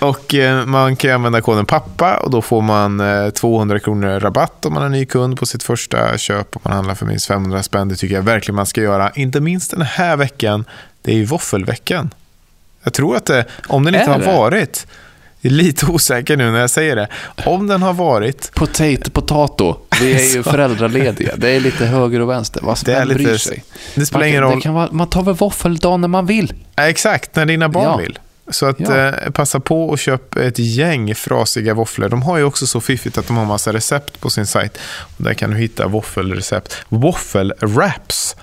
Och 0.00 0.34
eh, 0.34 0.66
man 0.66 0.96
kan 0.96 1.10
använda 1.10 1.40
koden 1.40 1.66
PAPPA 1.66 2.16
och 2.16 2.30
då 2.30 2.42
får 2.42 2.62
man 2.62 3.00
eh, 3.00 3.30
200 3.30 3.78
kronor 3.78 4.20
rabatt 4.20 4.66
om 4.66 4.72
man 4.72 4.82
är 4.82 4.88
ny 4.88 5.06
kund 5.06 5.38
på 5.38 5.46
sitt 5.46 5.62
första 5.62 6.18
köp. 6.18 6.56
Om 6.56 6.60
man 6.64 6.72
handlar 6.72 6.94
för 6.94 7.06
minst 7.06 7.26
500 7.26 7.62
spänn. 7.62 7.88
Det 7.88 7.96
tycker 7.96 8.14
jag 8.14 8.22
verkligen 8.22 8.56
man 8.56 8.66
ska 8.66 8.80
göra. 8.80 9.10
Inte 9.10 9.40
minst 9.40 9.70
den 9.70 9.82
här 9.82 10.16
veckan. 10.16 10.64
Det 11.02 11.12
är 11.12 11.16
ju 11.16 11.24
våffelveckan. 11.24 12.14
Jag 12.82 12.92
tror 12.92 13.16
att 13.16 13.26
det, 13.26 13.44
om 13.66 13.84
den 13.84 13.94
inte 13.94 14.10
har 14.10 14.18
varit, 14.18 14.86
är 15.46 15.50
lite 15.50 15.86
osäker 15.86 16.36
nu 16.36 16.50
när 16.50 16.60
jag 16.60 16.70
säger 16.70 16.96
det. 16.96 17.08
Om 17.44 17.66
den 17.66 17.82
har 17.82 17.92
varit, 17.92 18.50
Potato, 18.54 19.10
potato. 19.10 19.76
Vi 20.00 20.12
är 20.14 20.34
ju 20.36 20.42
föräldralediga. 20.42 21.32
Det 21.36 21.50
är 21.50 21.60
lite 21.60 21.86
höger 21.86 22.20
och 22.20 22.30
vänster. 22.30 22.60
Vad 22.64 22.78
Det 22.84 22.92
är 22.94 22.98
vem 23.06 23.08
bryr 23.16 23.26
lite- 23.26 23.38
sig? 23.38 23.64
det 23.94 24.06
spelar 24.06 24.20
man, 24.20 24.28
ingen 24.28 24.42
roll. 24.42 24.62
Vara, 24.66 24.88
man 24.92 25.08
tar 25.10 25.22
väl 25.22 25.34
våffeldagen 25.34 26.00
när 26.00 26.08
man 26.08 26.26
vill. 26.26 26.52
Ja, 26.76 26.88
exakt, 26.88 27.36
när 27.36 27.46
dina 27.46 27.68
barn 27.68 27.84
Ja. 27.84 27.96
vill. 27.96 28.18
Så 28.50 28.66
att 28.66 28.80
Ja. 28.80 28.96
eh, 28.96 29.30
passa 29.30 29.60
på 29.60 29.88
och 29.88 29.98
köp 29.98 30.36
ett 30.36 30.58
gäng 30.58 31.14
frasiga 31.14 31.74
våfflor. 31.74 32.08
De 32.08 32.22
har 32.22 32.36
ju 32.38 32.44
också 32.44 32.66
så 32.66 32.80
fiffigt 32.80 33.18
att 33.18 33.26
de 33.26 33.36
har 33.36 33.44
massa 33.44 33.72
recept 33.72 34.20
på 34.20 34.30
sin 34.30 34.46
sajt. 34.46 34.78
Och 35.18 35.24
där 35.24 35.34
kan 35.34 35.50
du 35.50 35.56
hitta 35.56 35.86
våffelrecept. 35.86 36.76
Våffelwraps 36.88 38.36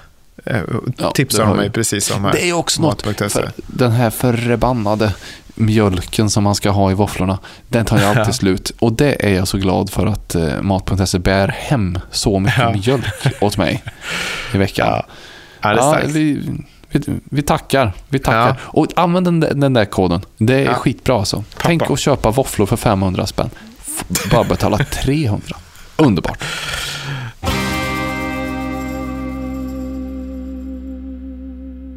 eh, 0.45 0.57
Ja, 0.97 1.11
tipsar 1.11 1.45
de 1.45 1.57
mig 1.57 1.69
precis 1.69 2.11
om 2.11 2.25
här. 2.25 2.31
Det 2.31 2.49
är 2.49 2.53
också 2.53 2.81
något. 2.81 3.01
För 3.31 3.51
den 3.67 3.91
här 3.91 4.09
förbannade 4.09 5.13
mjölken 5.55 6.29
som 6.29 6.43
man 6.43 6.55
ska 6.55 6.69
ha 6.69 6.91
i 6.91 6.93
våfflorna, 6.93 7.39
den 7.67 7.85
tar 7.85 7.97
ju 7.97 8.03
alltid 8.03 8.23
Ja. 8.27 8.33
slut. 8.33 8.71
Och 8.79 8.93
det 8.93 9.25
är 9.25 9.33
jag 9.35 9.47
så 9.47 9.57
glad 9.57 9.89
för 9.89 10.05
att 10.07 10.35
eh, 10.35 10.61
Mat.se 10.61 11.19
bär 11.19 11.47
hem 11.47 11.99
så 12.11 12.39
mycket 12.39 12.59
Ja. 12.59 12.71
mjölk 12.73 13.13
åt 13.41 13.57
mig 13.57 13.83
i 14.53 14.57
veckan. 14.57 14.87
Ja. 14.87 15.05
Ja, 15.61 15.99
vi, 16.07 16.49
vi, 16.89 17.01
vi 17.23 17.41
tackar. 17.41 17.93
Vi 18.09 18.19
tackar. 18.19 18.55
Och 18.63 18.87
använd 18.95 19.27
den, 19.27 19.39
där- 19.39 19.53
den 19.53 19.73
där 19.73 19.85
koden. 19.85 20.21
Det 20.37 20.65
är 20.65 20.73
skitbra 20.73 21.15
alltså. 21.19 21.43
Tänk 21.57 21.91
att 21.91 21.99
köpa 21.99 22.31
våfflor 22.31 22.65
för 22.65 22.77
500 22.77 23.25
spänn. 23.27 23.49
Bara 24.31 24.43
betala 24.43 24.77
300. 24.77 25.57
Underbart. 25.97 26.43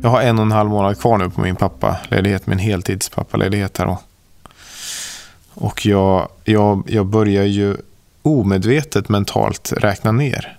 Jag 0.02 0.10
har 0.10 0.22
en 0.22 0.38
och 0.38 0.42
en 0.44 0.52
halv 0.52 0.70
månad 0.70 1.00
kvar 1.00 1.18
nu 1.18 1.30
på 1.30 1.40
min 1.40 1.56
pappaledighet, 1.56 2.46
min 2.46 2.58
heltidspappaledighet 2.58 3.78
här 3.78 3.86
då. 3.86 3.98
Och 5.54 5.86
jag, 5.86 6.28
jag, 6.44 6.82
jag 6.86 7.06
börjar 7.06 7.44
ju 7.44 7.76
omedvetet 8.22 9.08
mentalt 9.08 9.72
räkna 9.76 10.12
ner. 10.12 10.56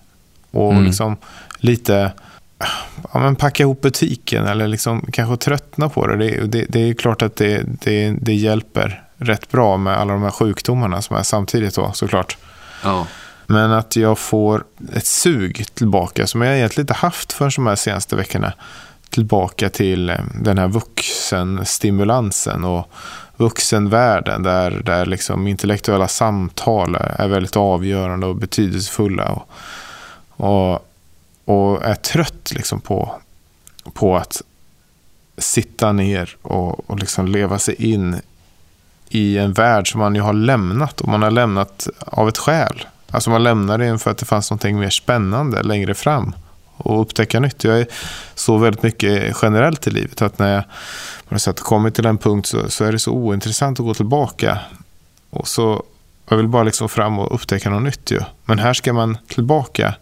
Och 0.51 0.71
Mm. 0.71 0.85
liksom 0.85 1.17
lite 1.57 2.11
ja, 3.13 3.19
men 3.19 3.35
packa 3.35 3.63
ihop 3.63 3.81
butiken 3.81 4.45
eller 4.45 4.67
liksom 4.67 5.05
kanske 5.11 5.37
tröttna 5.45 5.89
på 5.89 6.07
det. 6.07 6.15
Det, 6.17 6.47
det, 6.47 6.65
det 6.69 6.79
är 6.79 6.93
klart 6.93 7.21
att 7.21 7.35
det, 7.35 7.63
det, 7.65 8.11
det 8.21 8.33
hjälper 8.33 9.03
rätt 9.17 9.51
bra 9.51 9.77
med 9.77 9.97
alla 9.97 10.13
de 10.13 10.23
här 10.23 10.31
sjukdomarna 10.31 11.01
som 11.01 11.15
är 11.15 11.23
samtidigt 11.23 11.75
då 11.75 11.91
såklart. 11.93 12.37
Ja. 12.83 13.07
Men 13.45 13.71
att 13.71 13.95
jag 13.95 14.19
får 14.19 14.63
ett 14.93 15.05
sug 15.05 15.65
tillbaka 15.73 16.27
som 16.27 16.41
jag 16.41 16.57
egentligen 16.57 16.83
inte 16.83 16.93
haft 16.93 17.33
för 17.33 17.55
de 17.55 17.67
här 17.67 17.75
senaste 17.75 18.15
veckorna. 18.15 18.53
Tillbaka 19.09 19.69
till 19.69 20.09
eh, 20.09 20.15
den 20.41 20.57
här 20.57 20.67
vuxenstimulansen 20.67 22.63
och 22.63 22.89
vuxenvärlden 23.37 24.43
där, 24.43 24.71
där 24.85 25.05
liksom 25.05 25.47
intellektuella 25.47 26.07
samtal 26.07 26.95
är 26.95 27.27
väldigt 27.27 27.57
avgörande 27.57 28.27
och 28.27 28.35
betydelsefulla. 28.35 29.31
Och, 29.31 29.49
och, 30.37 30.87
och 31.45 31.83
är 31.83 31.95
trött 31.95 32.51
liksom 32.51 32.81
på, 32.81 33.15
på 33.93 34.17
att 34.17 34.41
sitta 35.37 35.91
ner 35.91 36.37
och, 36.41 36.89
och 36.89 36.99
liksom 36.99 37.27
leva 37.27 37.59
sig 37.59 37.91
in 37.91 38.21
i 39.09 39.37
en 39.37 39.53
värld 39.53 39.91
som 39.91 39.99
man 39.99 40.15
ju 40.15 40.21
har 40.21 40.33
lämnat 40.33 41.01
och 41.01 41.07
man 41.07 41.21
har 41.21 41.31
lämnat 41.31 41.87
av 41.99 42.29
ett 42.29 42.37
skäl. 42.37 42.85
Alltså 43.11 43.29
man 43.29 43.43
lämnade 43.43 43.85
den 43.85 43.99
för 43.99 44.11
att 44.11 44.17
det 44.17 44.25
fanns 44.25 44.51
något 44.51 44.63
mer 44.63 44.89
spännande 44.89 45.63
längre 45.63 45.93
fram 45.93 46.35
och 46.77 47.01
upptäcka 47.01 47.39
nytt. 47.39 47.63
Jag 47.63 47.79
är 47.79 47.87
så 48.35 48.57
väldigt 48.57 48.83
mycket 48.83 49.35
generellt 49.41 49.87
i 49.87 49.89
livet 49.89 50.21
att 50.21 50.39
när 50.39 50.53
jag 50.53 50.63
på 51.27 51.35
något 51.35 51.41
sätt 51.41 51.59
kommit 51.59 51.95
till 51.95 52.05
en 52.05 52.17
punkt 52.17 52.47
så, 52.47 52.69
så 52.69 52.83
är 52.83 52.91
det 52.91 52.99
så 52.99 53.11
ointressant 53.11 53.79
att 53.79 53.85
gå 53.85 53.93
tillbaka. 53.93 54.59
Och 55.29 55.47
så 55.47 55.83
jag 56.29 56.37
vill 56.37 56.47
bara 56.47 56.63
liksom 56.63 56.89
fram 56.89 57.19
och 57.19 57.35
upptäcka 57.35 57.69
något 57.69 57.83
nytt 57.83 58.11
ju. 58.11 58.19
Men 58.45 58.59
här 58.59 58.73
ska 58.73 58.93
man 58.93 59.17
tillbaka. 59.27 59.95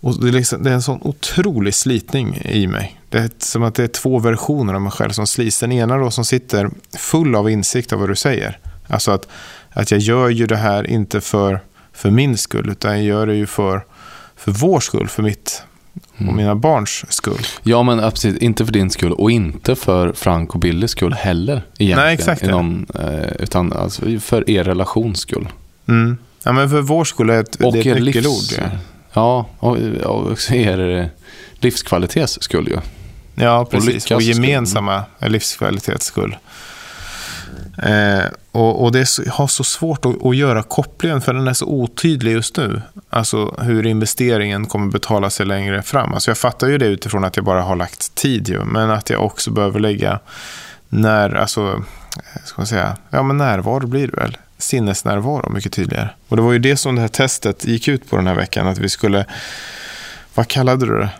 Och 0.00 0.20
det, 0.20 0.28
är 0.28 0.32
liksom, 0.32 0.62
det 0.62 0.70
är 0.70 0.74
en 0.74 0.82
sån 0.82 1.02
otrolig 1.02 1.74
slitning 1.74 2.40
i 2.44 2.66
mig. 2.66 3.00
Det 3.08 3.18
är 3.18 3.30
som 3.38 3.62
att 3.62 3.74
det 3.74 3.84
är 3.84 3.88
två 3.88 4.18
versioner 4.18 4.74
av 4.74 4.80
mig 4.80 4.92
själv 4.92 5.10
som 5.10 5.26
slits. 5.26 5.60
Den 5.60 5.72
ena 5.72 5.96
då 5.96 6.10
som 6.10 6.24
sitter 6.24 6.70
full 6.98 7.34
av 7.34 7.50
insikt 7.50 7.92
av 7.92 8.00
vad 8.00 8.08
du 8.08 8.16
säger. 8.16 8.58
Alltså 8.88 9.10
att, 9.10 9.28
att 9.70 9.90
jag 9.90 10.00
gör 10.00 10.28
ju 10.28 10.46
det 10.46 10.56
här 10.56 10.90
inte 10.90 11.20
för, 11.20 11.60
för 11.92 12.10
min 12.10 12.36
skull, 12.36 12.70
utan 12.70 12.92
jag 12.92 13.02
gör 13.02 13.26
det 13.26 13.34
ju 13.34 13.46
för, 13.46 13.84
för 14.38 14.52
vår 14.52 14.80
skull, 14.80 15.08
för 15.08 15.22
mitt 15.22 15.62
och 16.18 16.34
mina 16.34 16.54
barns 16.54 17.04
skull. 17.08 17.46
Ja, 17.62 17.82
men 17.82 18.00
absolut. 18.00 18.42
Inte 18.42 18.64
för 18.66 18.72
din 18.72 18.90
skull 18.90 19.12
och 19.12 19.30
inte 19.30 19.76
för 19.76 20.12
Frank 20.12 20.54
och 20.54 20.60
Billys 20.60 20.90
skull 20.90 21.12
heller. 21.12 21.52
Egentligen, 21.78 21.98
Nej, 21.98 22.14
exakt 22.14 22.42
någon, 22.42 22.86
eh, 22.94 23.32
utan 23.38 23.72
alltså, 23.72 24.02
för 24.20 24.50
er 24.50 24.64
relations 24.64 25.20
skull. 25.20 25.48
Mm. 25.88 26.18
Ja, 26.42 26.52
men 26.52 26.70
för 26.70 26.80
vår 26.80 27.04
skull 27.04 27.30
är 27.30 27.40
ett, 27.40 27.54
Och 27.56 27.72
det 27.72 27.86
är 27.86 27.96
ett 27.96 28.02
livs... 28.02 28.16
nyckelord. 28.16 28.44
Ja, 28.58 28.78
Ja, 29.12 29.46
och, 29.58 29.76
och 30.04 30.52
er 30.52 30.98
eh, 30.98 31.06
livskvalitets 31.60 32.38
skull 32.40 32.68
ju. 32.68 32.76
ja 33.44 33.64
precis. 33.70 33.96
Och 33.96 34.02
skull. 34.02 34.22
gemensamma 34.22 35.02
livskvalitets 35.18 36.06
skull. 36.06 36.36
Eh, 37.82 38.24
och, 38.52 38.84
och 38.84 38.92
det 38.92 39.00
är 39.00 39.04
så, 39.04 39.22
jag 39.26 39.32
har 39.32 39.46
så 39.46 39.64
svårt 39.64 40.04
att, 40.06 40.26
att 40.26 40.36
göra 40.36 40.62
kopplingen 40.62 41.20
för 41.20 41.34
den 41.34 41.48
är 41.48 41.52
så 41.52 41.66
otydlig 41.66 42.32
just 42.32 42.56
nu. 42.56 42.82
Alltså 43.10 43.54
hur 43.58 43.86
investeringen 43.86 44.66
kommer 44.66 44.92
betala 44.92 45.30
sig 45.30 45.46
längre 45.46 45.82
fram. 45.82 46.14
Alltså 46.14 46.30
jag 46.30 46.38
fattar 46.38 46.68
ju 46.68 46.78
det 46.78 46.86
utifrån 46.86 47.24
att 47.24 47.36
jag 47.36 47.44
bara 47.44 47.62
har 47.62 47.76
lagt 47.76 48.14
tid 48.14 48.48
ju. 48.48 48.64
Men 48.64 48.90
att 48.90 49.10
jag 49.10 49.24
också 49.24 49.50
behöver 49.50 49.80
lägga 49.80 50.18
när, 50.88 51.34
alltså, 51.34 51.82
eh, 52.16 52.42
ska 52.44 52.60
man 52.60 52.66
säga, 52.66 52.96
ja 53.10 53.22
men 53.22 53.36
närvaro 53.38 53.86
blir 53.86 54.06
det 54.08 54.16
väl. 54.16 54.36
Sinnesnärvaro 54.58 55.50
mycket 55.50 55.72
tydligare. 55.72 56.08
Och 56.28 56.36
det 56.36 56.42
var 56.42 56.52
ju 56.52 56.58
det 56.58 56.76
som 56.76 56.94
det 56.94 57.00
här 57.00 57.08
testet 57.08 57.64
gick 57.64 57.88
ut 57.88 58.10
på 58.10 58.16
den 58.16 58.26
här 58.26 58.34
veckan. 58.34 58.66
Att 58.66 58.78
vi 58.78 58.88
skulle, 58.88 59.24
vad 60.34 60.48
kallade 60.48 60.86
du 60.86 60.98
det? 60.98 61.10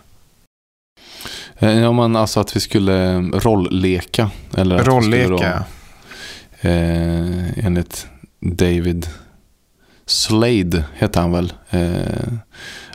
Eh, 1.59 1.81
Ja, 1.81 1.93
men 1.93 2.17
alltså 2.17 2.41
att 2.41 2.57
vi 2.57 2.61
skulle 2.61 3.13
eh, 3.15 3.21
rollleka. 3.21 4.31
Eller 4.57 4.77
att 4.77 4.81
vi 4.81 4.85
skulle 4.85 5.25
Rollleka. 5.25 5.65
Eh, 6.61 7.59
enligt 7.67 8.07
David 8.41 9.09
Slade 10.07 10.85
heter 10.95 11.21
han 11.21 11.33
väl. 11.33 11.53
Eh, 11.71 12.29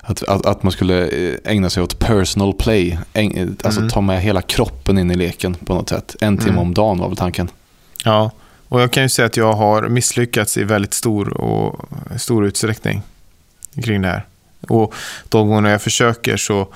att, 0.02 0.24
att, 0.24 0.46
att 0.46 0.64
man 0.64 0.72
skulle 0.72 1.08
eh, 1.08 1.36
ägna 1.44 1.70
sig 1.70 1.84
åt 1.84 2.00
personal 2.00 2.54
play. 2.54 3.00
Äng, 3.14 3.38
eh, 3.38 3.48
alltså 3.64 3.80
Mm. 3.80 3.90
ta 3.92 4.02
med 4.02 4.22
hela 4.22 4.42
kroppen 4.42 4.98
in 4.98 5.12
i 5.12 5.16
leken 5.16 5.56
på 5.56 5.74
något 5.74 5.90
sätt. 5.90 6.16
En 6.22 6.38
timme 6.38 6.50
Mm. 6.52 6.62
om 6.62 6.74
dagen 6.74 7.00
var 7.00 7.08
väl 7.08 7.18
tanken. 7.18 7.50
Ja, 8.06 8.32
och 8.68 8.82
jag 8.82 8.92
kan 8.92 9.04
ju 9.04 9.10
säga 9.10 9.26
att 9.26 9.38
jag 9.38 9.54
har 9.54 9.88
misslyckats 9.90 10.58
i 10.58 10.64
väldigt 10.64 10.94
stor, 10.94 11.38
och, 11.42 11.90
stor 12.18 12.46
utsträckning 12.46 13.02
kring 13.84 14.02
det 14.02 14.08
här. 14.08 14.26
Och 14.68 14.94
de 15.30 15.48
gånger 15.50 15.70
jag 15.70 15.82
försöker 15.82 16.38
så, 16.38 16.68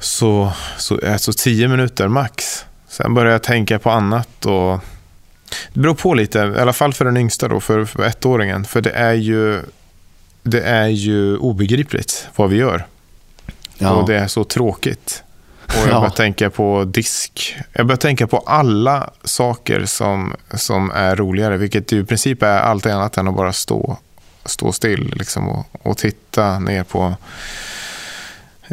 så, 0.00 0.52
så 0.78 0.94
är 1.00 1.10
det 1.12 1.18
så 1.18 1.32
tio 1.32 1.68
minuter 1.68 2.08
max. 2.08 2.64
Sen 2.88 3.14
börjar 3.14 3.32
jag 3.32 3.42
tänka 3.42 3.78
på 3.78 3.90
annat 3.90 4.46
och 4.46 4.80
det 5.72 5.80
beror 5.80 5.94
på 5.94 6.14
lite, 6.14 6.38
i 6.38 6.60
alla 6.60 6.72
fall 6.72 6.92
för 6.94 7.04
den 7.04 7.16
yngsta 7.16 7.48
då, 7.48 7.60
för, 7.60 7.84
för 7.84 8.02
ettåringen. 8.06 8.64
För 8.64 8.80
det 8.80 8.90
är 8.90 9.12
ju, 9.14 9.62
det 10.42 10.60
är 10.60 10.86
ju 10.88 11.36
obegripligt 11.36 12.28
vad 12.36 12.50
vi 12.50 12.56
gör. 12.56 12.86
Och 13.80 14.06
det 14.08 14.18
är 14.18 14.26
så 14.26 14.44
tråkigt. 14.44 15.22
Och 15.66 15.74
jag 15.74 15.88
Ja. 15.88 15.98
börjar 15.98 16.10
tänka 16.10 16.50
på 16.50 16.84
disk. 16.84 17.56
Jag 17.72 17.86
börjar 17.86 17.96
tänka 17.96 18.26
på 18.26 18.38
alla 18.38 19.10
saker 19.24 19.84
som, 19.84 20.34
som 20.54 20.90
är 20.90 21.16
roligare, 21.16 21.56
vilket 21.56 21.92
i 21.92 22.04
princip 22.04 22.42
är 22.42 22.58
allt 22.58 22.86
annat 22.86 23.16
än 23.16 23.28
att 23.28 23.36
bara 23.36 23.52
stå, 23.52 23.96
stå 24.44 24.72
still 24.72 25.14
liksom, 25.16 25.48
och, 25.48 25.66
och 25.82 25.98
titta 25.98 26.58
ner 26.58 26.84
på, 26.84 27.14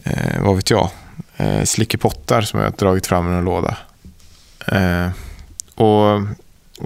eh, 0.04 0.42
vad 0.42 0.56
vet 0.56 0.70
jag, 0.70 0.90
eh, 1.38 1.64
slickepottar 1.64 2.42
som 2.42 2.60
jag 2.60 2.68
har 2.68 2.78
dragit 2.78 3.08
fram 3.08 3.28
ur 3.28 3.38
en 3.38 3.46
låda. 3.46 3.78
Eh, 4.68 5.10
och 5.76 6.22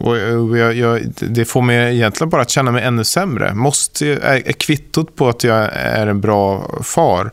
och 0.03 0.57
jag, 0.57 0.75
jag, 0.75 1.01
det 1.15 1.45
får 1.45 1.61
mig 1.61 1.95
egentligen 1.95 2.29
bara 2.29 2.41
att 2.41 2.49
känna 2.49 2.71
mig 2.71 2.83
ännu 2.83 3.03
sämre. 3.03 3.53
Måste, 3.53 4.07
är, 4.07 4.47
är 4.47 4.51
kvittot 4.51 5.15
på 5.15 5.29
att 5.29 5.43
jag 5.43 5.69
är 5.73 6.07
en 6.07 6.21
bra 6.21 6.71
far 6.83 7.31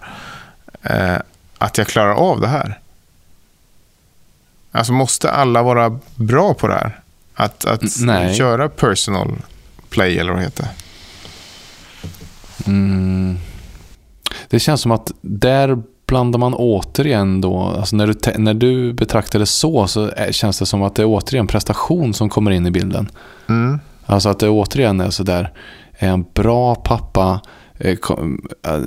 eh, 0.82 1.16
att 1.58 1.78
jag 1.78 1.86
klarar 1.86 2.14
av 2.14 2.40
det 2.40 2.48
här? 2.48 2.78
Alltså 4.72 4.92
måste 4.92 5.30
alla 5.30 5.62
vara 5.62 5.98
bra 6.14 6.54
på 6.54 6.68
det 6.68 6.74
här? 6.74 7.00
Att, 7.34 7.64
att 7.64 7.82
Nej. 8.00 8.34
köra 8.34 8.68
personal 8.68 9.32
play 9.90 10.18
eller 10.18 10.30
vad 10.32 10.40
det 10.40 10.44
heter. 10.44 10.68
Mm. 12.66 13.38
Det 14.48 14.60
känns 14.60 14.80
som 14.80 14.90
att 14.90 15.12
där 15.20 15.82
blandar 16.12 16.38
man 16.38 16.54
återigen 16.54 17.40
då, 17.40 17.58
alltså 17.58 17.96
när, 17.96 18.06
du, 18.06 18.38
när 18.38 18.54
du 18.54 18.92
betraktar 18.92 19.38
det 19.38 19.46
så, 19.46 19.86
så 19.86 20.10
känns 20.30 20.58
det 20.58 20.66
som 20.66 20.82
att 20.82 20.94
det 20.94 21.02
är 21.02 21.06
återigen 21.06 21.46
prestation 21.46 22.14
som 22.14 22.28
kommer 22.28 22.50
in 22.50 22.66
i 22.66 22.70
bilden. 22.70 23.08
Mm. 23.48 23.80
Alltså 24.06 24.28
att 24.28 24.38
det 24.38 24.48
återigen 24.48 25.00
är 25.00 25.10
sådär, 25.10 25.52
är 25.92 26.08
en 26.08 26.24
bra 26.34 26.74
pappa, 26.74 27.40
eh, 27.78 27.96
kom, 27.96 28.48
eh, 28.66 28.80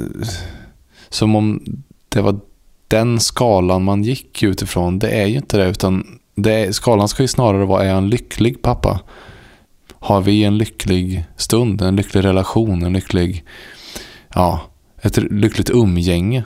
som 1.10 1.36
om 1.36 1.64
det 2.10 2.22
var 2.22 2.40
den 2.88 3.20
skalan 3.20 3.84
man 3.84 4.04
gick 4.04 4.44
utifrån. 4.44 5.00
Det 5.00 5.10
är 5.10 5.26
ju 5.26 5.38
inte 5.38 5.58
det, 5.58 5.70
utan 5.70 6.20
det 6.36 6.54
är, 6.54 6.72
skalan 6.72 7.08
ska 7.08 7.24
ju 7.24 7.28
snarare 7.28 7.66
vara, 7.66 7.84
är 7.84 7.88
jag 7.88 7.98
en 7.98 8.10
lycklig 8.10 8.62
pappa? 8.62 9.00
Har 10.00 10.22
vi 10.22 10.44
en 10.44 10.58
lycklig 10.58 11.26
stund, 11.38 11.82
en 11.82 11.96
lycklig 11.96 12.24
relation, 12.24 12.84
en 12.84 12.94
lycklig, 12.94 13.44
ja, 14.34 14.62
ett 15.02 15.18
lyckligt 15.18 15.70
umgänge? 15.70 16.44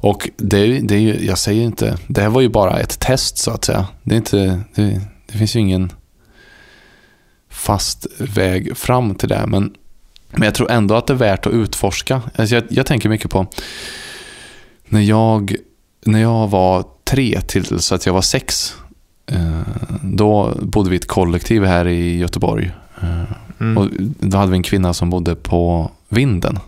Och 0.00 0.30
det, 0.36 0.80
det 0.80 0.94
är 0.94 0.98
ju, 0.98 1.26
jag 1.26 1.38
säger 1.38 1.62
inte, 1.62 1.98
det 2.06 2.20
här 2.20 2.28
var 2.28 2.40
ju 2.40 2.48
bara 2.48 2.78
ett 2.78 3.00
test 3.00 3.38
så 3.38 3.50
att 3.50 3.64
säga. 3.64 3.86
Det, 4.02 4.14
är 4.14 4.16
inte, 4.16 4.60
det, 4.74 5.00
det 5.26 5.38
finns 5.38 5.56
ju 5.56 5.60
ingen 5.60 5.92
fast 7.50 8.06
väg 8.18 8.76
fram 8.76 9.14
till 9.14 9.28
det. 9.28 9.44
Men, 9.46 9.74
men 10.30 10.42
jag 10.42 10.54
tror 10.54 10.70
ändå 10.70 10.94
att 10.94 11.06
det 11.06 11.12
är 11.12 11.16
värt 11.16 11.46
att 11.46 11.52
utforska. 11.52 12.22
Alltså 12.36 12.54
jag, 12.54 12.64
jag 12.68 12.86
tänker 12.86 13.08
mycket 13.08 13.30
på 13.30 13.46
när 14.88 15.00
jag, 15.00 15.56
när 16.04 16.20
jag 16.20 16.48
var 16.48 16.84
tre 17.04 17.40
till 17.40 17.80
så 17.80 17.94
att 17.94 18.06
jag 18.06 18.12
var 18.12 18.22
sex. 18.22 18.74
Eh, 19.26 19.60
då 20.02 20.54
bodde 20.62 20.90
vi 20.90 20.96
i 20.96 20.98
ett 20.98 21.08
kollektiv 21.08 21.64
här 21.64 21.88
i 21.88 22.16
Göteborg. 22.16 22.70
Eh, 23.02 23.22
mm. 23.60 23.78
Och 23.78 23.88
då 24.00 24.38
hade 24.38 24.50
vi 24.50 24.56
en 24.56 24.62
kvinna 24.62 24.94
som 24.94 25.10
bodde 25.10 25.34
på 25.34 25.90
vinden. 26.08 26.58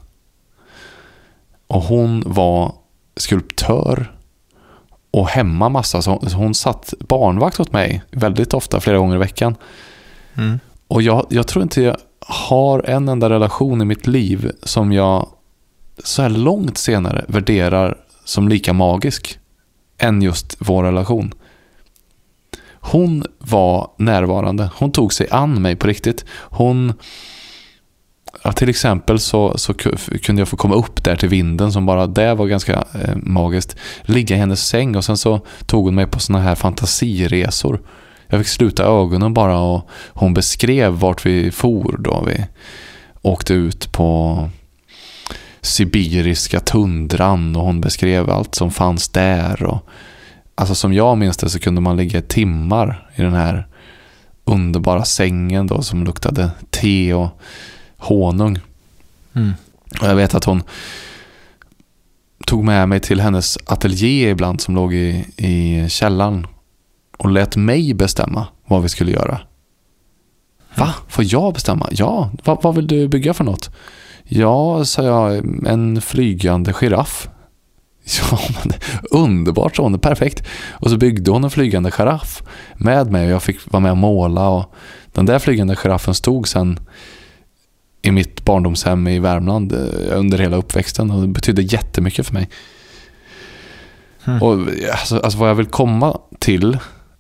Och 1.67 1.83
hon 1.83 2.25
var 2.27 2.75
skulptör 3.19 4.13
och 5.11 5.29
hemma 5.29 5.69
massa. 5.69 6.03
Så 6.03 6.21
hon 6.35 6.55
satt 6.55 6.95
barnvakt 6.99 7.61
åt 7.61 7.73
mig 7.73 8.03
väldigt 8.11 8.55
ofta, 8.55 8.81
flera 8.81 8.99
gånger 8.99 9.17
i 9.17 9.19
veckan. 9.19 9.57
Mm. 10.35 10.61
Och 10.89 11.03
jag, 11.03 11.27
jag 11.31 11.47
tror 11.47 11.63
inte 11.63 11.83
jag 11.83 11.97
har 12.21 12.83
en 12.83 13.09
enda 13.09 13.31
relation 13.31 13.83
i 13.83 13.85
mitt 13.85 14.07
liv 14.07 14.53
som 14.63 14.93
jag 14.93 15.29
så 16.05 16.23
här 16.23 16.29
långt 16.29 16.79
senare 16.79 17.25
värderar 17.29 17.99
som 18.25 18.49
lika 18.49 18.73
magisk 18.73 19.39
än 19.99 20.23
just 20.23 20.57
vår 20.59 20.85
relation. 20.85 21.35
Hon 22.81 23.25
var 23.39 23.91
närvarande. 23.97 24.71
Hon 24.75 24.93
tog 24.93 25.13
sig 25.13 25.29
an 25.31 25.63
mig 25.63 25.77
på 25.77 25.87
riktigt. 25.87 26.25
Hon... 26.31 26.93
Ja, 28.49 28.53
till 28.53 28.69
exempel 28.69 29.19
så, 29.19 29.59
så 29.59 29.75
kunde 29.75 30.41
jag 30.41 30.49
få 30.49 30.57
komma 30.57 30.75
upp 30.75 31.05
där 31.05 31.17
till 31.17 31.29
vinden 31.29 31.73
som 31.73 31.87
bara 31.87 32.07
det 32.07 32.35
var 32.35 32.47
ganska 32.47 32.73
eh, 32.73 33.17
magiskt. 33.17 33.77
Ligga 34.03 34.37
i 34.37 34.39
hennes 34.39 34.67
säng 34.67 34.97
och 34.97 35.05
sen 35.05 35.17
så 35.17 35.41
tog 35.67 35.85
hon 35.85 35.95
mig 35.95 36.07
på 36.07 36.21
såna 36.21 36.41
här 36.41 36.55
fantasiresor. 36.55 37.81
Jag 38.29 38.41
fick 38.41 38.49
sluta 38.49 38.85
ögonen 38.85 39.35
bara 39.35 39.59
och 39.61 39.89
hon 40.09 40.35
beskrev 40.35 40.93
vart 40.93 41.27
vi 41.27 41.51
for 41.51 41.97
då. 41.99 42.25
Vi 42.27 42.45
åkte 43.23 43.55
ut 43.55 43.93
på 43.93 44.49
sibiriska 45.61 46.61
tundran 46.61 47.57
och 47.57 47.63
hon 47.63 47.81
beskrev 47.81 48.31
allt 48.31 48.55
som 48.55 48.71
fanns 48.71 49.09
där. 49.09 49.63
Och, 49.63 49.89
alltså 50.55 50.75
som 50.75 50.93
jag 50.93 51.19
minns 51.19 51.37
det 51.37 51.51
så 51.51 51.59
kunde 51.59 51.81
man 51.81 51.97
ligga 51.97 52.19
i 52.19 52.23
timmar 52.23 53.11
i 53.15 53.23
den 53.23 53.35
här 53.35 53.67
underbara 54.45 55.05
sängen 55.05 55.67
då 55.67 55.83
som 55.83 56.05
luktade 56.05 56.51
te 56.71 57.15
och 57.15 57.41
honung. 57.99 58.59
Mm. 59.35 59.53
Och 60.01 60.07
jag 60.07 60.17
vet 60.17 60.35
att 60.35 60.45
hon 60.45 60.63
tog 62.47 62.65
med 62.65 62.89
mig 62.89 63.01
till 63.01 63.21
hennes 63.21 63.59
ateljé 63.67 64.31
ibland 64.31 64.61
som 64.61 64.75
låg 64.75 64.95
i, 64.95 65.25
i 65.37 65.87
källaren 65.89 66.47
och 67.19 67.31
lät 67.31 67.57
mig 67.57 67.95
bestämma 67.95 68.47
vad 68.67 68.83
vi 68.83 68.89
skulle 68.89 69.11
göra. 69.11 69.41
Va? 70.75 70.95
Får 71.09 71.25
jag 71.25 71.55
bestämma? 71.55 71.89
Ja, 71.91 72.31
Va, 72.45 72.61
vad 72.63 72.75
vill 72.75 72.87
du 72.87 73.09
bygga 73.09 73.35
för 73.35 73.45
något? 73.45 73.71
Ja, 74.25 74.85
sa 74.85 75.03
jag, 75.03 75.37
en 75.67 76.01
flygande 76.01 76.73
giraff. 76.73 77.29
Ja, 78.31 78.39
men 78.65 78.73
underbart, 79.11 79.77
sa 79.77 79.83
hon. 79.83 79.99
Perfekt. 79.99 80.47
Och 80.71 80.91
så 80.91 80.97
byggde 80.97 81.31
hon 81.31 81.45
en 81.45 81.51
flygande 81.51 81.91
giraff 81.91 82.43
med 82.75 83.11
mig 83.11 83.27
och 83.27 83.33
jag 83.33 83.43
fick 83.43 83.73
vara 83.73 83.81
med 83.81 83.91
och 83.91 83.97
måla. 83.97 84.49
Och 84.49 84.75
den 85.13 85.27
där 85.27 85.39
flygande 85.39 85.77
giraffen 85.77 86.15
stod 86.15 86.49
sen 86.49 86.81
i 88.03 88.11
mitt 88.11 88.45
barndomshem 88.45 89.09
i 89.09 89.19
Värmland 89.19 89.73
eh, 89.73 90.19
under 90.19 90.39
hela 90.39 90.57
uppväxten 90.57 91.11
och 91.11 91.21
det 91.21 91.29
betydde 91.29 91.63
jättemycket 91.63 92.27
för 92.27 92.35
mig. 92.35 92.49
Mm. 94.25 94.43
Och 94.43 94.53
alltså, 94.91 95.21
alltså, 95.21 95.39
vad 95.39 95.51
jag 95.51 95.55
vill 95.55 95.67
komma 95.67 96.19
till 96.39 96.79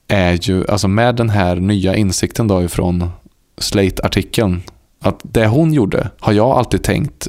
är 0.09 0.38
ju, 0.43 0.67
alltså 0.69 0.88
med 0.88 1.17
den 1.17 1.31
här 1.31 1.57
nya 1.57 1.97
insikten 1.97 2.49
då 2.49 2.62
ifrån 2.62 3.11
Slate-artikeln 3.59 4.62
att 5.01 5.21
det 5.23 5.47
hon 5.47 5.73
gjorde 5.73 6.11
har 6.21 6.33
jag 6.33 6.51
alltid 6.51 6.83
tänkt 6.83 7.29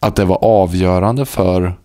att 0.00 0.16
det 0.16 0.24
var 0.24 0.44
avgörande 0.44 1.26
för 1.26 1.76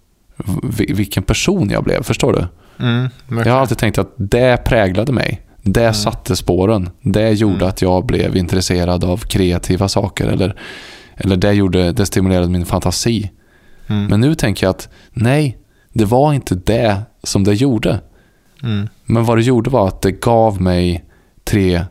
vilken 0.89 1.23
person 1.23 1.69
jag 1.69 1.83
blev. 1.83 2.03
Förstår 2.03 2.33
du? 2.33 2.47
Mm, 2.85 3.09
jag 3.27 3.53
har 3.53 3.59
alltid 3.59 3.77
tänkt 3.77 3.97
att 3.97 4.13
det 4.17 4.63
präglade 4.65 5.11
mig. 5.11 5.41
Det 5.63 5.81
mm. 5.81 5.93
satte 5.93 6.35
spåren. 6.35 6.89
Det 7.01 7.31
gjorde 7.31 7.55
mm. 7.55 7.67
att 7.67 7.81
jag 7.81 8.05
blev 8.05 8.37
intresserad 8.37 9.03
av 9.03 9.17
kreativa 9.17 9.87
saker. 9.87 10.27
Eller, 10.27 10.55
eller 11.15 11.35
det, 11.37 11.53
gjorde, 11.53 11.91
det 11.91 12.05
stimulerade 12.05 12.49
min 12.49 12.65
fantasi. 12.65 13.31
Mm. 13.87 14.05
Men 14.05 14.21
nu 14.21 14.35
tänker 14.35 14.65
jag 14.65 14.71
att 14.71 14.89
nej, 15.11 15.57
det 15.93 16.05
var 16.05 16.33
inte 16.33 16.55
det 16.55 17.01
som 17.23 17.43
det 17.43 17.53
gjorde. 17.53 17.99
Mm. 18.63 18.89
Men 19.05 19.25
vad 19.25 19.37
det 19.37 19.43
gjorde 19.43 19.69
var 19.69 19.87
att 19.87 20.01
det 20.01 20.11
gav 20.11 20.61
mig 20.61 21.05
tre 21.43 21.85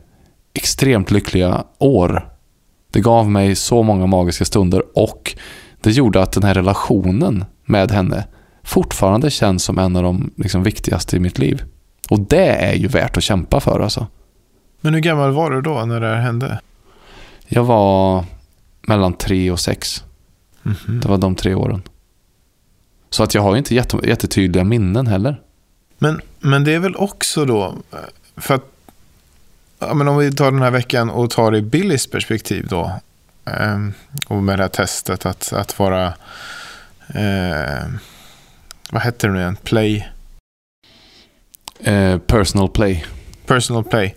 extremt 0.55 1.11
lyckliga 1.11 1.65
år 1.79 2.31
det 2.91 3.01
gav 3.01 3.31
mig 3.31 3.55
så 3.55 3.83
många 3.83 4.07
magiska 4.07 4.45
stunder 4.45 4.83
och 4.95 5.37
det 5.81 5.91
gjorde 5.91 6.23
att 6.23 6.33
den 6.33 6.43
här 6.43 6.55
relationen 6.55 7.45
med 7.65 7.91
henne 7.91 8.27
fortfarande 8.63 9.31
känns 9.31 9.65
som 9.65 9.79
en 9.79 9.97
av 9.97 10.03
de 10.03 10.31
liksom, 10.37 10.63
viktigaste 10.63 11.17
i 11.17 11.21
mitt 11.21 11.39
liv. 11.39 11.63
Och 12.11 12.21
det 12.21 12.47
är 12.47 12.75
ju 12.75 12.89
värt 12.89 13.17
att 13.17 13.23
kämpa 13.23 13.61
för 13.61 13.81
alltså. 13.81 14.07
Men 14.81 14.95
hur 14.95 15.01
gammal 15.01 15.33
var 15.33 15.51
du 15.51 15.63
då 15.63 15.85
när 15.85 16.01
det 16.01 16.07
här 16.07 16.21
hände? 16.21 16.61
Jag 17.49 17.65
var 17.65 18.25
mellan 18.83 19.13
tre 19.13 19.51
och 19.51 19.61
sex. 19.61 20.05
Mm 20.65 20.77
-hmm. 20.77 21.01
Det 21.01 21.09
var 21.09 21.19
de 21.19 21.35
tre 21.35 21.55
åren. 21.55 21.83
Så 23.11 23.23
att 23.23 23.35
jag 23.35 23.43
har 23.43 23.53
ju 23.53 23.59
inte 23.59 23.75
jättetydliga 23.75 24.65
minnen 24.65 25.07
heller. 25.07 25.41
Men, 25.99 26.21
men 26.39 26.65
det 26.65 26.75
är 26.75 26.79
väl 26.79 26.97
också 26.97 27.45
då, 27.45 27.75
för 28.37 28.55
att 28.55 28.65
ja, 29.79 29.95
men 29.95 30.09
om 30.09 30.19
vi 30.19 30.33
tar 30.33 30.51
den 30.51 30.63
här 30.63 30.71
veckan 30.71 31.11
och 31.11 31.31
tar 31.31 31.51
det 31.51 31.59
i 31.59 31.63
Billys 31.63 32.07
perspektiv 32.07 32.67
då. 32.71 32.93
Eh, 33.45 33.79
och 34.27 34.43
med 34.43 34.59
det 34.59 34.63
här 34.63 34.69
testet 34.69 35.27
att, 35.27 35.53
att 35.53 35.79
vara, 35.79 36.07
eh, 37.09 37.89
vad 38.91 39.03
heter 39.03 39.29
det 39.29 39.35
nu 39.35 39.41
igen, 39.41 39.57
play? 39.63 40.09
Eh, 41.85 42.19
personal 42.19 42.69
play. 42.69 43.05
Personal 43.47 43.85
play 43.85 44.15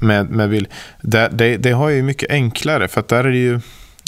med, 0.00 0.30
med 0.30 0.50
Bill. 0.50 0.68
Det, 1.00 1.28
det, 1.32 1.56
det, 1.56 1.70
har 1.70 1.88
ju 1.88 2.02
mycket 2.02 2.30
enklare 2.30 2.88
för 2.88 3.00
att 3.00 3.08
där 3.08 3.24
är 3.24 3.30
det 3.30 3.38
ju, 3.38 3.60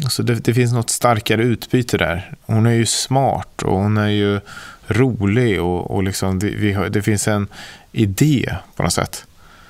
alltså 0.04 0.22
det, 0.22 0.34
det 0.34 0.54
finns 0.54 0.72
något 0.72 0.90
starkare 0.90 1.42
utbyte 1.42 1.98
där. 1.98 2.32
Hon 2.42 2.66
är 2.66 2.74
ju 2.74 2.86
smart 2.86 3.62
och 3.62 3.78
hon 3.78 3.96
är 3.96 4.08
ju 4.08 4.40
rolig 4.86 5.62
och, 5.62 5.90
och 5.90 6.02
liksom 6.02 6.38
det, 6.38 6.46
vi 6.46 6.72
har, 6.72 6.88
det 6.88 7.02
finns 7.02 7.28
en 7.28 7.48
idé 7.92 8.54
på 8.76 8.82
något 8.82 8.92
sätt. 8.92 9.24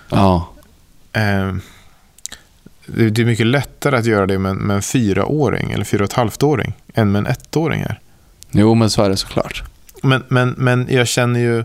Ja 0.08 0.48
eh, 1.14 1.54
det 2.86 3.18
är 3.18 3.24
mycket 3.24 3.46
lättare 3.46 3.96
att 3.96 4.06
göra 4.06 4.26
det 4.26 4.38
med, 4.38 4.56
med 4.56 4.76
en 4.76 4.82
fyraåring 4.82 5.72
eller 5.72 5.84
fyra 5.84 6.04
och 6.04 6.10
ett 6.10 6.16
halvt-åring 6.16 6.72
än 6.94 7.12
med 7.12 7.18
en 7.18 7.26
ettåring 7.26 7.80
här. 7.80 8.00
Jo, 8.50 8.74
men 8.74 8.90
så 8.90 9.02
är 9.02 9.10
det 9.10 9.16
såklart. 9.16 9.62
Men, 10.02 10.24
men, 10.28 10.54
men 10.58 10.86
jag 10.90 11.08
känner 11.08 11.40
ju, 11.40 11.64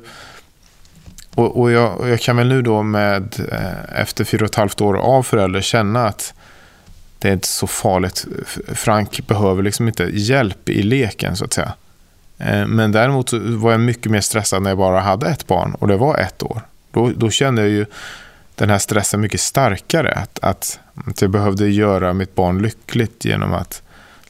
och, 1.40 1.60
och, 1.60 1.72
jag, 1.72 2.10
jag 2.10 2.20
kan 2.20 2.38
väl 2.38 2.48
nu 2.48 2.62
då 2.62 2.84
med 2.84 3.40
eh, 3.52 4.02
efter 4.02 4.24
fyra 4.24 4.46
och 4.46 4.50
ett 4.50 4.56
halvt 4.56 4.82
år 4.82 4.98
av 4.98 5.24
förälder 5.24 5.62
känna 5.62 6.08
att 6.08 6.34
det 7.20 7.30
är 7.30 7.34
inte 7.34 7.48
så 7.48 7.68
farligt. 7.68 8.26
Frank 8.68 9.28
behöver 9.28 9.64
liksom 9.64 9.88
inte 9.88 10.04
hjälp 10.04 10.70
i 10.70 10.84
leken 10.84 11.36
så 11.36 11.46
att 11.46 11.54
säga. 11.54 11.74
Eh, 12.38 12.68
men 12.68 12.92
däremot 12.92 13.34
var 13.34 13.72
jag 13.72 13.80
mycket 13.80 14.12
mer 14.12 14.22
stressad 14.22 14.64
när 14.64 14.70
jag 14.70 14.78
bara 14.78 15.00
hade 15.00 15.30
ett 15.30 15.48
barn 15.48 15.74
och 15.74 15.88
det 15.88 15.98
var 15.98 16.18
ett 16.18 16.44
år. 16.44 16.62
Då, 16.92 17.12
då 17.16 17.30
kände 17.30 17.62
jag 17.62 17.72
ju 17.72 17.86
den 18.56 18.70
här 18.70 18.78
stressen 18.78 19.22
mycket 19.22 19.42
starkare. 19.42 20.12
Att, 20.12 20.40
att, 20.40 20.80
att 21.08 21.22
jag 21.22 21.32
behövde 21.32 21.70
göra 21.70 22.14
mitt 22.14 22.36
barn 22.36 22.62
lyckligt 22.62 23.26
genom 23.26 23.54
att 23.54 23.82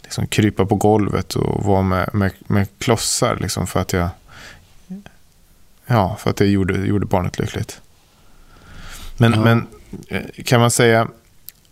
liksom 0.03 0.27
krypa 0.27 0.65
på 0.65 0.75
golvet 0.75 1.35
och 1.35 1.63
vara 1.63 1.81
med, 1.81 2.09
med, 2.13 2.31
med 2.47 2.67
klossar. 2.77 3.37
Liksom 3.41 3.67
för 3.67 3.79
att 3.79 3.93
jag, 3.93 4.09
ja, 5.89 6.15
för 6.19 6.29
att 6.29 6.39
jag 6.39 6.49
gjorde, 6.49 6.73
gjorde 6.73 7.05
barnet 7.05 7.39
lyckligt. 7.39 7.81
Men, 9.17 9.33
ja. 9.33 9.39
men 9.39 9.67
eh, 10.07 10.43
kan 10.45 10.59
man 10.59 10.71
säga 10.71 11.07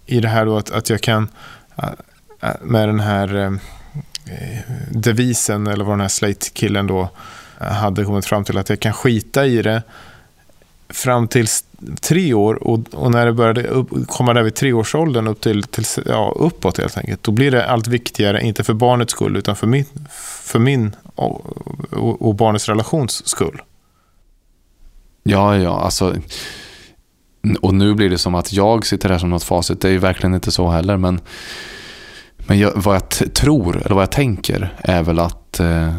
i 0.05 0.19
det 0.19 0.27
här 0.27 0.45
då 0.45 0.57
att, 0.57 0.71
att 0.71 0.89
jag 0.89 1.01
kan, 1.01 1.27
eh, 1.75 2.49
med 2.61 2.89
den 2.89 2.99
här 2.99 3.45
eh, 3.45 4.59
devisen, 4.91 5.67
eller 5.67 5.83
vad 5.83 5.93
den 5.93 6.01
här 6.01 6.07
Slate-killen 6.07 6.87
då 6.87 7.09
eh, 7.61 7.67
hade 7.67 8.05
kommit 8.05 8.25
fram 8.25 8.43
till, 8.43 8.57
att 8.57 8.69
jag 8.69 8.79
kan 8.79 8.93
skita 8.93 9.45
i 9.45 9.61
det 9.61 9.83
fram 10.89 11.27
till 11.27 11.47
tre 12.01 12.33
år 12.33 12.67
och, 12.67 12.79
och 12.93 13.11
när 13.11 13.25
det 13.25 13.33
började 13.33 13.63
upp, 13.63 13.89
komma 14.07 14.33
där 14.33 14.43
vid 14.43 14.55
treårsåldern 14.55 15.27
upp 15.27 15.41
till, 15.41 15.63
till, 15.63 15.85
ja, 16.05 16.33
uppåt 16.35 16.77
helt 16.77 16.97
enkelt, 16.97 17.23
då 17.23 17.31
blir 17.31 17.51
det 17.51 17.69
allt 17.69 17.87
viktigare, 17.87 18.41
inte 18.41 18.63
för 18.63 18.73
barnets 18.73 19.11
skull, 19.11 19.37
utan 19.37 19.55
för 19.55 19.67
min, 19.67 19.85
för 20.43 20.59
min 20.59 20.95
och, 21.15 21.57
och, 21.91 22.27
och 22.27 22.35
barnets 22.35 22.69
relations 22.69 23.27
skull. 23.27 23.61
Ja, 25.29 25.57
ja, 25.57 25.79
alltså. 25.79 26.15
Och 27.61 27.73
nu 27.73 27.93
blir 27.93 28.09
det 28.09 28.17
som 28.17 28.35
att 28.35 28.53
jag 28.53 28.85
sitter 28.85 29.09
här 29.09 29.17
som 29.17 29.29
något 29.29 29.43
facit. 29.43 29.81
Det 29.81 29.87
är 29.87 29.91
ju 29.91 29.97
verkligen 29.97 30.33
inte 30.33 30.51
så 30.51 30.69
heller. 30.69 30.97
Men, 30.97 31.19
men 32.37 32.59
jag, 32.59 32.71
vad 32.75 32.95
jag 32.95 33.33
tror, 33.33 33.77
eller 33.77 33.95
vad 33.95 34.01
jag 34.01 34.11
tänker, 34.11 34.75
är 34.81 35.03
väl 35.03 35.19
att 35.19 35.59
eh, 35.59 35.95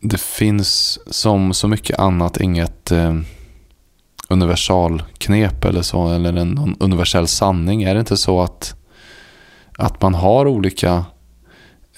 det 0.00 0.20
finns 0.20 0.98
som 1.14 1.54
så 1.54 1.68
mycket 1.68 1.98
annat 1.98 2.40
inget 2.40 2.92
eh, 2.92 3.14
universalknep 4.28 5.64
eller 5.64 5.82
så, 5.82 6.08
eller 6.08 6.32
en 6.32 6.76
universell 6.80 7.28
sanning. 7.28 7.82
Är 7.82 7.94
det 7.94 8.00
inte 8.00 8.16
så 8.16 8.42
att, 8.42 8.74
att 9.78 10.02
man 10.02 10.14
har 10.14 10.46
olika 10.46 11.04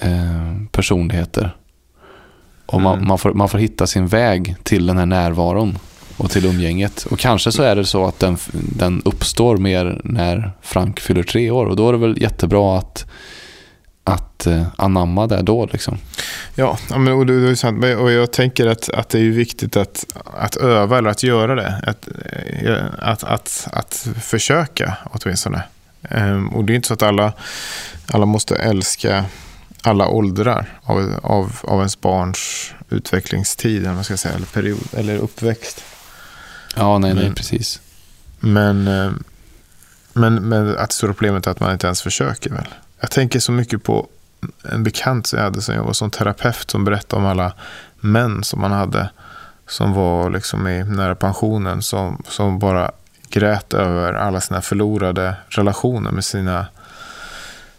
eh, 0.01 0.55
personligheter? 0.73 1.57
Och 2.67 2.81
man, 2.81 2.95
mm. 2.95 3.09
man, 3.09 3.19
får, 3.19 3.35
man 3.35 3.49
får 3.49 3.59
hitta 3.59 3.87
sin 3.87 4.07
väg 4.07 4.57
till 4.63 4.87
den 4.87 4.99
här 4.99 5.07
närvaron 5.07 5.79
och 6.17 6.31
till 6.31 6.47
umgänget. 6.47 7.07
Och 7.11 7.19
kanske 7.19 7.53
så 7.53 7.63
är 7.63 7.77
det 7.77 7.85
så 7.85 8.07
att 8.07 8.19
den, 8.19 8.37
den 8.53 9.03
uppstår 9.05 9.57
mer 9.57 10.01
när 10.05 10.53
Frank 10.63 11.01
fyller 11.01 11.23
tre 11.23 11.51
år. 11.51 11.67
Och 11.67 11.77
då 11.77 11.89
är 11.89 11.93
det 11.93 11.99
väl 11.99 12.23
jättebra 12.23 12.79
att, 12.79 13.07
att 14.05 14.47
uh, 14.47 14.67
anamma 14.77 15.27
det 15.27 15.43
då. 15.43 15.67
Liksom. 15.73 15.99
Ja, 16.55 16.79
men, 16.89 17.09
och 17.13 17.27
det, 17.27 17.35
är 17.35 17.55
sant. 17.55 17.85
Och 17.85 18.13
jag 18.13 18.33
tänker 18.33 18.67
att, 18.67 18.89
att 18.89 19.09
det 19.09 19.19
är 19.19 19.31
viktigt 19.31 19.77
att, 19.77 20.07
att 20.25 20.57
öva 20.57 20.99
eller 20.99 21.11
att 21.11 21.23
göra 21.23 21.55
det. 21.55 21.83
Att, 21.87 22.09
eh, 22.63 22.85
att, 22.99 23.25
att, 23.25 23.69
att 23.73 24.09
försöka 24.23 24.97
åtminstone. 25.11 25.63
Um, 26.11 26.49
och 26.49 26.65
det 26.65 26.73
är 26.73 26.75
inte 26.75 26.89
så 26.89 26.95
att 26.95 27.03
alla, 27.03 27.33
alla 28.07 28.27
måste 28.27 28.57
älska 28.57 29.25
alla 29.87 30.09
åldrar 30.09 30.81
av, 30.83 31.21
av, 31.23 31.53
av 31.63 31.79
ens 31.79 32.01
barns 32.01 32.75
utvecklingstid, 32.89 33.83
eller, 33.83 33.95
man 33.95 34.05
ska 34.05 34.17
säga, 34.17 34.35
eller 34.35 34.47
period, 34.47 34.89
eller 34.93 35.17
uppväxt. 35.17 35.85
Ja, 36.77 36.99
nej, 36.99 37.15
men, 37.15 37.25
nej, 37.25 37.35
precis. 37.35 37.81
Men, 38.41 38.89
eh, 38.89 39.13
men, 40.13 40.35
men 40.35 40.79
att 40.79 40.89
det 40.89 40.95
stora 40.95 41.13
problemet 41.13 41.47
är 41.47 41.51
att 41.51 41.61
man 41.61 41.73
inte 41.73 41.87
ens 41.87 42.03
försöker 42.03 42.51
väl. 42.51 42.67
Jag 43.01 43.11
tänker 43.11 43.41
så 43.41 43.53
mycket 43.53 43.83
på 43.83 44.09
en 44.63 44.83
bekant 44.83 45.27
som 45.27 45.37
jag 45.37 45.45
hade 45.45 45.63
som 45.63 45.75
jag 45.75 45.85
var 45.85 45.93
som 45.93 46.11
terapeut 46.11 46.71
som 46.71 46.85
berättade 46.85 47.23
om 47.23 47.29
alla 47.29 47.53
män 48.01 48.45
som 48.45 48.61
man 48.61 48.73
hade 48.73 49.11
som 49.69 49.93
var 49.93 50.31
liksom 50.31 50.67
i 50.67 50.85
nära 50.85 51.15
pensionen 51.15 51.83
som, 51.83 52.23
som 52.29 52.59
bara 52.59 52.91
grät 53.29 53.75
över 53.75 54.13
alla 54.13 54.41
sina 54.41 54.61
förlorade 54.61 55.35
relationer 55.49 56.11
med 56.11 56.25
sina, 56.25 56.67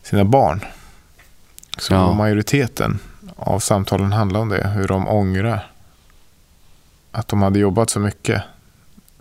sina 0.03 0.25
barn. 0.25 0.61
Så 1.77 1.93
ja. 1.93 2.13
majoriteten 2.13 2.99
av 3.35 3.59
samtalen 3.59 4.11
handlar 4.11 4.39
om 4.39 4.49
det. 4.49 4.67
Hur 4.67 4.87
de 4.87 5.07
ångrar 5.07 5.71
att 7.11 7.27
de 7.27 7.41
hade 7.41 7.59
jobbat 7.59 7.89
så 7.89 7.99
mycket. 7.99 8.43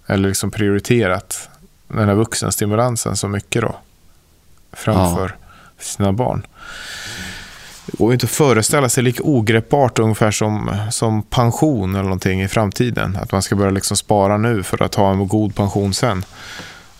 Eller 0.06 0.28
liksom 0.28 0.50
prioriterat 0.50 1.48
den 1.88 2.08
här 2.08 2.14
vuxenstimulansen 2.14 3.16
så 3.16 3.28
mycket 3.28 3.62
då. 3.62 3.76
Framför 4.72 5.36
ja. 5.40 5.82
sina 5.84 6.12
barn. 6.12 6.46
Det 7.86 7.98
går 7.98 8.12
inte 8.12 8.26
att 8.26 8.30
föreställa 8.30 8.88
sig 8.88 9.02
lika 9.04 9.22
ogreppbart 9.22 9.98
ungefär 9.98 10.30
som, 10.30 10.76
som 10.90 11.22
pension 11.22 11.94
eller 11.94 12.02
någonting 12.02 12.42
i 12.42 12.48
framtiden. 12.48 13.18
Att 13.22 13.32
man 13.32 13.42
ska 13.42 13.56
börja 13.56 13.70
liksom 13.70 13.96
spara 13.96 14.36
nu 14.36 14.62
för 14.62 14.82
att 14.82 14.94
ha 14.94 15.12
en 15.12 15.28
god 15.28 15.54
pension 15.54 15.94
sen. 15.94 16.24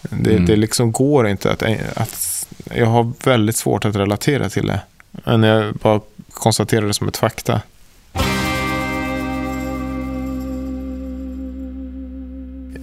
Det, 0.01 0.33
mm. 0.33 0.47
det 0.47 0.57
liksom 0.57 0.93
går 0.93 1.29
inte 1.29 1.53
att, 1.53 1.63
att... 1.97 2.47
Jag 2.75 2.87
har 2.87 3.13
väldigt 3.25 3.57
svårt 3.57 3.85
att 3.85 3.97
relatera 3.97 4.49
till 4.49 4.67
det. 4.67 4.81
Men 5.25 5.43
jag 5.43 5.75
bara 5.75 6.01
konstaterar 6.31 6.87
det 6.87 6.95
som 6.95 7.09
ett 7.09 7.17
fakta. 7.17 7.61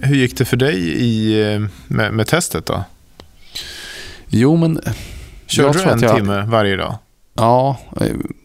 Hur 0.02 0.16
gick 0.16 0.38
det 0.38 0.44
för 0.44 0.56
dig 0.56 1.02
i, 1.02 1.68
med, 1.86 2.14
med 2.14 2.26
testet 2.26 2.66
då? 2.66 2.84
Jo, 4.26 4.56
men... 4.56 4.80
Körde 5.46 5.78
du 5.78 5.90
en 5.90 6.00
jag, 6.00 6.16
timme 6.16 6.42
varje 6.42 6.76
dag? 6.76 6.98
Ja, 7.34 7.78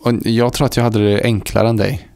och 0.01 0.13
jag 0.23 0.53
tror 0.53 0.65
att 0.65 0.77
jag 0.77 0.83
hade 0.83 0.99
det 0.99 1.23
enklare 1.23 1.69
än 1.69 1.77
dig. 1.77 2.09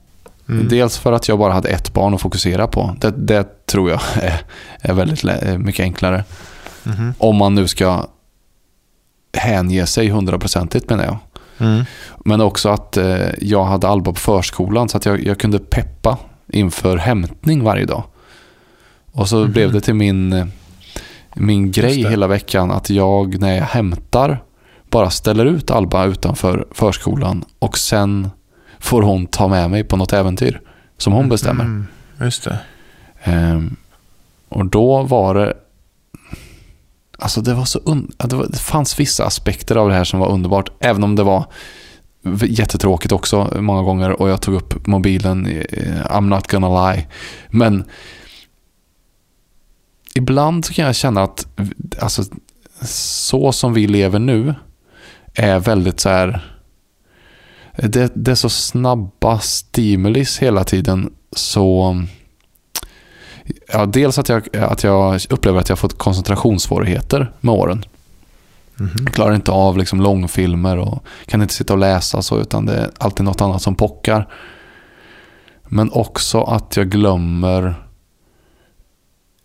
Mm. 0.49 0.67
Dels 0.67 0.97
för 0.97 1.11
att 1.11 1.27
jag 1.27 1.39
bara 1.39 1.53
hade 1.53 1.69
ett 1.69 1.93
barn 1.93 2.13
att 2.13 2.21
fokusera 2.21 2.67
på. 2.67 2.95
Det, 2.99 3.11
det 3.11 3.65
tror 3.65 3.89
jag 3.89 3.99
är, 4.21 4.41
är 4.81 4.93
väldigt 4.93 5.23
mycket 5.59 5.83
enklare. 5.83 6.23
Mm. 6.85 7.13
Om 7.17 7.35
man 7.35 7.55
nu 7.55 7.67
ska 7.67 8.07
hänge 9.37 9.85
sig 9.85 10.09
hundraprocentigt 10.09 10.89
menar 10.89 11.03
jag. 11.03 11.17
Mm. 11.57 11.85
Men 12.25 12.41
också 12.41 12.69
att 12.69 12.97
eh, 12.97 13.29
jag 13.41 13.65
hade 13.65 13.87
Alba 13.87 14.11
på 14.11 14.19
förskolan 14.19 14.89
så 14.89 14.97
att 14.97 15.05
jag, 15.05 15.23
jag 15.23 15.39
kunde 15.39 15.59
peppa 15.59 16.17
inför 16.47 16.97
hämtning 16.97 17.63
varje 17.63 17.85
dag. 17.85 18.03
Och 19.11 19.29
så 19.29 19.37
mm. 19.37 19.51
blev 19.51 19.71
det 19.71 19.81
till 19.81 19.93
min, 19.93 20.33
eh, 20.33 20.45
min 21.35 21.71
grej 21.71 22.09
hela 22.09 22.27
veckan 22.27 22.71
att 22.71 22.89
jag 22.89 23.39
när 23.39 23.55
jag 23.55 23.65
hämtar 23.65 24.43
bara 24.89 25.09
ställer 25.09 25.45
ut 25.45 25.71
Alba 25.71 26.05
utanför 26.05 26.67
förskolan 26.71 27.45
och 27.59 27.77
sen 27.77 28.29
får 28.79 29.01
hon 29.01 29.25
ta 29.25 29.47
med 29.47 29.71
mig 29.71 29.83
på 29.83 29.97
något 29.97 30.13
äventyr 30.13 30.61
som 30.97 31.13
hon 31.13 31.29
bestämmer. 31.29 31.63
Mm, 31.63 31.87
just 32.21 32.43
det. 32.43 32.59
Um, 33.31 33.75
och 34.49 34.65
då 34.65 35.03
var 35.03 35.35
det 35.35 35.53
Alltså 37.17 37.41
det 37.41 37.53
var 37.53 37.65
så 37.65 37.79
det, 38.17 38.35
var, 38.35 38.47
det 38.47 38.57
fanns 38.57 38.99
vissa 38.99 39.25
aspekter 39.25 39.75
av 39.75 39.89
det 39.89 39.95
här 39.95 40.03
som 40.03 40.19
var 40.19 40.29
underbart. 40.29 40.71
Även 40.79 41.03
om 41.03 41.15
det 41.15 41.23
var 41.23 41.45
jättetråkigt 42.47 43.11
också 43.11 43.57
många 43.59 43.81
gånger 43.81 44.21
och 44.21 44.29
jag 44.29 44.41
tog 44.41 44.55
upp 44.55 44.87
mobilen. 44.87 45.45
Eh, 45.45 46.05
I'm 46.05 46.27
not 46.27 46.51
gonna 46.51 46.91
lie. 46.91 47.07
Men 47.49 47.83
ibland 50.15 50.65
så 50.65 50.73
kan 50.73 50.85
jag 50.85 50.95
känna 50.95 51.23
att 51.23 51.47
alltså, 51.99 52.23
så 52.87 53.51
som 53.51 53.73
vi 53.73 53.87
lever 53.87 54.19
nu 54.19 54.55
är 55.33 55.59
väldigt 55.59 55.99
så 55.99 56.09
här 56.09 56.53
det, 57.75 58.11
det 58.15 58.31
är 58.31 58.35
så 58.35 58.49
snabba 58.49 59.39
stimulis 59.39 60.39
hela 60.39 60.63
tiden 60.63 61.13
så 61.35 61.95
ja, 63.73 63.85
dels 63.85 64.19
att 64.19 64.29
jag, 64.29 64.57
att 64.57 64.83
jag 64.83 65.21
upplever 65.29 65.59
att 65.59 65.69
jag 65.69 65.79
fått 65.79 65.97
koncentrationssvårigheter 65.97 67.31
med 67.39 67.53
åren. 67.55 67.85
Mm 68.79 68.91
-hmm. 68.91 69.03
Jag 69.03 69.13
klarar 69.13 69.35
inte 69.35 69.51
av 69.51 69.77
liksom 69.77 70.01
långfilmer 70.01 70.77
och 70.77 71.03
kan 71.25 71.41
inte 71.41 71.53
sitta 71.53 71.73
och 71.73 71.79
läsa 71.79 72.21
så 72.21 72.39
utan 72.39 72.65
det 72.65 72.73
är 72.73 72.91
alltid 72.97 73.25
något 73.25 73.41
annat 73.41 73.61
som 73.61 73.75
pockar. 73.75 74.27
Men 75.63 75.91
också 75.91 76.41
att 76.41 76.77
jag 76.77 76.89
glömmer 76.89 77.75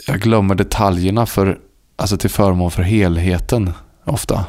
jag 0.07 0.21
glömmer 0.21 0.55
detaljerna 0.55 1.27
för, 1.27 1.59
alltså 1.97 2.17
till 2.17 2.31
förmån 2.31 2.71
för 2.71 2.83
helheten 2.83 3.73
ofta. 4.05 4.47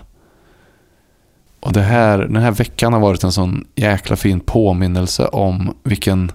Och 1.59 1.73
det 1.73 1.81
här, 1.81 2.17
den 2.17 2.35
här 2.35 2.51
veckan 2.51 2.93
har 2.93 2.99
varit 2.99 3.23
en 3.23 3.31
sån 3.31 3.67
jäkla 3.75 4.15
fin 4.15 4.39
påminnelse 4.39 5.25
om 5.25 5.75
vilken 5.83 6.31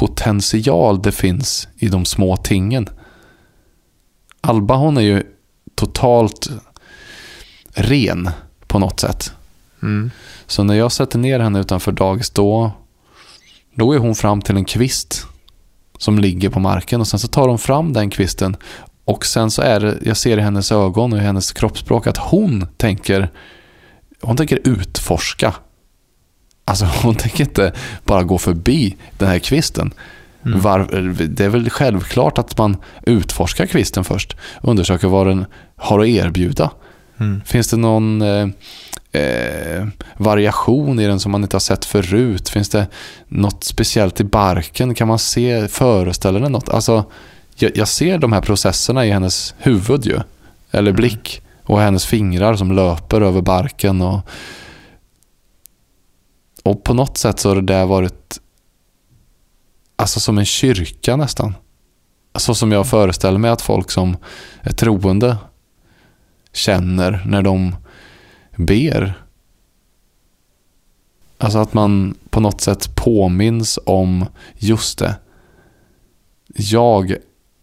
potential 0.00 1.02
det 1.02 1.12
finns 1.12 1.68
i 1.78 1.88
de 1.88 2.04
små 2.04 2.36
tingen. 2.36 2.88
Alba 4.40 4.76
hon 4.76 4.96
är 4.96 5.00
ju 5.00 5.22
totalt 5.74 6.50
ren 7.74 8.30
på 8.66 8.78
något 8.78 9.00
sätt. 9.00 9.32
Mm. 9.82 10.10
Så 10.46 10.62
när 10.62 10.74
jag 10.74 10.92
sätter 10.92 11.18
ner 11.18 11.40
henne 11.40 11.60
utanför 11.60 11.92
dagis 11.92 12.30
då, 12.30 12.72
då 13.74 13.92
är 13.92 13.98
hon 13.98 14.14
fram 14.14 14.42
till 14.42 14.56
en 14.56 14.64
kvist 14.64 15.26
som 15.98 16.18
ligger 16.18 16.50
på 16.50 16.60
marken 16.60 17.00
och 17.00 17.08
sen 17.08 17.20
så 17.20 17.28
tar 17.28 17.48
hon 17.48 17.58
fram 17.58 17.92
den 17.92 18.10
kvisten 18.10 18.56
och 19.04 19.26
sen 19.26 19.50
så 19.50 19.62
är 19.62 19.80
det, 19.80 19.98
jag 20.02 20.16
ser 20.16 20.38
i 20.38 20.40
hennes 20.40 20.72
ögon 20.72 21.12
och 21.12 21.18
i 21.18 21.22
hennes 21.22 21.52
kroppsspråk 21.52 22.06
att 22.06 22.16
hon 22.16 22.66
tänker 22.76 23.30
hon 24.20 24.36
tänker 24.36 24.60
utforska 24.64 25.54
Alltså 26.64 26.84
hon 27.02 27.14
tänker 27.14 27.44
inte 27.44 27.72
bara 28.04 28.22
gå 28.22 28.38
förbi 28.38 28.96
den 29.18 29.28
här 29.28 29.38
kvisten. 29.38 29.92
Mm. 30.46 30.60
Var, 30.60 30.78
det 31.28 31.44
är 31.44 31.48
väl 31.48 31.70
självklart 31.70 32.38
att 32.38 32.58
man 32.58 32.76
utforskar 33.02 33.66
kvisten 33.66 34.04
först. 34.04 34.36
Undersöker 34.62 35.08
vad 35.08 35.26
den 35.26 35.44
har 35.76 36.00
att 36.00 36.06
erbjuda. 36.06 36.70
Mm. 37.20 37.40
Finns 37.44 37.68
det 37.68 37.76
någon 37.76 38.22
eh, 38.22 38.48
eh, 39.22 39.86
variation 40.16 41.00
i 41.00 41.06
den 41.06 41.20
som 41.20 41.32
man 41.32 41.42
inte 41.42 41.54
har 41.54 41.60
sett 41.60 41.84
förut? 41.84 42.48
Finns 42.48 42.68
det 42.68 42.86
något 43.28 43.64
speciellt 43.64 44.20
i 44.20 44.24
barken? 44.24 44.94
Kan 44.94 45.08
man 45.08 45.18
se, 45.18 45.68
föreställer 45.68 46.40
den 46.40 46.52
något? 46.52 46.68
Alltså, 46.68 47.04
jag, 47.54 47.76
jag 47.76 47.88
ser 47.88 48.18
de 48.18 48.32
här 48.32 48.40
processerna 48.40 49.06
i 49.06 49.10
hennes 49.10 49.54
huvud 49.58 50.06
ju. 50.06 50.20
Eller 50.70 50.90
mm. 50.90 50.96
blick. 50.96 51.42
Och 51.62 51.80
hennes 51.80 52.06
fingrar 52.06 52.54
som 52.54 52.72
löper 52.72 53.20
över 53.20 53.40
barken. 53.40 54.02
och 54.02 54.20
Och 56.62 56.84
på 56.84 56.94
något 56.94 57.18
sätt 57.18 57.40
så 57.40 57.48
har 57.48 57.56
det 57.56 57.62
där 57.62 57.86
varit 57.86 58.40
alltså 59.96 60.20
som 60.20 60.38
en 60.38 60.44
kyrka 60.44 61.16
nästan. 61.16 61.54
Så 62.34 62.54
som 62.54 62.72
jag 62.72 62.86
föreställer 62.86 63.38
mig 63.38 63.50
att 63.50 63.62
folk 63.62 63.90
som 63.90 64.16
är 64.62 64.72
troende 64.72 65.36
känner 66.52 67.22
när 67.26 67.42
de 67.42 67.76
ber. 68.56 69.22
Alltså 71.38 71.58
att 71.58 71.74
man 71.74 72.14
på 72.30 72.40
något 72.40 72.60
sätt 72.60 72.96
påminns 72.96 73.78
om 73.86 74.26
just 74.56 74.98
det. 74.98 75.14
Jag 76.54 77.16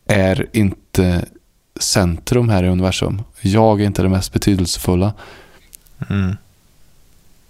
är 0.06 0.50
inte 0.54 1.26
centrum 1.80 2.50
här 2.50 2.64
i 2.64 2.70
universum. 2.70 3.22
Jag 3.42 3.82
är 3.82 3.86
inte 3.86 4.02
det 4.02 4.10
mest 4.10 4.34
betydelsefulla. 4.34 5.14
Mm. 6.10 6.36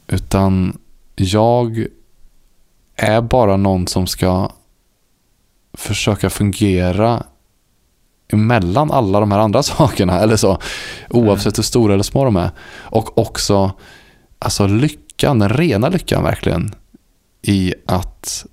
Utan 0.07 0.77
jag 1.17 1.85
är 2.95 3.21
bara 3.21 3.57
någon 3.57 3.87
som 3.87 4.07
ska 4.07 4.51
försöka 5.73 6.29
fungera 6.29 7.23
emellan 8.27 8.91
alla 8.91 9.19
de 9.19 9.31
här 9.31 9.39
andra 9.39 9.63
sakerna. 9.63 10.19
Eller 10.19 10.35
så, 10.35 10.57
oavsett 11.09 11.57
hur 11.57 11.63
stora 11.63 11.93
eller 11.93 12.03
små 12.03 12.25
de 12.25 12.35
är. 12.35 12.51
Och 12.69 13.17
också 13.17 13.71
alltså 14.39 14.67
lyckan, 14.67 15.39
den 15.39 15.49
rena 15.49 15.89
lyckan 15.89 16.23
verkligen. 16.23 16.75
I 17.41 17.73
att 17.85 18.45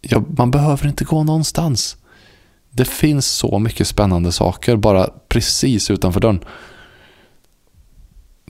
ja, 0.00 0.22
man 0.36 0.50
behöver 0.50 0.86
inte 0.86 1.04
gå 1.04 1.24
någonstans. 1.24 1.96
Det 2.70 2.84
finns 2.84 3.26
så 3.26 3.58
mycket 3.58 3.88
spännande 3.88 4.32
saker 4.32 4.76
bara 4.76 5.10
precis 5.28 5.90
utanför 5.90 6.20
dörren. 6.20 6.44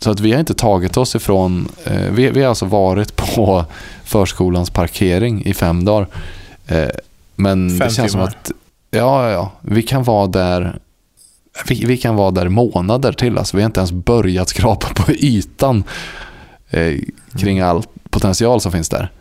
Så 0.03 0.11
att 0.11 0.21
vi 0.21 0.33
har 0.33 0.41
inte 0.41 0.55
tagit 0.55 0.97
oss 0.97 1.15
ifrån, 1.15 1.69
eh, 1.85 2.11
vi, 2.11 2.31
vi 2.31 2.43
har 2.43 2.49
alltså 2.49 2.67
varit 2.67 3.17
på 3.17 3.65
förskolans 4.05 4.71
parkering 4.71 5.45
i 5.45 5.55
fem 5.55 5.85
dagar. 5.85 6.09
Eh, 6.67 6.89
men 7.37 7.71
Fem 7.71 7.79
det 7.79 7.95
känns 7.95 7.97
som 7.97 8.07
timmar. 8.07 8.25
att, 8.25 8.51
ja, 8.91 9.25
ja, 9.25 9.31
ja, 9.31 9.53
vi 9.61 9.83
kan 9.83 10.03
vara 10.03 10.27
där 10.27 10.79
vi, 11.67 11.85
vi 11.85 11.97
kan 11.97 12.17
vara 12.17 12.31
där 12.31 12.49
månader 12.49 13.13
till. 13.13 13.39
Alltså, 13.39 13.57
vi 13.57 13.63
har 13.63 13.67
inte 13.67 13.81
ens 13.81 13.93
börjat 13.93 14.49
skrapa 14.49 14.95
på 14.95 15.13
ytan 15.13 15.85
eh, 16.71 16.95
kring 17.39 17.61
all 17.61 17.83
potential 18.11 18.61
som 18.61 18.73
finns 18.73 18.89
där. 18.89 19.13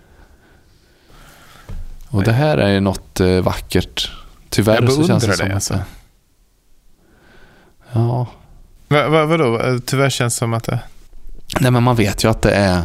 Och 2.09 2.23
det 2.23 2.33
här 2.33 2.57
är 2.57 2.73
ju 2.73 2.79
något 2.79 3.19
eh, 3.19 3.27
vackert. 3.27 4.11
Tyvärr 4.49 4.87
så 4.87 5.07
känns 5.07 5.23
det 5.23 5.35
som 5.35 5.47
det, 5.47 5.53
att 5.53 5.55
alltså. 5.55 5.79
Ja, 7.93 8.27
Va, 8.87 9.09
va, 9.09 9.25
vadå? 9.25 9.79
Tyvärr 9.85 10.09
känns 10.09 10.35
det 10.35 10.39
som 10.39 10.53
att 10.53 10.63
det... 10.63 10.79
Nej, 11.59 11.71
men 11.71 11.83
man 11.83 11.95
vet 11.95 12.23
ju 12.23 12.29
att 12.29 12.41
det 12.41 12.51
är 12.51 12.83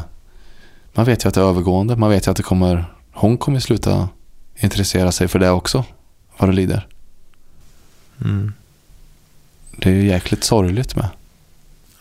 man 0.92 1.04
vet 1.06 1.24
ju 1.24 1.28
att 1.28 1.34
det 1.34 1.40
är 1.40 1.44
övergående. 1.44 1.96
Man 1.96 2.10
vet 2.10 2.26
ju 2.26 2.30
att 2.30 2.36
det 2.36 2.42
kommer 2.42 2.84
hon 3.12 3.38
kommer 3.38 3.60
sluta 3.60 4.08
intressera 4.56 5.12
sig 5.12 5.28
för 5.28 5.38
det 5.38 5.50
också. 5.50 5.84
Vad 6.36 6.48
det 6.48 6.52
lider. 6.52 6.86
Mm. 8.24 8.52
Det 9.76 9.90
är 9.90 9.94
ju 9.94 10.06
jäkligt 10.06 10.44
sorgligt 10.44 10.96
med. 10.96 11.08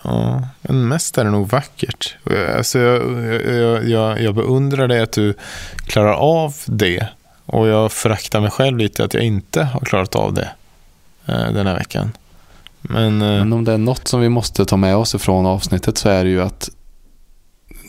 Ja, 0.04 0.48
men 0.62 0.88
mest 0.88 1.18
är 1.18 1.24
det 1.24 1.32
nog 1.32 1.50
vackert. 1.50 2.16
Alltså 2.56 2.80
jag, 2.80 3.26
jag, 3.56 3.90
jag, 3.90 4.22
jag 4.22 4.36
beundrar 4.36 4.88
dig 4.88 5.02
att 5.02 5.12
du 5.12 5.34
klarar 5.86 6.14
av 6.14 6.56
det. 6.66 7.08
Och 7.46 7.68
jag 7.68 7.92
föraktar 7.92 8.42
mig 8.42 8.52
själv 8.52 8.78
lite 8.78 9.04
att 9.04 9.14
jag 9.14 9.24
inte 9.24 9.64
har 9.64 9.80
klarat 9.80 10.16
av 10.16 10.34
det 10.34 10.50
eh, 11.26 11.52
den 11.52 11.68
här 11.68 11.76
veckan. 11.76 12.12
Men, 12.82 13.22
eh, 13.22 13.28
Men 13.28 13.54
om 13.54 13.64
det 13.66 13.74
är 13.74 13.78
något 13.78 14.08
som 14.08 14.20
vi 14.22 14.30
måste 14.30 14.66
ta 14.66 14.78
med 14.78 14.96
oss 14.96 15.16
ifrån 15.16 15.46
avsnittet 15.46 15.98
så 15.98 16.10
är 16.10 16.24
det 16.24 16.30
ju 16.30 16.42
att 16.42 16.70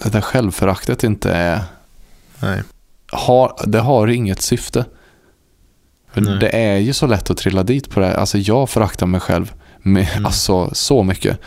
det 0.04 0.10
där 0.10 0.20
självföraktet 0.20 1.04
inte 1.04 1.32
är 1.32 1.60
nej. 2.40 2.62
har, 3.12 3.54
det 3.66 3.80
har 3.80 4.06
inget 4.08 4.42
syfte. 4.42 4.84
För 6.12 6.20
Nej. 6.20 6.38
det 6.40 6.48
är 6.56 6.76
ju 6.76 6.92
så 6.92 7.06
lätt 7.06 7.30
att 7.30 7.36
trilla 7.36 7.62
dit 7.62 7.90
på 7.90 8.00
det. 8.00 8.16
Alltså 8.16 8.38
jag 8.38 8.70
föraktar 8.70 9.06
mig 9.06 9.20
själv 9.20 9.52
med, 9.82 10.08
Mm. 10.12 10.26
alltså, 10.26 10.70
så 10.74 11.02
mycket. 11.02 11.38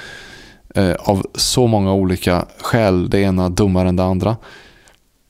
Eh, 0.75 0.93
av 0.93 1.25
så 1.35 1.67
många 1.67 1.93
olika 1.93 2.45
skäl. 2.61 3.09
Det 3.09 3.19
ena 3.19 3.49
dummare 3.49 3.89
än 3.89 3.95
det 3.95 4.03
andra. 4.03 4.37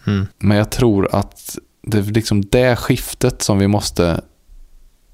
Mm. 0.08 0.28
Men 0.38 0.58
jag 0.58 0.70
tror 0.70 1.16
att 1.16 1.58
det 1.82 1.98
är 1.98 2.02
liksom 2.04 2.42
det 2.42 2.76
skiftet 2.76 3.42
som 3.42 3.58
vi 3.60 3.68
måste 3.68 4.22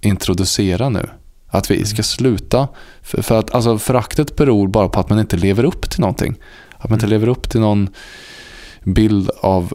introducera 0.01 0.89
nu. 0.89 1.09
Att 1.51 1.71
vi 1.71 1.85
ska 1.85 2.03
sluta. 2.03 2.67
För, 3.01 3.21
för 3.21 3.39
att 3.39 3.55
alltså, 3.55 3.77
föraktet 3.77 4.35
beror 4.35 4.67
bara 4.67 4.89
på 4.89 4.99
att 4.99 5.09
man 5.09 5.19
inte 5.19 5.37
lever 5.37 5.63
upp 5.63 5.89
till 5.89 5.99
någonting. 5.99 6.35
Att 6.77 6.89
man 6.89 6.95
inte 6.97 7.05
Mm. 7.05 7.19
lever 7.19 7.27
upp 7.27 7.49
till 7.49 7.59
någon 7.59 7.89
bild 8.83 9.29
av 9.41 9.73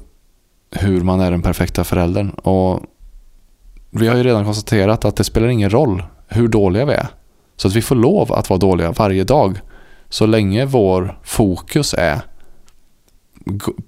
hur 0.70 1.00
man 1.00 1.20
är 1.20 1.30
den 1.30 1.42
perfekta 1.42 1.84
föräldern. 1.84 2.30
Och 2.30 2.82
vi 3.90 4.08
har 4.08 4.16
ju 4.16 4.22
redan 4.22 4.44
konstaterat 4.44 5.04
att 5.04 5.16
det 5.16 5.24
spelar 5.24 5.48
ingen 5.48 5.70
roll 5.70 6.02
hur 6.28 6.48
dåliga 6.48 6.84
vi 6.84 6.92
är. 6.92 7.08
Så 7.56 7.68
att 7.68 7.74
vi 7.74 7.82
får 7.82 7.96
lov 7.96 8.32
att 8.32 8.50
vara 8.50 8.58
dåliga 8.58 8.92
varje 8.92 9.24
dag. 9.24 9.60
Så 10.08 10.26
länge 10.26 10.64
vår 10.64 11.18
fokus 11.22 11.94
är 11.94 12.20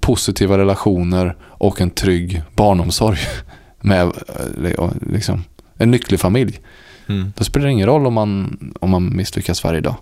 positiva 0.00 0.58
relationer 0.58 1.36
och 1.42 1.80
en 1.80 1.90
trygg 1.90 2.42
barnomsorg 2.56 3.18
med 3.80 4.06
eh, 4.06 4.90
liksom, 5.12 5.44
en 5.76 5.90
lycklig 5.90 6.20
familj. 6.20 6.60
Mm. 7.08 7.32
Då 7.36 7.44
spelar 7.44 7.66
det 7.66 7.72
ingen 7.72 7.86
roll 7.86 8.06
om 8.06 8.14
man, 8.14 8.58
om 8.80 8.90
man 8.90 9.16
misslyckas 9.16 9.64
varje 9.64 9.80
dag. 9.80 9.94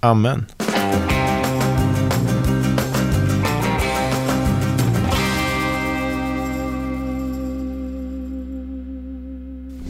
Amen. 0.00 0.46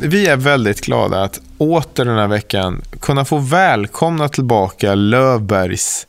Vi 0.01 0.27
är 0.27 0.37
väldigt 0.37 0.81
glada 0.81 1.23
att 1.23 1.41
åter 1.59 2.05
den 2.05 2.17
här 2.19 2.29
veckan 2.29 2.83
kunna 3.01 3.25
få 3.25 3.39
välkomna 3.39 4.29
tillbaka 4.29 4.95
Löfbergs. 4.95 6.07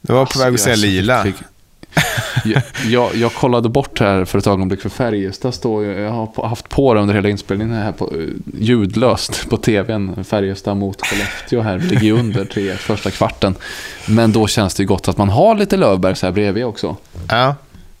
Det 0.00 0.12
var 0.12 0.26
på 0.26 0.38
väg 0.38 0.54
att 0.54 0.60
säga 0.60 0.72
Alltså, 0.72 0.86
lila. 0.86 1.24
lycklig. 1.24 1.46
jag, 2.86 3.14
jag, 3.14 3.32
kollade 3.34 3.68
bort 3.68 4.00
här 4.00 4.24
för 4.24 4.38
ett 4.38 4.46
ögonblick 4.46 4.80
för 4.80 4.88
Färjestad 4.88 5.54
står 5.54 5.84
ju, 5.84 6.00
jag 6.00 6.10
har 6.10 6.48
haft 6.48 6.68
på 6.68 6.94
det 6.94 7.00
under 7.00 7.14
hela 7.14 7.28
inspelningen 7.28 7.74
här 7.74 7.92
på, 7.92 8.04
eh, 8.04 8.28
ljudlöst 8.60 9.48
på 9.50 9.56
tvn. 9.56 10.24
Färjestad 10.24 10.76
mot 10.76 11.06
Skellefteå 11.06 11.60
här, 11.60 11.78
vi 11.78 11.86
ligger 11.88 12.02
ju 12.02 12.12
under 12.12 12.44
3 12.44 12.72
första 12.76 13.10
kvarten. 13.10 13.54
Men 14.08 14.32
då 14.32 14.46
känns 14.46 14.74
det 14.74 14.82
ju 14.82 14.86
gott 14.86 15.08
att 15.08 15.18
man 15.18 15.28
har 15.28 15.54
lite 15.54 15.76
Löfbergs 15.76 16.22
här 16.22 16.30
bredvid 16.30 16.64
också. 16.64 16.96
Ja, 17.28 17.54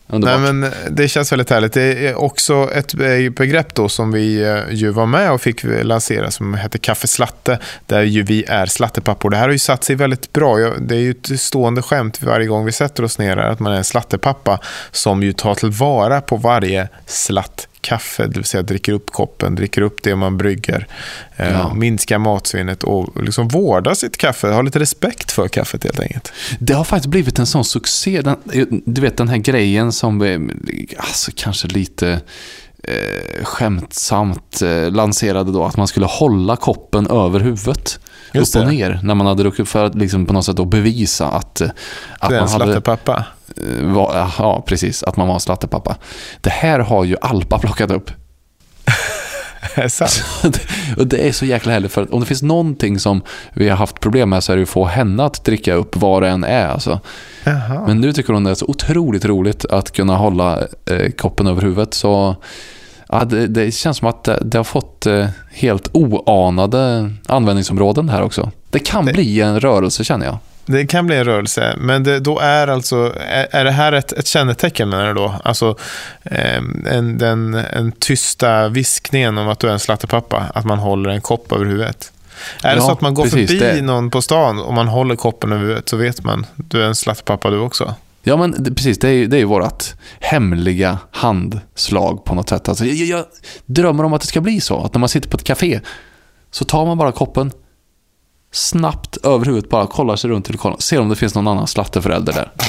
Underbart. 0.06 0.40
Nej, 0.40 0.52
men 0.52 0.64
eh, 0.64 0.78
det 0.90 1.08
känns 1.08 1.32
väldigt 1.32 1.50
härligt. 1.50 1.72
Det 1.72 2.08
är 2.08 2.14
också 2.14 2.70
ett 2.72 2.94
eh, 2.94 3.30
begrepp 3.30 3.74
då 3.74 3.88
som 3.88 4.12
vi 4.12 4.42
eh, 4.42 4.58
ju 4.70 4.90
var 4.90 5.06
med 5.06 5.32
och 5.32 5.40
fick 5.40 5.64
lansera 5.82 6.30
som 6.30 6.54
heter 6.54 6.78
kaffeslatte, 6.78 7.58
där 7.86 8.02
ju 8.02 8.22
vi 8.22 8.44
är 8.48 8.66
slattepappor. 8.66 9.30
Det 9.30 9.36
här 9.36 9.44
har 9.44 9.52
ju 9.52 9.58
satt 9.58 9.84
sig 9.84 9.96
väldigt 9.96 10.32
bra. 10.32 10.56
Det 10.58 10.94
är 10.94 10.98
ju 10.98 11.10
ett 11.10 11.40
stående 11.40 11.82
skämt 11.82 12.22
varje 12.22 12.46
gång 12.46 12.64
vi 12.64 12.72
sätter 12.72 13.04
oss 13.04 13.18
ner 13.18 13.36
här, 13.36 13.50
att 13.50 13.60
man 13.60 13.72
är 13.72 13.76
en 13.76 13.84
slattepappa 13.84 14.60
som 14.90 15.22
ju 15.22 15.32
tar 15.32 15.54
tillvara 15.54 16.20
på 16.20 16.36
varje 16.36 16.88
slatt 17.06 17.68
kaffe, 17.84 18.26
det 18.26 18.34
vill 18.34 18.44
säga 18.44 18.62
dricker 18.62 18.92
upp 18.92 19.10
koppen, 19.10 19.54
dricker 19.54 19.82
upp 19.82 20.02
det 20.02 20.16
man 20.16 20.36
brygger, 20.36 20.86
eh, 21.36 21.52
Ja. 21.52 21.74
minskar 21.74 22.18
matsvinnet 22.18 22.84
och 22.84 23.22
liksom 23.22 23.48
vårdar 23.48 23.94
sitt 23.94 24.16
kaffe, 24.16 24.48
har 24.48 24.62
lite 24.62 24.78
respekt 24.78 25.32
för 25.32 25.48
kaffet 25.48 25.84
helt 25.84 26.00
enkelt. 26.00 26.32
Det 26.58 26.72
har 26.72 26.84
faktiskt 26.84 27.10
blivit 27.10 27.38
en 27.38 27.46
sån 27.46 27.64
succé. 27.64 28.22
Den, 28.22 28.36
du 28.86 29.00
vet 29.00 29.16
den 29.16 29.28
här 29.28 29.36
grejen 29.36 29.92
som 29.92 30.18
vi, 30.18 30.48
alltså 30.96 31.30
kanske 31.34 31.68
lite 31.68 32.20
eh, 32.88 33.44
skämtsamt 33.44 34.62
eh, 34.62 34.90
lanserade 34.90 35.52
då. 35.52 35.64
Att 35.64 35.76
man 35.76 35.88
skulle 35.88 36.06
hålla 36.06 36.56
koppen 36.56 37.06
över 37.06 37.40
huvudet. 37.40 38.00
Just 38.32 38.56
upp 38.56 38.62
och 38.62 38.66
det. 38.68 38.72
ner 38.72 39.00
när 39.02 39.14
man 39.14 39.26
hade 39.26 39.42
druckit 39.42 39.68
för 39.68 39.84
att 39.84 39.94
liksom 39.94 40.26
på 40.26 40.32
något 40.32 40.44
sätt 40.44 40.56
då 40.56 40.64
bevisa 40.64 41.28
att, 41.28 41.60
eh, 41.60 41.68
att 42.18 42.30
det 42.30 42.36
är 42.36 42.40
man 42.40 42.48
hade... 42.48 42.64
slattepappa. 42.64 43.24
Eh, 43.56 43.86
Var, 43.86 44.30
ja, 44.38 44.62
precis. 44.66 45.02
Att 45.02 45.16
man 45.16 45.26
var 45.28 45.34
en 45.34 45.40
slattepappa. 45.40 45.96
Det 46.40 46.50
här 46.50 46.78
har 46.78 47.04
ju 47.04 47.16
Alpa 47.20 47.58
plockat 47.58 47.90
upp. 47.90 48.10
Och 50.96 51.06
det 51.06 51.28
är 51.28 51.32
så 51.32 51.44
jäkla 51.46 51.72
härligt 51.72 51.92
för 51.92 52.02
att 52.02 52.10
om 52.10 52.20
det 52.20 52.26
finns 52.26 52.42
någonting 52.42 52.98
som 52.98 53.22
vi 53.52 53.68
har 53.68 53.76
haft 53.76 54.00
problem 54.00 54.28
med 54.30 54.44
så 54.44 54.52
är 54.52 54.56
det 54.56 54.62
att 54.62 54.68
få 54.68 54.84
henne 54.84 55.24
att 55.24 55.44
dricka 55.44 55.74
upp 55.74 55.96
vad 55.96 56.22
det 56.22 56.28
än 56.28 56.44
är. 56.44 56.66
Alltså. 56.68 57.00
Jaha. 57.44 57.84
Men 57.86 58.00
nu 58.00 58.12
tycker 58.12 58.32
hon 58.32 58.44
det 58.44 58.50
är 58.50 58.54
så 58.54 58.66
otroligt 58.66 59.24
roligt 59.24 59.64
att 59.64 59.90
kunna 59.90 60.16
hålla 60.16 60.58
eh, 60.90 61.10
koppen 61.10 61.46
över 61.46 61.62
huvudet. 61.62 61.94
Så 61.94 62.36
ja, 63.08 63.24
det, 63.24 63.46
det 63.46 63.70
känns 63.74 63.96
som 63.96 64.08
att 64.08 64.24
det, 64.24 64.38
det 64.44 64.58
har 64.58 64.64
fått 64.64 65.06
eh, 65.06 65.26
helt 65.52 65.88
oanade 65.92 67.10
användningsområden 67.26 68.08
här 68.08 68.22
också. 68.22 68.50
Det 68.70 68.78
kan 68.78 69.06
Det- 69.06 69.12
bli 69.12 69.40
en 69.40 69.60
rörelse 69.60 70.04
känner 70.04 70.26
jag. 70.26 70.38
Det 70.66 70.86
kan 70.86 71.06
bli 71.06 71.16
en 71.16 71.24
rörelse, 71.24 71.74
men 71.78 72.04
det, 72.04 72.20
då 72.20 72.38
är 72.38 72.68
alltså, 72.68 73.12
är, 73.28 73.46
är 73.50 73.64
det 73.64 73.70
här 73.70 73.92
ett, 73.92 74.12
ett 74.12 74.26
kännetecken 74.26 74.88
menar 74.88 75.06
du 75.06 75.14
då? 75.14 75.34
Alltså 75.44 75.76
eh, 76.22 76.56
en, 76.86 77.18
den, 77.18 77.54
en 77.54 77.92
tysta 77.92 78.68
viskningen 78.68 79.38
om 79.38 79.48
att 79.48 79.58
du 79.60 79.68
är 79.68 79.72
en 79.72 79.78
slattepappa, 79.78 80.44
att 80.54 80.64
man 80.64 80.78
håller 80.78 81.10
en 81.10 81.20
kopp 81.20 81.52
över 81.52 81.64
huvudet. 81.64 82.12
Är 82.62 82.70
det 82.70 82.76
Ja, 82.76 82.82
så 82.86 82.92
att 82.92 83.00
man 83.00 83.14
går 83.14 83.22
precis, 83.22 83.50
förbi 83.50 83.58
det- 83.76 83.82
någon 83.82 84.10
på 84.10 84.22
stan 84.22 84.60
och 84.60 84.74
man 84.74 84.88
håller 84.88 85.16
koppen 85.16 85.52
över 85.52 85.62
huvudet 85.62 85.88
så 85.88 85.96
vet 85.96 86.24
man, 86.24 86.46
du 86.56 86.82
är 86.82 86.86
en 86.86 86.94
slattepappa 86.94 87.50
du 87.50 87.58
också. 87.58 87.94
Ja, 88.22 88.36
men 88.36 88.54
det, 88.64 88.74
precis. 88.74 88.98
Det 88.98 89.08
är 89.08 89.12
ju 89.12 89.26
det 89.26 89.36
är 89.36 89.38
ju 89.38 89.44
vårt 89.44 89.84
hemliga 90.20 90.98
handslag 91.10 92.24
på 92.24 92.34
något 92.34 92.48
sätt. 92.48 92.68
Alltså, 92.68 92.84
jag, 92.84 93.06
jag 93.18 93.24
drömmer 93.66 94.04
om 94.04 94.12
att 94.12 94.20
det 94.20 94.26
ska 94.26 94.40
bli 94.40 94.60
så. 94.60 94.84
Att 94.84 94.94
när 94.94 94.98
man 94.98 95.08
sitter 95.08 95.28
på 95.28 95.36
ett 95.36 95.44
café 95.44 95.80
så 96.50 96.64
tar 96.64 96.86
man 96.86 96.98
bara 96.98 97.12
koppen, 97.12 97.50
snabbt 98.54 99.16
över 99.16 99.44
huvudet 99.46 99.70
bara 99.70 99.86
kollar 99.86 100.16
sig 100.16 100.30
runt 100.30 100.48
i 100.50 100.52
lokalen. 100.52 100.80
Ser 100.80 101.00
om 101.00 101.08
det 101.08 101.16
finns 101.16 101.34
någon 101.34 101.48
annan 101.48 101.66
slatteförälder 101.66 102.32
där. 102.32 102.50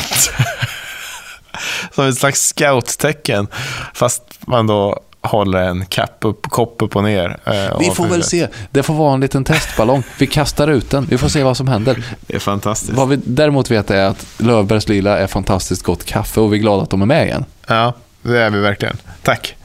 Som 1.96 2.06
ett 2.08 2.18
slags 2.18 2.42
scouttecken. 2.48 3.48
Fast 3.94 4.24
man 4.40 4.68
då 4.68 5.00
håller 5.22 5.60
en 5.60 5.86
kapp 5.86 6.18
upp, 6.22 6.50
kopp 6.50 6.82
upp 6.82 6.96
och 6.96 7.04
ner. 7.04 7.38
Eh, 7.46 7.80
Vi 7.80 7.86
får 7.86 8.04
väl 8.04 8.12
huvudet. 8.12 8.26
se. 8.26 8.48
Det 8.72 8.84
får 8.84 8.94
vara 8.94 9.14
en 9.14 9.20
liten 9.20 9.44
testballong. 9.44 10.04
Vi 10.18 10.28
kastar 10.28 10.68
ut 10.68 10.90
den. 10.90 11.06
Vi 11.10 11.18
får 11.18 11.30
se 11.30 11.44
vad 11.44 11.58
som 11.58 11.68
händer. 11.68 12.04
Det 12.28 12.36
är 12.36 12.40
fantastiskt. 12.40 12.94
Vad 12.94 13.10
vi 13.10 13.20
däremot 13.26 13.72
vet 13.72 13.92
är 13.92 14.06
att 14.06 14.26
Lövbergs 14.38 14.90
Lila 14.90 15.18
är 15.18 15.28
fantastiskt 15.28 15.84
gott 15.84 16.06
kaffe 16.06 16.40
och 16.40 16.54
vi 16.54 16.58
är 16.58 16.62
glada 16.62 16.84
att 16.84 16.90
de 16.90 17.02
är 17.02 17.06
med 17.06 17.26
igen. 17.28 17.46
Ja, 17.68 17.94
det 18.22 18.40
är 18.42 18.50
vi 18.50 18.60
verkligen. 18.60 18.98
Tack. 19.24 19.56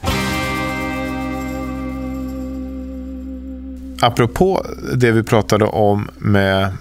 Apropå 4.01 4.65
det 4.93 5.11
vi 5.11 5.23
pratade 5.23 5.65
om 5.65 6.09
med 6.17 6.63
eh, 6.63 6.71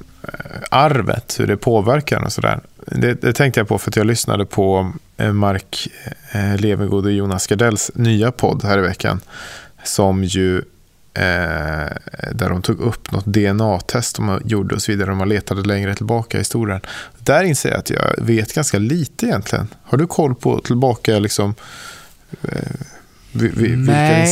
arvet, 0.71 1.37
hur 1.41 1.47
det 1.47 1.57
påverkar 1.57 2.25
och 2.25 2.33
sådär. 2.33 2.61
Det, 2.87 3.15
det 3.15 3.33
tänkte 3.33 3.61
jag 3.61 3.69
på 3.69 3.79
för 3.79 3.91
att 3.91 3.97
jag 3.97 4.07
lyssnade 4.07 4.47
på 4.47 4.93
eh, 5.17 5.33
Mark 5.33 5.89
eh, 6.33 6.57
Levengood 6.57 7.05
och 7.05 7.13
Jonas 7.13 7.47
Gardells 7.47 7.91
nya 7.95 8.33
podd 8.33 8.65
här 8.65 8.79
i 8.79 8.81
veckan. 8.81 9.21
Som 9.85 10.25
ju, 10.25 10.59
eh, 11.15 11.91
där 12.33 12.49
de 12.49 12.63
tog 12.63 12.81
upp 12.81 13.13
något 13.13 13.27
DNA-test 13.27 14.17
de 14.17 14.41
gjorde 14.45 14.75
och 14.75 14.83
så 14.83 14.93
vidare. 14.93 15.11
De 15.11 15.29
letade 15.29 15.63
längre 15.63 15.95
tillbaka 15.95 16.37
i 16.37 16.41
historien. 16.41 16.81
Där 17.19 17.43
inser 17.43 17.71
jag 17.71 17.79
att 17.79 17.91
jag 17.91 18.15
vet 18.19 18.55
ganska 18.55 18.79
lite 18.79 19.27
egentligen. 19.27 19.69
Har 19.83 19.99
du 19.99 20.07
koll 20.07 20.35
på 20.35 20.61
tillbaka 20.61 21.19
liksom 21.19 21.55
eh, 22.43 22.59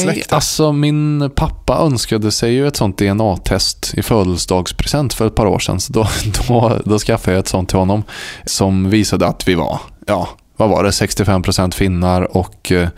släkt 0.03 0.32
är? 0.32 0.34
alltså 0.34 0.72
min 0.72 1.30
pappa 1.34 1.78
önskade 1.78 2.30
sig 2.30 2.53
ju 2.53 2.68
ett 2.68 2.76
sånt 2.76 2.99
DNA-test 2.99 3.94
i 3.94 4.03
födelsedagspresent 4.03 5.14
för 5.14 5.26
ett 5.26 5.34
par 5.34 5.46
år 5.46 5.59
sedan. 5.59 5.80
Så 5.80 5.92
då, 5.92 6.09
då, 6.49 6.78
då 6.84 6.99
skaffade 6.99 7.36
jag 7.36 7.40
ett 7.40 7.49
sånt 7.49 7.68
till 7.68 7.78
honom 7.78 8.03
som 8.44 8.90
visade 8.90 9.26
att 9.26 9.49
vi 9.49 9.55
var, 9.55 9.80
ja, 10.07 10.28
vad 10.57 10.70
var 10.70 10.84
det, 10.84 10.90
65% 10.90 11.74
finnar 11.74 12.36
och 12.36 12.72
eh, 12.72 12.88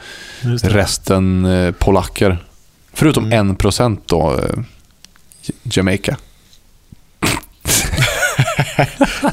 resten 0.63 1.45
eh, 1.45 1.73
polacker. 1.73 2.39
Förutom 2.93 3.33
Mm. 3.33 3.57
1% 3.57 3.99
då 4.07 4.39
eh, 4.39 4.63
Jamaica. 5.63 6.17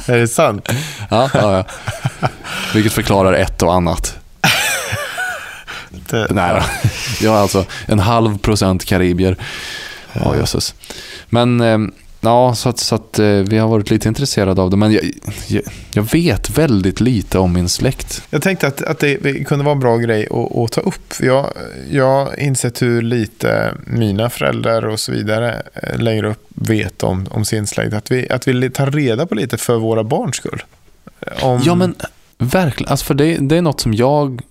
Är 0.06 0.18
det 0.18 0.28
sant? 0.28 0.70
Ja, 1.10 1.30
ja, 1.34 1.58
ja. 1.58 1.64
Vilket 2.74 2.94
förklarar 2.94 3.34
ett 3.34 3.64
och 3.64 3.74
annat. 3.74 4.18
Det, 5.90 6.28
Nej 6.32 6.54
då. 6.54 6.90
Jag 7.26 7.32
har 7.32 7.38
alltså 7.38 7.66
en 7.86 8.00
halv 8.00 8.38
procent 8.38 8.86
karibier. 8.86 9.38
Ja, 10.14 10.36
jösses. 10.36 10.76
Men 11.30 11.62
eh, 11.62 11.78
ja, 12.22 12.56
så 12.56 12.70
att, 12.70 12.80
så 12.80 12.96
att 12.96 13.20
eh, 13.20 13.26
vi 13.28 13.58
har 13.58 13.68
varit 13.68 13.90
lite 13.90 14.08
intresserade 14.08 14.62
av 14.62 14.70
det. 14.70 14.78
Men 14.78 14.92
jag, 14.92 15.04
jag, 15.48 15.64
jag 15.92 16.04
vet 16.04 16.50
väldigt 16.50 17.02
lite 17.02 17.40
om 17.40 17.54
min 17.54 17.70
släkt. 17.70 18.24
Jag 18.30 18.42
tänkte 18.42 18.68
att, 18.68 18.82
att 18.82 19.00
det 19.00 19.48
kunde 19.48 19.66
vara 19.66 19.74
en 19.74 19.80
bra 19.80 19.98
grej 19.98 20.28
att, 20.32 20.58
att 20.58 20.72
ta 20.72 20.82
upp. 20.82 21.14
Jag, 21.20 21.54
jag 21.92 22.26
har 22.26 22.40
insett 22.40 22.82
hur 22.82 23.02
lite 23.02 23.74
mina 23.86 24.30
föräldrar 24.30 24.88
och 24.88 25.00
så 25.00 25.12
vidare 25.12 25.62
eh, 25.74 26.00
längre 26.00 26.28
upp 26.28 26.44
vet 26.50 27.04
om, 27.04 27.28
om 27.32 27.46
sin 27.46 27.68
släkt. 27.68 27.94
Att 27.94 28.12
vi, 28.12 28.30
att 28.30 28.48
vi 28.48 28.70
tar 28.70 28.92
reda 28.92 29.26
på 29.26 29.36
lite 29.36 29.58
för 29.58 29.78
våra 29.78 30.04
barns 30.04 30.36
skull. 30.36 30.64
Om, 31.42 31.62
Ja, 31.66 31.76
men 31.76 31.96
verkligen. 32.38 32.92
Alltså, 32.92 33.06
för 33.06 33.14
det, 33.14 33.38
det 33.38 33.58
är 33.58 33.62
något 33.62 33.80
som 33.80 33.94
jag 33.94 34.42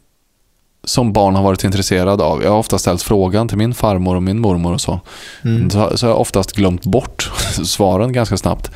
som 0.87 1.13
barn 1.13 1.35
har 1.35 1.43
varit 1.43 1.65
intresserad 1.65 2.21
av. 2.21 2.43
Jag 2.43 2.51
har 2.51 2.59
ofta 2.59 2.79
ställt 2.79 3.03
frågan 3.03 3.49
till 3.49 3.59
min 3.59 3.75
farmor 3.75 4.17
och 4.17 4.23
min 4.23 4.39
mormor 4.41 4.73
och 4.75 4.81
så. 4.81 5.01
Mm. 5.45 5.71
Så, 5.71 5.97
så 5.99 6.07
har 6.07 6.11
jag 6.11 6.21
oftast 6.21 6.53
glömt 6.57 6.85
bort 6.85 7.31
svaren 7.65 8.13
ganska 8.13 8.37
snabbt. 8.37 8.71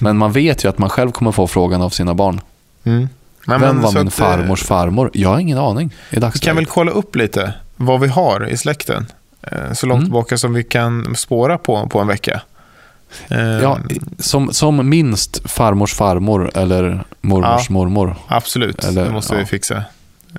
Men 0.00 0.16
man 0.16 0.32
vet 0.32 0.64
ju 0.64 0.68
att 0.68 0.78
man 0.78 0.90
själv 0.90 1.10
kommer 1.10 1.32
få 1.32 1.46
frågan 1.46 1.82
av 1.82 1.90
sina 1.90 2.14
barn. 2.14 2.40
Mm. 2.84 3.08
Nej, 3.46 3.58
Vem 3.58 3.82
var 3.82 3.92
min 3.92 4.06
eh, 4.06 4.10
farmors 4.10 4.62
farmor? 4.62 5.10
Jag 5.14 5.28
har 5.28 5.38
ingen 5.38 5.58
aning 5.58 5.86
i 5.88 5.92
Vi 6.10 6.14
kan 6.14 6.20
dagsläget. 6.20 6.56
väl 6.56 6.66
kolla 6.66 6.90
upp 6.90 7.16
lite 7.16 7.52
vad 7.76 8.00
vi 8.00 8.08
har 8.08 8.48
i 8.48 8.56
släkten. 8.56 9.06
eh, 9.42 9.72
Så 9.72 9.86
långt 9.86 9.98
Mm. 9.98 10.06
tillbaka 10.06 10.38
som 10.38 10.52
vi 10.54 10.64
kan 10.64 11.14
spåra 11.16 11.58
på, 11.58 11.86
på 11.88 11.98
en 12.00 12.06
vecka. 12.06 12.40
Eh, 13.28 13.38
Ja, 13.40 13.78
som, 14.18 14.52
som 14.52 14.88
minst 14.88 15.50
farmors 15.50 15.94
farmor 15.94 16.50
eller 16.54 17.04
mormors 17.20 17.66
Ja. 17.68 17.72
mormor. 17.72 18.16
Absolut, 18.28 18.84
Eller, 18.84 19.04
det 19.04 19.10
måste 19.10 19.34
ja. 19.34 19.38
vi 19.40 19.46
fixa. 19.46 19.84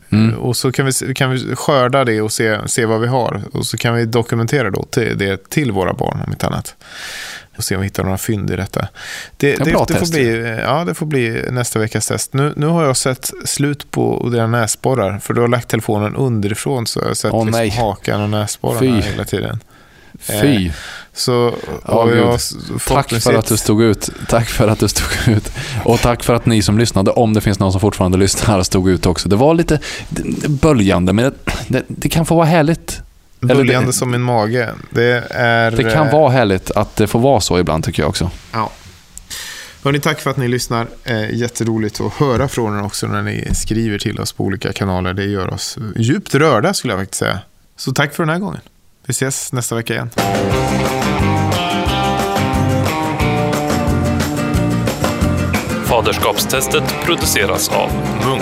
Mm. 0.09 0.35
Och 0.35 0.57
så 0.57 0.71
kan 0.71 0.85
vi, 0.85 1.13
kan 1.13 1.31
vi 1.31 1.55
skörda 1.55 2.05
det 2.05 2.21
och 2.21 2.31
se, 2.31 2.67
se 2.67 2.85
vad 2.85 3.01
vi 3.01 3.07
har. 3.07 3.41
Och 3.53 3.65
så 3.65 3.77
kan 3.77 3.95
vi 3.95 4.05
dokumentera 4.05 4.69
då 4.69 4.83
till, 4.83 5.17
det 5.17 5.49
till 5.49 5.71
våra 5.71 5.93
barn 5.93 6.21
om 6.25 6.31
inte 6.31 6.47
annat. 6.47 6.75
Och 7.57 7.63
se 7.63 7.75
om 7.75 7.81
vi 7.81 7.87
hittar 7.87 8.03
några 8.03 8.17
fynd 8.17 8.51
i 8.51 8.55
detta. 8.55 8.87
Det, 9.37 9.55
det, 9.55 9.71
bra 9.71 9.85
det, 9.87 9.93
får 9.93 10.11
bli, 10.11 10.57
ja, 10.63 10.83
det 10.83 10.93
får 10.93 11.05
bli 11.05 11.43
nästa 11.51 11.79
veckas 11.79 12.07
test. 12.07 12.33
Nu, 12.33 12.53
nu 12.55 12.65
har 12.65 12.83
jag 12.83 12.97
sett 12.97 13.31
slut 13.45 13.91
på 13.91 14.29
dina 14.31 14.47
näsborrar. 14.47 15.19
För 15.19 15.33
du 15.33 15.41
har 15.41 15.47
lagt 15.47 15.67
telefonen 15.67 16.15
underifrån 16.15 16.87
så 16.87 16.99
jag 16.99 17.07
har 17.07 17.13
sett 17.13 17.33
nej. 17.33 17.65
liksom 17.65 17.83
hakan 17.83 18.21
och 18.21 18.29
näsborrarna 18.29 19.01
hela 19.01 19.25
tiden. 19.25 19.59
Fy. 20.19 20.71
Så, 21.13 21.49
gud. 22.05 22.17
jag, 22.17 22.39
Tack 22.39 22.39
för 22.39 22.75
att 22.75 22.81
förhoppningsvis- 22.81 23.49
du 23.49 23.57
stod 23.57 23.81
ut. 23.81 24.09
Tack 24.29 24.49
för 24.49 24.67
att 24.67 24.79
du 24.79 24.87
stod 24.87 25.35
ut. 25.35 25.51
Och 25.85 25.99
tack 26.01 26.23
för 26.23 26.33
att 26.33 26.45
ni 26.45 26.61
som 26.61 26.77
lyssnade, 26.77 27.11
om 27.11 27.33
det 27.33 27.41
finns 27.41 27.59
någon 27.59 27.71
som 27.71 27.81
fortfarande 27.81 28.17
lyssnar, 28.17 28.63
stod 28.63 28.89
ut 28.89 29.05
också. 29.05 29.29
Det 29.29 29.35
var 29.35 29.53
lite 29.53 29.79
böljande, 30.47 31.13
men 31.13 31.33
det, 31.67 31.83
det, 31.87 32.09
kan 32.09 32.25
få 32.25 32.35
vara 32.35 32.45
härligt. 32.45 33.01
det- 33.39 33.55
Böljande 33.55 33.93
som 33.93 34.11
min 34.11 34.21
mage. 34.21 34.69
Det 34.89 35.23
är... 35.29 35.71
Det 35.71 35.83
kan 35.83 36.07
eh, 36.07 36.13
vara 36.13 36.31
härligt 36.31 36.71
att 36.71 36.95
det 36.95 37.07
får 37.07 37.19
vara 37.19 37.41
så 37.41 37.59
ibland 37.59 37.83
tycker 37.83 38.03
jag 38.03 38.09
också. 38.09 38.29
Ja. 38.53 38.69
Hörni, 39.83 39.99
tack 39.99 40.19
för 40.19 40.29
att 40.29 40.37
ni 40.37 40.47
lyssnar. 40.47 40.87
Eh, 41.03 41.33
jätteroligt 41.35 42.01
att 42.01 42.13
höra 42.13 42.47
från 42.47 42.79
er 42.79 42.83
också 42.85 43.07
när 43.07 43.21
ni 43.21 43.49
skriver 43.55 43.99
till 43.99 44.19
oss 44.19 44.31
på 44.31 44.43
olika 44.43 44.73
kanaler. 44.73 45.13
Det 45.13 45.23
gör 45.25 45.53
oss 45.53 45.77
djupt 45.95 46.35
rörda 46.35 46.73
skulle 46.73 46.93
jag 46.93 47.01
faktiskt 47.01 47.19
säga. 47.19 47.39
Så 47.77 47.91
tack 47.91 48.13
för 48.15 48.23
den 48.23 48.29
här 48.33 48.39
gången. 48.39 48.61
Vi 49.07 49.11
ses 49.11 49.53
nästa 49.53 49.75
vecka 49.75 49.93
igen. 49.93 50.09
Faderskapstestet 55.85 56.83
produceras 57.05 57.69
av 57.69 57.91
Munk. 58.25 58.36